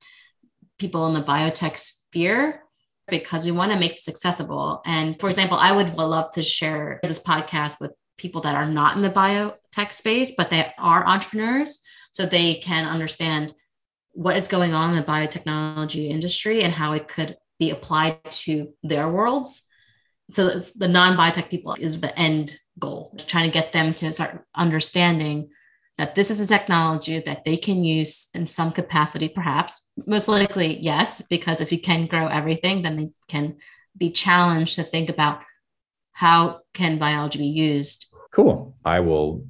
people 0.79 1.07
in 1.07 1.13
the 1.13 1.23
biotech 1.23 1.77
sphere 1.77 2.61
because 3.07 3.45
we 3.45 3.51
want 3.51 3.71
to 3.71 3.79
make 3.79 3.95
this 3.95 4.09
accessible. 4.09 4.81
And 4.85 5.19
for 5.19 5.29
example, 5.29 5.57
I 5.57 5.71
would 5.71 5.95
love 5.95 6.31
to 6.31 6.41
share 6.41 6.99
this 7.03 7.21
podcast 7.21 7.79
with 7.79 7.91
people 8.21 8.41
that 8.41 8.55
are 8.55 8.69
not 8.69 8.95
in 8.95 9.01
the 9.01 9.09
biotech 9.09 9.91
space, 9.91 10.33
but 10.37 10.49
they 10.49 10.71
are 10.77 11.05
entrepreneurs. 11.07 11.79
So 12.11 12.25
they 12.25 12.55
can 12.55 12.87
understand 12.87 13.53
what 14.13 14.35
is 14.35 14.47
going 14.47 14.73
on 14.73 14.91
in 14.91 14.97
the 14.97 15.03
biotechnology 15.03 16.09
industry 16.09 16.63
and 16.63 16.73
how 16.73 16.93
it 16.93 17.07
could 17.07 17.37
be 17.59 17.71
applied 17.71 18.19
to 18.31 18.73
their 18.83 19.09
worlds. 19.09 19.63
So 20.33 20.61
the 20.75 20.87
non-biotech 20.87 21.49
people 21.49 21.75
is 21.79 21.99
the 21.99 22.17
end 22.19 22.57
goal, 22.79 23.17
trying 23.27 23.49
to 23.49 23.53
get 23.53 23.73
them 23.73 23.93
to 23.95 24.11
start 24.11 24.45
understanding 24.55 25.49
that 25.97 26.15
this 26.15 26.31
is 26.31 26.39
a 26.39 26.47
technology 26.47 27.19
that 27.19 27.45
they 27.45 27.57
can 27.57 27.83
use 27.83 28.29
in 28.33 28.47
some 28.47 28.71
capacity, 28.71 29.27
perhaps. 29.27 29.89
Most 30.07 30.27
likely, 30.27 30.79
yes, 30.79 31.21
because 31.29 31.61
if 31.61 31.71
you 31.71 31.79
can 31.79 32.07
grow 32.07 32.27
everything, 32.27 32.81
then 32.81 32.95
they 32.95 33.09
can 33.27 33.57
be 33.95 34.09
challenged 34.09 34.75
to 34.75 34.83
think 34.83 35.09
about 35.09 35.43
how 36.13 36.61
can 36.73 36.97
biology 36.97 37.39
be 37.39 37.45
used 37.45 38.07
Cool. 38.31 38.75
I 38.85 38.99
will 38.99 39.45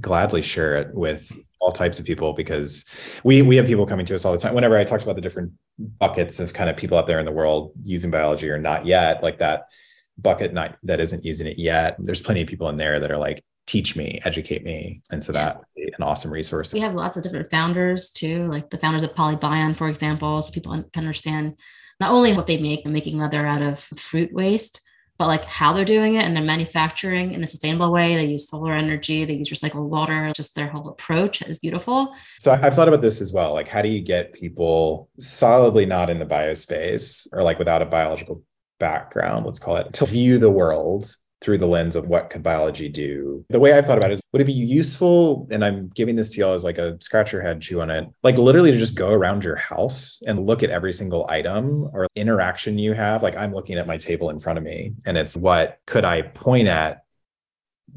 gladly 0.00 0.42
share 0.42 0.76
it 0.76 0.94
with 0.94 1.32
all 1.60 1.72
types 1.72 1.98
of 1.98 2.04
people 2.04 2.32
because 2.32 2.84
we 3.24 3.42
we 3.42 3.56
have 3.56 3.66
people 3.66 3.86
coming 3.86 4.06
to 4.06 4.14
us 4.14 4.24
all 4.24 4.32
the 4.32 4.38
time. 4.38 4.54
Whenever 4.54 4.76
I 4.76 4.84
talked 4.84 5.02
about 5.02 5.16
the 5.16 5.22
different 5.22 5.52
buckets 5.78 6.38
of 6.38 6.52
kind 6.52 6.68
of 6.68 6.76
people 6.76 6.98
out 6.98 7.06
there 7.06 7.18
in 7.18 7.24
the 7.24 7.32
world 7.32 7.72
using 7.84 8.10
biology 8.10 8.50
or 8.50 8.58
not 8.58 8.86
yet, 8.86 9.22
like 9.22 9.38
that 9.38 9.72
bucket 10.18 10.52
not 10.52 10.76
that 10.82 11.00
isn't 11.00 11.24
using 11.24 11.46
it 11.46 11.58
yet, 11.58 11.96
there's 11.98 12.20
plenty 12.20 12.42
of 12.42 12.48
people 12.48 12.68
in 12.68 12.76
there 12.76 13.00
that 13.00 13.10
are 13.10 13.18
like, 13.18 13.42
teach 13.66 13.96
me, 13.96 14.20
educate 14.24 14.64
me. 14.64 15.02
And 15.10 15.24
so 15.24 15.32
that 15.32 15.60
an 15.76 16.02
awesome 16.02 16.30
resource. 16.30 16.72
We 16.72 16.80
have 16.80 16.94
lots 16.94 17.16
of 17.16 17.22
different 17.22 17.50
founders 17.50 18.10
too, 18.10 18.46
like 18.48 18.70
the 18.70 18.78
founders 18.78 19.02
of 19.02 19.14
Polybion, 19.14 19.74
for 19.74 19.88
example, 19.88 20.42
so 20.42 20.52
people 20.52 20.72
can 20.72 20.90
understand 20.94 21.56
not 22.00 22.10
only 22.10 22.34
what 22.34 22.46
they 22.46 22.58
make, 22.58 22.84
but 22.84 22.92
making 22.92 23.18
leather 23.18 23.46
out 23.46 23.62
of 23.62 23.78
fruit 23.78 24.32
waste, 24.32 24.82
but 25.18 25.28
like 25.28 25.44
how 25.44 25.72
they're 25.72 25.84
doing 25.84 26.14
it 26.14 26.24
and 26.24 26.36
they're 26.36 26.44
manufacturing 26.44 27.32
in 27.32 27.42
a 27.42 27.46
sustainable 27.46 27.92
way. 27.92 28.16
They 28.16 28.26
use 28.26 28.48
solar 28.48 28.74
energy, 28.74 29.24
they 29.24 29.34
use 29.34 29.50
recycled 29.50 29.88
water, 29.88 30.30
just 30.34 30.54
their 30.54 30.68
whole 30.68 30.88
approach 30.88 31.42
is 31.42 31.58
beautiful. 31.58 32.14
So 32.38 32.52
I've 32.52 32.74
thought 32.74 32.88
about 32.88 33.00
this 33.00 33.20
as 33.20 33.32
well. 33.32 33.52
Like, 33.52 33.68
how 33.68 33.82
do 33.82 33.88
you 33.88 34.00
get 34.00 34.32
people 34.32 35.08
solidly 35.18 35.86
not 35.86 36.10
in 36.10 36.18
the 36.18 36.26
biospace 36.26 37.28
or 37.32 37.42
like 37.42 37.58
without 37.58 37.82
a 37.82 37.86
biological 37.86 38.42
background, 38.78 39.46
let's 39.46 39.58
call 39.58 39.76
it, 39.76 39.92
to 39.94 40.06
view 40.06 40.38
the 40.38 40.50
world 40.50 41.14
through 41.40 41.58
the 41.58 41.66
lens 41.66 41.96
of 41.96 42.06
what 42.06 42.30
could 42.30 42.42
biology 42.42 42.88
do. 42.88 43.44
The 43.50 43.60
way 43.60 43.72
I've 43.72 43.86
thought 43.86 43.98
about 43.98 44.10
it 44.10 44.14
is 44.14 44.22
would 44.32 44.42
it 44.42 44.46
be 44.46 44.52
useful? 44.52 45.46
And 45.50 45.64
I'm 45.64 45.88
giving 45.94 46.16
this 46.16 46.30
to 46.30 46.40
y'all 46.40 46.54
as 46.54 46.64
like 46.64 46.78
a 46.78 46.96
scratch 47.00 47.32
your 47.32 47.42
head, 47.42 47.60
chew 47.60 47.80
on 47.80 47.90
it, 47.90 48.08
like 48.22 48.38
literally 48.38 48.72
to 48.72 48.78
just 48.78 48.96
go 48.96 49.10
around 49.10 49.44
your 49.44 49.56
house 49.56 50.22
and 50.26 50.46
look 50.46 50.62
at 50.62 50.70
every 50.70 50.92
single 50.92 51.26
item 51.28 51.90
or 51.92 52.06
interaction 52.16 52.78
you 52.78 52.94
have. 52.94 53.22
Like 53.22 53.36
I'm 53.36 53.52
looking 53.52 53.76
at 53.76 53.86
my 53.86 53.96
table 53.96 54.30
in 54.30 54.38
front 54.38 54.58
of 54.58 54.64
me 54.64 54.94
and 55.04 55.16
it's 55.18 55.36
what 55.36 55.78
could 55.86 56.04
I 56.04 56.22
point 56.22 56.68
at 56.68 57.02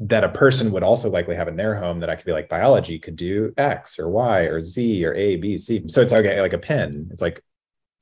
that 0.02 0.24
a 0.24 0.28
person 0.28 0.72
would 0.72 0.82
also 0.82 1.10
likely 1.10 1.34
have 1.34 1.48
in 1.48 1.56
their 1.56 1.74
home 1.74 2.00
that 2.00 2.08
I 2.08 2.16
could 2.16 2.24
be 2.24 2.32
like 2.32 2.48
biology 2.48 2.98
could 2.98 3.16
do 3.16 3.52
X 3.56 3.98
or 3.98 4.08
Y 4.08 4.42
or 4.42 4.62
Z 4.62 5.04
or 5.04 5.14
A, 5.14 5.36
B, 5.36 5.58
C. 5.58 5.82
So 5.88 6.00
it's 6.00 6.12
okay, 6.12 6.40
like 6.40 6.52
a 6.52 6.58
pen. 6.58 7.08
It's 7.10 7.22
like 7.22 7.42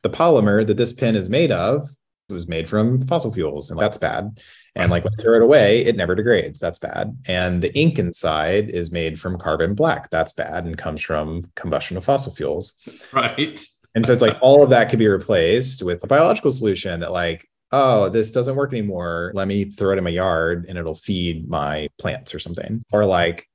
the 0.02 0.10
polymer 0.10 0.66
that 0.66 0.76
this 0.76 0.92
pen 0.92 1.16
is 1.16 1.28
made 1.28 1.50
of 1.50 1.90
was 2.28 2.48
made 2.48 2.68
from 2.68 3.00
fossil 3.06 3.32
fuels 3.32 3.70
and 3.70 3.80
that's 3.80 3.98
bad 3.98 4.38
and 4.78 4.92
like 4.92 5.04
when 5.04 5.12
you 5.18 5.24
throw 5.24 5.34
it 5.34 5.42
away, 5.42 5.84
it 5.84 5.96
never 5.96 6.14
degrades. 6.14 6.60
That's 6.60 6.78
bad. 6.78 7.16
And 7.26 7.60
the 7.60 7.76
ink 7.76 7.98
inside 7.98 8.70
is 8.70 8.92
made 8.92 9.18
from 9.20 9.36
carbon 9.36 9.74
black. 9.74 10.08
That's 10.10 10.32
bad 10.32 10.64
and 10.64 10.78
comes 10.78 11.02
from 11.02 11.50
combustion 11.56 11.96
of 11.96 12.04
fossil 12.04 12.32
fuels. 12.32 12.80
Right. 13.12 13.60
And 13.94 14.06
so 14.06 14.12
it's 14.12 14.22
like 14.22 14.38
all 14.40 14.62
of 14.62 14.70
that 14.70 14.88
could 14.88 15.00
be 15.00 15.08
replaced 15.08 15.82
with 15.82 16.04
a 16.04 16.06
biological 16.06 16.52
solution 16.52 17.00
that, 17.00 17.10
like, 17.10 17.48
oh, 17.72 18.08
this 18.08 18.30
doesn't 18.30 18.54
work 18.54 18.72
anymore. 18.72 19.32
Let 19.34 19.48
me 19.48 19.64
throw 19.64 19.92
it 19.92 19.98
in 19.98 20.04
my 20.04 20.10
yard 20.10 20.66
and 20.68 20.78
it'll 20.78 20.94
feed 20.94 21.48
my 21.48 21.88
plants 21.98 22.32
or 22.34 22.38
something. 22.38 22.84
Or 22.92 23.04
like, 23.04 23.48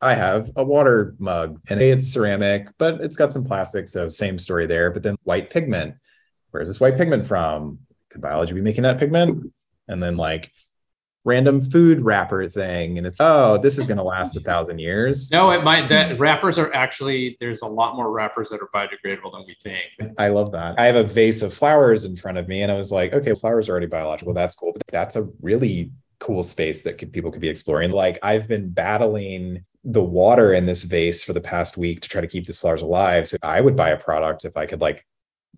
I 0.00 0.14
have 0.14 0.50
a 0.56 0.64
water 0.64 1.14
mug 1.18 1.60
and 1.68 1.80
it's 1.80 2.08
ceramic, 2.08 2.68
but 2.78 3.00
it's 3.02 3.16
got 3.16 3.32
some 3.32 3.44
plastic. 3.44 3.88
So 3.88 4.08
same 4.08 4.38
story 4.38 4.66
there. 4.66 4.90
But 4.90 5.02
then 5.02 5.16
white 5.24 5.50
pigment. 5.50 5.96
Where's 6.50 6.68
this 6.68 6.80
white 6.80 6.96
pigment 6.96 7.26
from? 7.26 7.80
Could 8.12 8.20
biology 8.20 8.54
be 8.54 8.60
making 8.60 8.84
that 8.84 8.98
pigment? 8.98 9.52
and 9.88 10.02
then 10.02 10.16
like 10.16 10.52
random 11.24 11.62
food 11.62 12.00
wrapper 12.00 12.46
thing 12.46 12.98
and 12.98 13.06
it's 13.06 13.20
oh 13.20 13.56
this 13.58 13.78
is 13.78 13.86
going 13.86 13.96
to 13.96 14.02
last 14.02 14.36
a 14.36 14.40
thousand 14.40 14.80
years. 14.80 15.30
No 15.30 15.52
it 15.52 15.62
might 15.62 15.88
that 15.88 16.18
wrappers 16.18 16.58
are 16.58 16.74
actually 16.74 17.36
there's 17.40 17.62
a 17.62 17.66
lot 17.66 17.94
more 17.94 18.10
wrappers 18.10 18.48
that 18.48 18.60
are 18.60 18.68
biodegradable 18.74 19.30
than 19.30 19.44
we 19.46 19.56
think. 19.62 20.14
I 20.18 20.28
love 20.28 20.50
that. 20.52 20.80
I 20.80 20.86
have 20.86 20.96
a 20.96 21.04
vase 21.04 21.42
of 21.42 21.54
flowers 21.54 22.04
in 22.04 22.16
front 22.16 22.38
of 22.38 22.48
me 22.48 22.62
and 22.62 22.72
i 22.72 22.76
was 22.76 22.90
like 22.90 23.12
okay 23.12 23.34
flowers 23.34 23.68
are 23.68 23.72
already 23.72 23.86
biological 23.86 24.34
that's 24.34 24.56
cool 24.56 24.72
but 24.72 24.82
that's 24.88 25.14
a 25.14 25.28
really 25.40 25.88
cool 26.18 26.42
space 26.42 26.82
that 26.82 26.98
could, 26.98 27.12
people 27.12 27.30
could 27.30 27.40
be 27.40 27.48
exploring. 27.48 27.92
Like 27.92 28.18
i've 28.24 28.48
been 28.48 28.70
battling 28.70 29.64
the 29.84 30.02
water 30.02 30.54
in 30.54 30.66
this 30.66 30.82
vase 30.82 31.22
for 31.22 31.32
the 31.32 31.40
past 31.40 31.76
week 31.76 32.00
to 32.00 32.08
try 32.08 32.20
to 32.20 32.28
keep 32.28 32.46
these 32.46 32.60
flowers 32.60 32.82
alive 32.82 33.26
so 33.26 33.36
i 33.42 33.60
would 33.60 33.74
buy 33.74 33.90
a 33.90 33.96
product 33.96 34.44
if 34.44 34.56
i 34.56 34.64
could 34.64 34.80
like 34.80 35.04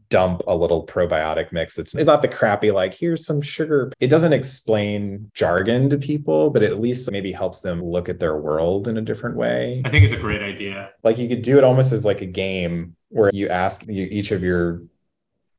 dump 0.09 0.43
a 0.47 0.55
little 0.55 0.87
probiotic 0.87 1.53
mix 1.53 1.75
that's 1.75 1.95
not 1.95 2.23
the 2.23 2.29
crappy 2.29 2.71
like 2.71 2.95
here's 2.95 3.27
some 3.27 3.41
sugar. 3.41 3.93
It 4.01 4.09
doesn't 4.09 4.33
explain 4.33 5.31
jargon 5.35 5.89
to 5.91 5.99
people 5.99 6.51
but 6.51 6.63
at 6.63 6.81
least 6.81 7.11
maybe 7.11 7.33
helps 7.33 7.61
them 7.61 7.83
look 7.83 8.09
at 8.09 8.21
their 8.21 8.37
world 8.37 8.89
in 8.89 8.97
a 8.97 9.03
different 9.03 9.37
way. 9.37 9.83
I 9.85 9.91
think 9.91 10.05
it's 10.05 10.15
a 10.15 10.19
great 10.19 10.43
idea. 10.43 10.91
Like 11.03 11.19
you 11.19 11.29
could 11.29 11.43
do 11.43 11.59
it 11.59 11.65
almost 11.65 11.93
as 11.93 12.05
like 12.05 12.21
a 12.21 12.27
game 12.27 12.97
where 13.09 13.31
you 13.33 13.49
ask 13.49 13.87
you, 13.87 14.09
each 14.11 14.31
of 14.33 14.43
your 14.43 14.83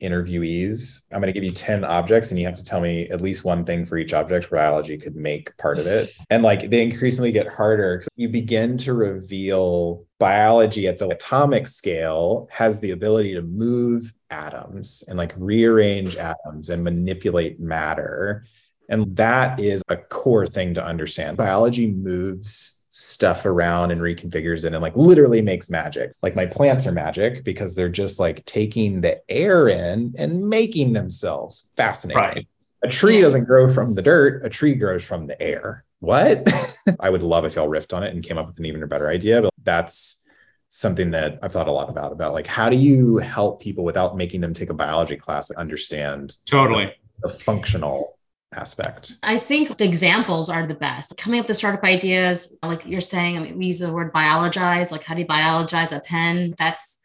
interviewees 0.02 1.06
i'm 1.14 1.22
going 1.22 1.32
to 1.32 1.40
give 1.40 1.44
you 1.44 1.52
10 1.52 1.86
objects 1.86 2.30
and 2.30 2.38
you 2.40 2.46
have 2.46 2.56
to 2.56 2.66
tell 2.66 2.82
me 2.82 3.08
at 3.10 3.22
least 3.22 3.46
one 3.46 3.64
thing 3.64 3.86
for 3.86 3.98
each 3.98 4.14
object 4.14 4.52
biology 4.52 4.98
could 4.98 5.16
make 5.16 5.56
part 5.58 5.80
of 5.80 5.88
it. 5.88 6.12
And 6.30 6.44
like 6.44 6.70
they 6.70 6.84
increasingly 6.84 7.32
get 7.32 7.48
harder 7.48 7.98
because 7.98 8.10
you 8.16 8.30
begin 8.30 8.78
to 8.80 8.94
reveal 8.94 10.05
biology 10.20 10.88
at 10.88 10.98
the 10.98 11.10
atomic 11.10 11.68
scale 11.68 12.48
has 12.52 12.80
the 12.80 12.92
ability 12.92 13.34
to 13.34 13.42
move 13.42 14.14
atoms 14.30 15.04
and 15.08 15.18
like 15.18 15.34
rearrange 15.38 16.16
atoms 16.16 16.70
and 16.70 16.84
manipulate 16.84 17.60
matter 17.60 18.46
and 18.90 19.16
that 19.16 19.60
is 19.60 19.82
a 19.90 19.98
core 19.98 20.48
thing 20.48 20.74
to 20.74 20.86
understand 20.86 21.38
biology 21.38 21.92
moves 21.92 22.86
stuff 22.90 23.46
around 23.46 23.92
and 23.92 24.00
reconfigures 24.00 24.64
it 24.64 24.74
and 24.74 24.82
like 24.82 24.96
literally 24.96 25.42
makes 25.42 25.70
magic. 25.70 26.14
Like 26.22 26.36
my 26.36 26.46
plants 26.46 26.88
are 26.88 26.94
magic 26.94 27.44
because 27.44 27.76
they're 27.76 27.90
just 27.90 28.22
like 28.22 28.46
taking 28.46 29.02
the 29.02 29.20
air 29.30 29.68
in 29.68 30.16
and 30.18 30.48
making 30.48 30.94
themselves 30.94 31.68
fascinating. 31.76 32.22
Right. 32.22 32.48
A 32.84 32.88
tree 32.88 33.20
doesn't 33.20 33.46
grow 33.46 33.68
from 33.68 33.96
the 33.96 34.02
dirt, 34.02 34.46
a 34.46 34.50
tree 34.50 34.76
grows 34.76 35.04
from 35.04 35.28
the 35.28 35.42
air. 35.42 35.84
What? 36.06 36.48
I 37.00 37.10
would 37.10 37.24
love 37.24 37.46
if 37.46 37.56
y'all 37.56 37.68
riffed 37.68 37.96
on 37.96 38.04
it 38.04 38.14
and 38.14 38.24
came 38.24 38.38
up 38.38 38.48
with 38.48 38.60
an 38.60 38.66
even 38.66 38.86
better 38.88 39.10
idea, 39.10 39.42
but 39.42 39.54
that's 39.64 40.24
something 40.70 41.12
that 41.12 41.40
I've 41.42 41.52
thought 41.52 41.68
a 41.68 41.72
lot 41.72 41.90
about 41.90 42.12
about 42.12 42.34
like 42.34 42.48
how 42.48 42.70
do 42.70 42.76
you 42.76 43.18
help 43.18 43.62
people 43.62 43.84
without 43.84 44.18
making 44.18 44.42
them 44.42 44.54
take 44.54 44.70
a 44.70 44.74
biology 44.74 45.16
class 45.16 45.50
understand 45.52 46.36
totally 46.46 46.92
the, 47.22 47.28
the 47.28 47.34
functional 47.34 48.20
aspect? 48.54 49.16
I 49.24 49.40
think 49.40 49.78
the 49.78 49.86
examples 49.86 50.50
are 50.50 50.68
the 50.68 50.76
best. 50.76 51.18
Coming 51.18 51.40
up 51.40 51.48
with 51.48 51.58
startup 51.58 51.84
ideas, 51.84 52.58
like 52.62 52.86
you're 52.86 53.02
saying, 53.02 53.38
I 53.38 53.42
mean, 53.42 53.58
we 53.58 53.68
use 53.68 53.80
the 53.80 53.92
word 53.92 54.14
biologize, 54.14 54.92
like 54.92 55.04
how 55.04 55.16
do 55.16 55.22
you 55.22 55.28
biologize 55.28 55.96
a 55.96 56.00
pen? 56.00 56.54
That's 56.58 57.00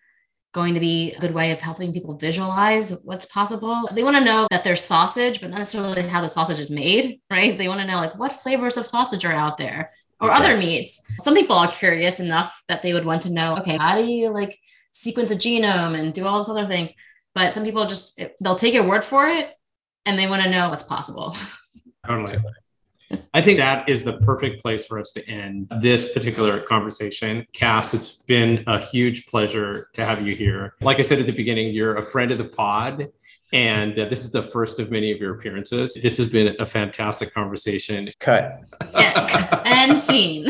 going 0.52 0.74
to 0.74 0.80
be 0.80 1.12
a 1.12 1.20
good 1.20 1.32
way 1.32 1.52
of 1.52 1.60
helping 1.60 1.92
people 1.92 2.16
visualize 2.16 3.02
what's 3.04 3.26
possible. 3.26 3.88
They 3.92 4.02
want 4.02 4.16
to 4.16 4.24
know 4.24 4.48
that 4.50 4.64
there's 4.64 4.84
sausage, 4.84 5.40
but 5.40 5.50
not 5.50 5.58
necessarily 5.58 6.02
how 6.02 6.20
the 6.20 6.28
sausage 6.28 6.58
is 6.58 6.70
made, 6.70 7.20
right? 7.30 7.56
They 7.56 7.68
want 7.68 7.80
to 7.80 7.86
know 7.86 7.96
like 7.96 8.18
what 8.18 8.32
flavors 8.32 8.76
of 8.76 8.86
sausage 8.86 9.24
are 9.24 9.32
out 9.32 9.58
there 9.58 9.92
or 10.20 10.30
okay. 10.30 10.38
other 10.38 10.56
meats. 10.56 11.00
Some 11.22 11.34
people 11.34 11.56
are 11.56 11.70
curious 11.70 12.20
enough 12.20 12.62
that 12.68 12.82
they 12.82 12.92
would 12.92 13.04
want 13.04 13.22
to 13.22 13.30
know, 13.30 13.56
okay, 13.58 13.76
how 13.76 13.94
do 13.94 14.04
you 14.04 14.30
like 14.30 14.58
sequence 14.90 15.30
a 15.30 15.36
genome 15.36 15.98
and 15.98 16.12
do 16.12 16.26
all 16.26 16.38
these 16.38 16.48
other 16.48 16.66
things? 16.66 16.92
But 17.34 17.54
some 17.54 17.64
people 17.64 17.86
just 17.86 18.20
they'll 18.40 18.56
take 18.56 18.74
your 18.74 18.88
word 18.88 19.04
for 19.04 19.28
it 19.28 19.54
and 20.04 20.18
they 20.18 20.28
want 20.28 20.42
to 20.42 20.50
know 20.50 20.68
what's 20.68 20.82
possible. 20.82 21.36
Totally. 22.06 22.38
I 23.34 23.40
think 23.40 23.58
that 23.58 23.88
is 23.88 24.04
the 24.04 24.14
perfect 24.18 24.62
place 24.62 24.86
for 24.86 24.98
us 24.98 25.12
to 25.12 25.28
end 25.28 25.70
this 25.80 26.12
particular 26.12 26.60
conversation. 26.60 27.46
Cas, 27.52 27.94
it's 27.94 28.22
been 28.22 28.64
a 28.66 28.78
huge 28.78 29.26
pleasure 29.26 29.88
to 29.94 30.04
have 30.04 30.26
you 30.26 30.34
here. 30.34 30.74
Like 30.80 30.98
I 30.98 31.02
said 31.02 31.18
at 31.18 31.26
the 31.26 31.32
beginning, 31.32 31.74
you're 31.74 31.96
a 31.96 32.02
friend 32.02 32.30
of 32.30 32.38
the 32.38 32.44
pod. 32.44 33.08
And 33.52 33.98
uh, 33.98 34.08
this 34.08 34.24
is 34.24 34.30
the 34.30 34.42
first 34.42 34.78
of 34.78 34.92
many 34.92 35.10
of 35.10 35.18
your 35.18 35.34
appearances. 35.34 35.98
This 36.00 36.18
has 36.18 36.30
been 36.30 36.54
a 36.60 36.66
fantastic 36.66 37.34
conversation. 37.34 38.08
Cut. 38.20 38.60
and 39.64 39.98
scene. 39.98 40.46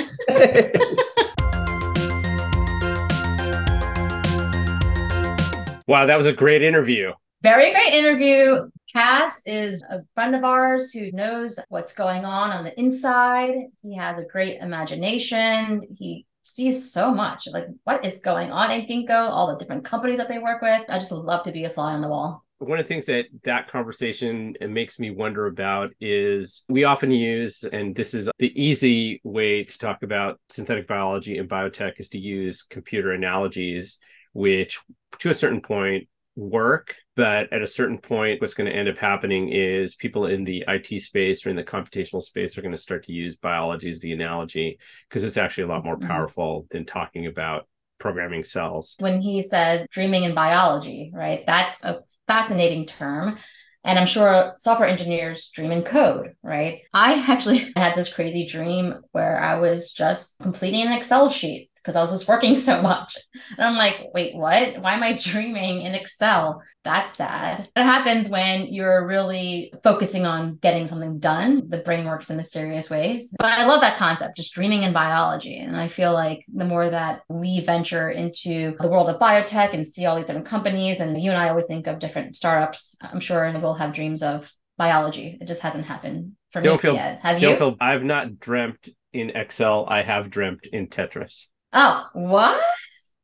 Wow, 5.90 6.06
that 6.06 6.16
was 6.16 6.26
a 6.26 6.32
great 6.32 6.62
interview. 6.62 7.12
Very 7.42 7.72
great 7.72 7.94
interview. 7.94 8.68
Cas 8.92 9.42
is 9.46 9.82
a 9.88 10.00
friend 10.14 10.36
of 10.36 10.44
ours 10.44 10.92
who 10.92 11.08
knows 11.12 11.58
what's 11.70 11.94
going 11.94 12.26
on 12.26 12.50
on 12.50 12.64
the 12.64 12.78
inside. 12.78 13.54
He 13.80 13.96
has 13.96 14.18
a 14.18 14.26
great 14.26 14.60
imagination. 14.60 15.86
He 15.96 16.26
sees 16.42 16.92
so 16.92 17.14
much 17.14 17.48
like 17.50 17.66
what 17.84 18.04
is 18.04 18.20
going 18.20 18.50
on 18.50 18.70
in 18.70 18.84
Ginkgo, 18.84 19.30
all 19.30 19.46
the 19.46 19.56
different 19.56 19.86
companies 19.86 20.18
that 20.18 20.28
they 20.28 20.38
work 20.38 20.60
with. 20.60 20.84
I 20.90 20.98
just 20.98 21.12
love 21.12 21.44
to 21.44 21.52
be 21.52 21.64
a 21.64 21.70
fly 21.70 21.94
on 21.94 22.02
the 22.02 22.08
wall. 22.08 22.44
One 22.58 22.78
of 22.78 22.84
the 22.84 22.88
things 22.88 23.06
that 23.06 23.24
that 23.44 23.68
conversation 23.68 24.54
makes 24.60 24.98
me 24.98 25.10
wonder 25.10 25.46
about 25.46 25.92
is 25.98 26.64
we 26.68 26.84
often 26.84 27.10
use, 27.10 27.64
and 27.64 27.94
this 27.94 28.12
is 28.12 28.28
the 28.38 28.52
easy 28.60 29.22
way 29.24 29.64
to 29.64 29.78
talk 29.78 30.02
about 30.02 30.38
synthetic 30.50 30.86
biology 30.86 31.38
and 31.38 31.48
biotech 31.48 31.92
is 31.96 32.10
to 32.10 32.18
use 32.18 32.64
computer 32.64 33.12
analogies, 33.12 33.98
which 34.34 34.78
to 35.20 35.30
a 35.30 35.34
certain 35.34 35.62
point 35.62 36.06
work 36.40 36.94
but 37.16 37.52
at 37.52 37.62
a 37.62 37.66
certain 37.66 37.98
point 37.98 38.40
what's 38.40 38.54
going 38.54 38.68
to 38.68 38.74
end 38.74 38.88
up 38.88 38.96
happening 38.96 39.48
is 39.50 39.94
people 39.94 40.26
in 40.26 40.42
the 40.42 40.64
IT 40.66 41.00
space 41.00 41.44
or 41.44 41.50
in 41.50 41.56
the 41.56 41.62
computational 41.62 42.22
space 42.22 42.56
are 42.56 42.62
going 42.62 42.74
to 42.74 42.80
start 42.80 43.04
to 43.04 43.12
use 43.12 43.36
biology 43.36 43.90
as 43.90 44.00
the 44.00 44.12
analogy 44.12 44.78
because 45.08 45.22
it's 45.22 45.36
actually 45.36 45.64
a 45.64 45.68
lot 45.68 45.84
more 45.84 45.98
powerful 45.98 46.62
mm-hmm. 46.62 46.76
than 46.76 46.86
talking 46.86 47.26
about 47.26 47.68
programming 47.98 48.42
cells 48.42 48.96
when 48.98 49.20
he 49.20 49.42
says 49.42 49.86
dreaming 49.92 50.24
in 50.24 50.34
biology 50.34 51.10
right 51.14 51.44
that's 51.46 51.84
a 51.84 52.00
fascinating 52.26 52.86
term 52.86 53.36
and 53.82 53.98
I'm 53.98 54.06
sure 54.06 54.54
software 54.58 54.88
engineers 54.88 55.48
dream 55.54 55.72
in 55.72 55.82
code, 55.82 56.34
right? 56.42 56.82
I 56.92 57.14
actually 57.26 57.72
had 57.76 57.94
this 57.94 58.12
crazy 58.12 58.46
dream 58.46 59.00
where 59.12 59.40
I 59.40 59.58
was 59.58 59.92
just 59.92 60.38
completing 60.40 60.86
an 60.86 60.92
Excel 60.92 61.30
sheet 61.30 61.69
because 61.82 61.96
I 61.96 62.00
was 62.00 62.10
just 62.10 62.28
working 62.28 62.56
so 62.70 62.82
much. 62.82 63.16
And 63.56 63.66
I'm 63.66 63.76
like, 63.76 64.08
wait, 64.14 64.34
what? 64.34 64.80
Why 64.82 64.94
am 64.94 65.02
I 65.02 65.16
dreaming 65.20 65.82
in 65.82 65.94
Excel? 65.94 66.62
That's 66.84 67.14
sad. 67.14 67.68
It 67.76 67.82
happens 67.82 68.28
when 68.28 68.66
you're 68.66 69.06
really 69.06 69.72
focusing 69.82 70.26
on 70.26 70.56
getting 70.56 70.86
something 70.86 71.18
done. 71.18 71.68
The 71.68 71.78
brain 71.78 72.06
works 72.06 72.30
in 72.30 72.36
mysterious 72.36 72.90
ways. 72.90 73.34
But 73.38 73.58
I 73.58 73.66
love 73.66 73.80
that 73.80 73.98
concept, 73.98 74.36
just 74.36 74.54
dreaming 74.54 74.82
in 74.82 74.92
biology. 74.92 75.58
And 75.58 75.76
I 75.76 75.88
feel 75.88 76.12
like 76.12 76.44
the 76.52 76.64
more 76.64 76.88
that 76.88 77.22
we 77.28 77.60
venture 77.60 78.10
into 78.10 78.76
the 78.80 78.88
world 78.88 79.08
of 79.08 79.20
biotech 79.20 79.74
and 79.74 79.86
see 79.86 80.06
all 80.06 80.16
these 80.16 80.26
different 80.26 80.46
companies, 80.46 81.00
and 81.00 81.20
you 81.20 81.30
and 81.30 81.40
I 81.40 81.48
always 81.48 81.66
think 81.66 81.86
of 81.86 81.98
different 81.98 82.36
startups, 82.36 82.96
I'm 83.02 83.20
sure 83.20 83.50
we'll 83.60 83.74
have 83.74 83.92
dreams 83.92 84.22
of 84.22 84.50
biology. 84.78 85.36
It 85.40 85.46
just 85.46 85.62
hasn't 85.62 85.84
happened 85.84 86.32
for 86.50 86.62
don't 86.62 86.76
me 86.76 86.78
feel, 86.78 86.94
yet. 86.94 87.20
Have 87.22 87.42
you? 87.42 87.54
Feel, 87.56 87.76
I've 87.80 88.02
not 88.02 88.40
dreamt 88.40 88.88
in 89.12 89.30
Excel. 89.30 89.86
I 89.88 90.02
have 90.02 90.30
dreamt 90.30 90.66
in 90.66 90.88
Tetris. 90.88 91.46
Oh, 91.72 92.08
what? 92.12 92.62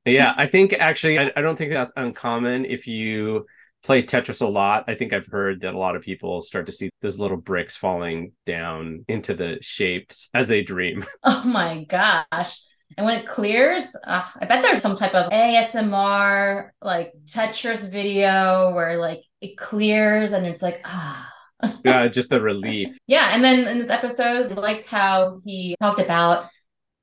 Yeah, 0.05 0.35
I 0.37 0.47
think 0.47 0.73
actually, 0.73 1.19
I, 1.19 1.33
I 1.37 1.43
don't 1.43 1.57
think 1.57 1.73
that's 1.73 1.93
uncommon 1.97 2.65
if 2.65 2.87
you 2.87 3.47
play 3.83 4.03
Tetris 4.03 4.43
a 4.43 4.47
lot. 4.47 4.85
I 4.89 4.95
think 4.95 5.13
I've 5.13 5.27
heard 5.27 5.61
that 5.61 5.75
a 5.75 5.79
lot 5.79 5.97
of 5.97 6.03
people 6.03 6.41
start 6.41 6.67
to 6.67 6.73
see 6.73 6.91
those 7.03 7.19
little 7.19 7.37
bricks 7.37 7.77
falling 7.77 8.33
down 8.47 9.05
into 9.09 9.35
the 9.35 9.59
shapes 9.61 10.29
as 10.35 10.49
they 10.49 10.63
dream. 10.63 11.05
Oh 11.25 11.43
my 11.45 11.85
gosh. 11.85 12.61
And 12.97 13.05
when 13.05 13.19
it 13.19 13.27
clears, 13.27 13.97
uh, 14.05 14.23
I 14.41 14.47
bet 14.47 14.63
there's 14.63 14.81
some 14.81 14.97
type 14.97 15.15
of 15.15 15.33
ASMR 15.33 16.71
like 16.81 17.13
Tetris 17.25 17.91
video 17.91 18.73
where 18.75 18.97
like 18.99 19.23
it 19.41 19.57
clears 19.57 20.33
and 20.33 20.47
it's 20.47 20.63
like, 20.63 20.81
ah. 20.85 21.33
yeah, 21.85 22.07
just 22.07 22.31
the 22.31 22.41
relief. 22.41 22.97
Yeah. 23.07 23.31
And 23.33 23.43
then 23.43 23.67
in 23.67 23.79
this 23.79 23.89
episode, 23.91 24.53
I 24.53 24.55
liked 24.55 24.87
how 24.87 25.41
he 25.45 25.75
talked 25.81 26.01
about 26.01 26.47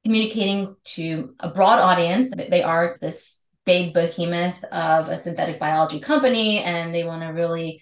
communicating 0.04 0.76
to 0.84 1.36
a 1.40 1.50
broad 1.50 1.80
audience. 1.80 2.34
They 2.36 2.64
are 2.64 2.98
this 3.00 3.48
big 3.66 3.94
behemoth 3.94 4.64
of 4.66 5.08
a 5.08 5.18
synthetic 5.18 5.60
biology 5.60 6.00
company, 6.00 6.60
and 6.60 6.94
they 6.94 7.04
want 7.04 7.22
to 7.22 7.30
really 7.30 7.82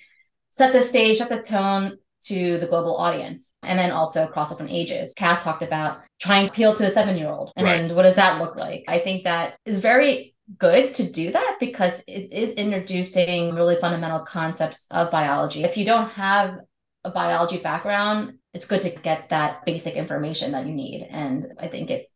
set 0.51 0.73
the 0.73 0.81
stage, 0.81 1.17
set 1.17 1.29
the 1.29 1.41
tone 1.41 1.97
to 2.23 2.59
the 2.59 2.67
global 2.67 2.97
audience, 2.97 3.53
and 3.63 3.79
then 3.79 3.91
also 3.91 4.27
cross 4.27 4.49
different 4.49 4.71
ages. 4.71 5.13
Cas 5.15 5.43
talked 5.43 5.63
about 5.63 6.01
trying 6.19 6.45
to 6.45 6.51
appeal 6.51 6.75
to 6.75 6.85
a 6.85 6.91
seven 6.91 7.17
year 7.17 7.29
old, 7.29 7.51
and 7.55 7.65
right. 7.65 7.95
what 7.95 8.03
does 8.03 8.15
that 8.15 8.39
look 8.39 8.55
like? 8.55 8.83
I 8.87 8.99
think 8.99 9.23
that 9.23 9.57
is 9.65 9.79
very 9.79 10.35
good 10.59 10.93
to 10.95 11.09
do 11.09 11.31
that 11.31 11.57
because 11.59 12.03
it 12.07 12.33
is 12.33 12.53
introducing 12.53 13.55
really 13.55 13.77
fundamental 13.77 14.19
concepts 14.19 14.89
of 14.91 15.09
biology. 15.09 15.63
If 15.63 15.77
you 15.77 15.85
don't 15.85 16.09
have 16.09 16.59
a 17.03 17.11
biology 17.11 17.57
background, 17.57 18.37
it's 18.53 18.65
good 18.65 18.81
to 18.83 18.89
get 18.89 19.29
that 19.29 19.65
basic 19.65 19.95
information 19.95 20.51
that 20.51 20.67
you 20.67 20.73
need. 20.73 21.07
And 21.09 21.53
I 21.59 21.67
think 21.67 21.89
it's 21.89 22.10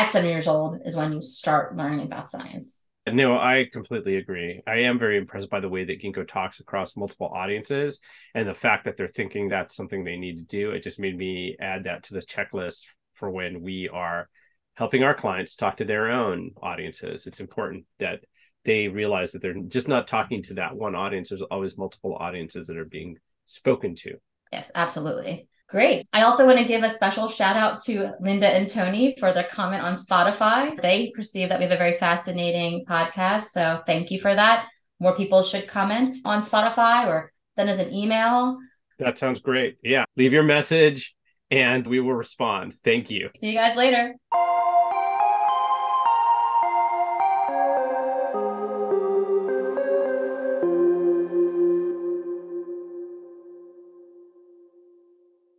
at 0.00 0.12
seven 0.12 0.30
years 0.30 0.48
old 0.48 0.78
is 0.86 0.96
when 0.96 1.12
you 1.12 1.20
start 1.20 1.76
learning 1.76 2.00
about 2.00 2.30
science. 2.30 2.86
No, 3.06 3.34
I 3.34 3.66
completely 3.70 4.16
agree. 4.16 4.62
I 4.66 4.78
am 4.80 4.98
very 4.98 5.18
impressed 5.18 5.50
by 5.50 5.60
the 5.60 5.68
way 5.68 5.84
that 5.84 6.00
Ginkgo 6.00 6.26
talks 6.26 6.60
across 6.60 6.96
multiple 6.96 7.30
audiences 7.34 8.00
and 8.34 8.48
the 8.48 8.54
fact 8.54 8.84
that 8.84 8.96
they're 8.96 9.08
thinking 9.08 9.48
that's 9.48 9.76
something 9.76 10.02
they 10.02 10.16
need 10.16 10.36
to 10.36 10.42
do. 10.44 10.70
It 10.70 10.82
just 10.82 10.98
made 10.98 11.18
me 11.18 11.56
add 11.60 11.84
that 11.84 12.04
to 12.04 12.14
the 12.14 12.22
checklist 12.22 12.84
for 13.14 13.30
when 13.30 13.60
we 13.60 13.90
are 13.90 14.28
helping 14.74 15.02
our 15.02 15.14
clients 15.14 15.56
talk 15.56 15.76
to 15.78 15.84
their 15.84 16.10
own 16.10 16.52
audiences. 16.62 17.26
It's 17.26 17.40
important 17.40 17.84
that 17.98 18.20
they 18.64 18.88
realize 18.88 19.32
that 19.32 19.42
they're 19.42 19.60
just 19.68 19.88
not 19.88 20.08
talking 20.08 20.42
to 20.44 20.54
that 20.54 20.74
one 20.74 20.94
audience. 20.94 21.28
There's 21.28 21.42
always 21.42 21.76
multiple 21.76 22.16
audiences 22.18 22.68
that 22.68 22.78
are 22.78 22.86
being 22.86 23.18
spoken 23.44 23.94
to. 23.96 24.14
Yes, 24.50 24.70
absolutely. 24.74 25.48
Great. 25.70 26.04
I 26.12 26.22
also 26.22 26.46
want 26.46 26.58
to 26.58 26.64
give 26.64 26.82
a 26.82 26.90
special 26.90 27.28
shout 27.28 27.56
out 27.56 27.80
to 27.84 28.12
Linda 28.18 28.48
and 28.48 28.68
Tony 28.68 29.14
for 29.20 29.32
their 29.32 29.48
comment 29.52 29.84
on 29.84 29.94
Spotify. 29.94 30.80
They 30.82 31.12
perceive 31.14 31.48
that 31.48 31.60
we 31.60 31.64
have 31.64 31.72
a 31.72 31.78
very 31.78 31.96
fascinating 31.96 32.84
podcast. 32.86 33.44
So 33.44 33.80
thank 33.86 34.10
you 34.10 34.18
for 34.18 34.34
that. 34.34 34.66
More 34.98 35.14
people 35.14 35.42
should 35.42 35.68
comment 35.68 36.16
on 36.24 36.42
Spotify 36.42 37.06
or 37.06 37.32
send 37.54 37.70
us 37.70 37.78
an 37.78 37.94
email. 37.94 38.58
That 38.98 39.16
sounds 39.16 39.40
great. 39.40 39.76
Yeah. 39.84 40.04
Leave 40.16 40.32
your 40.32 40.42
message 40.42 41.14
and 41.52 41.86
we 41.86 42.00
will 42.00 42.14
respond. 42.14 42.76
Thank 42.84 43.08
you. 43.08 43.30
See 43.36 43.50
you 43.50 43.54
guys 43.54 43.76
later. 43.76 44.16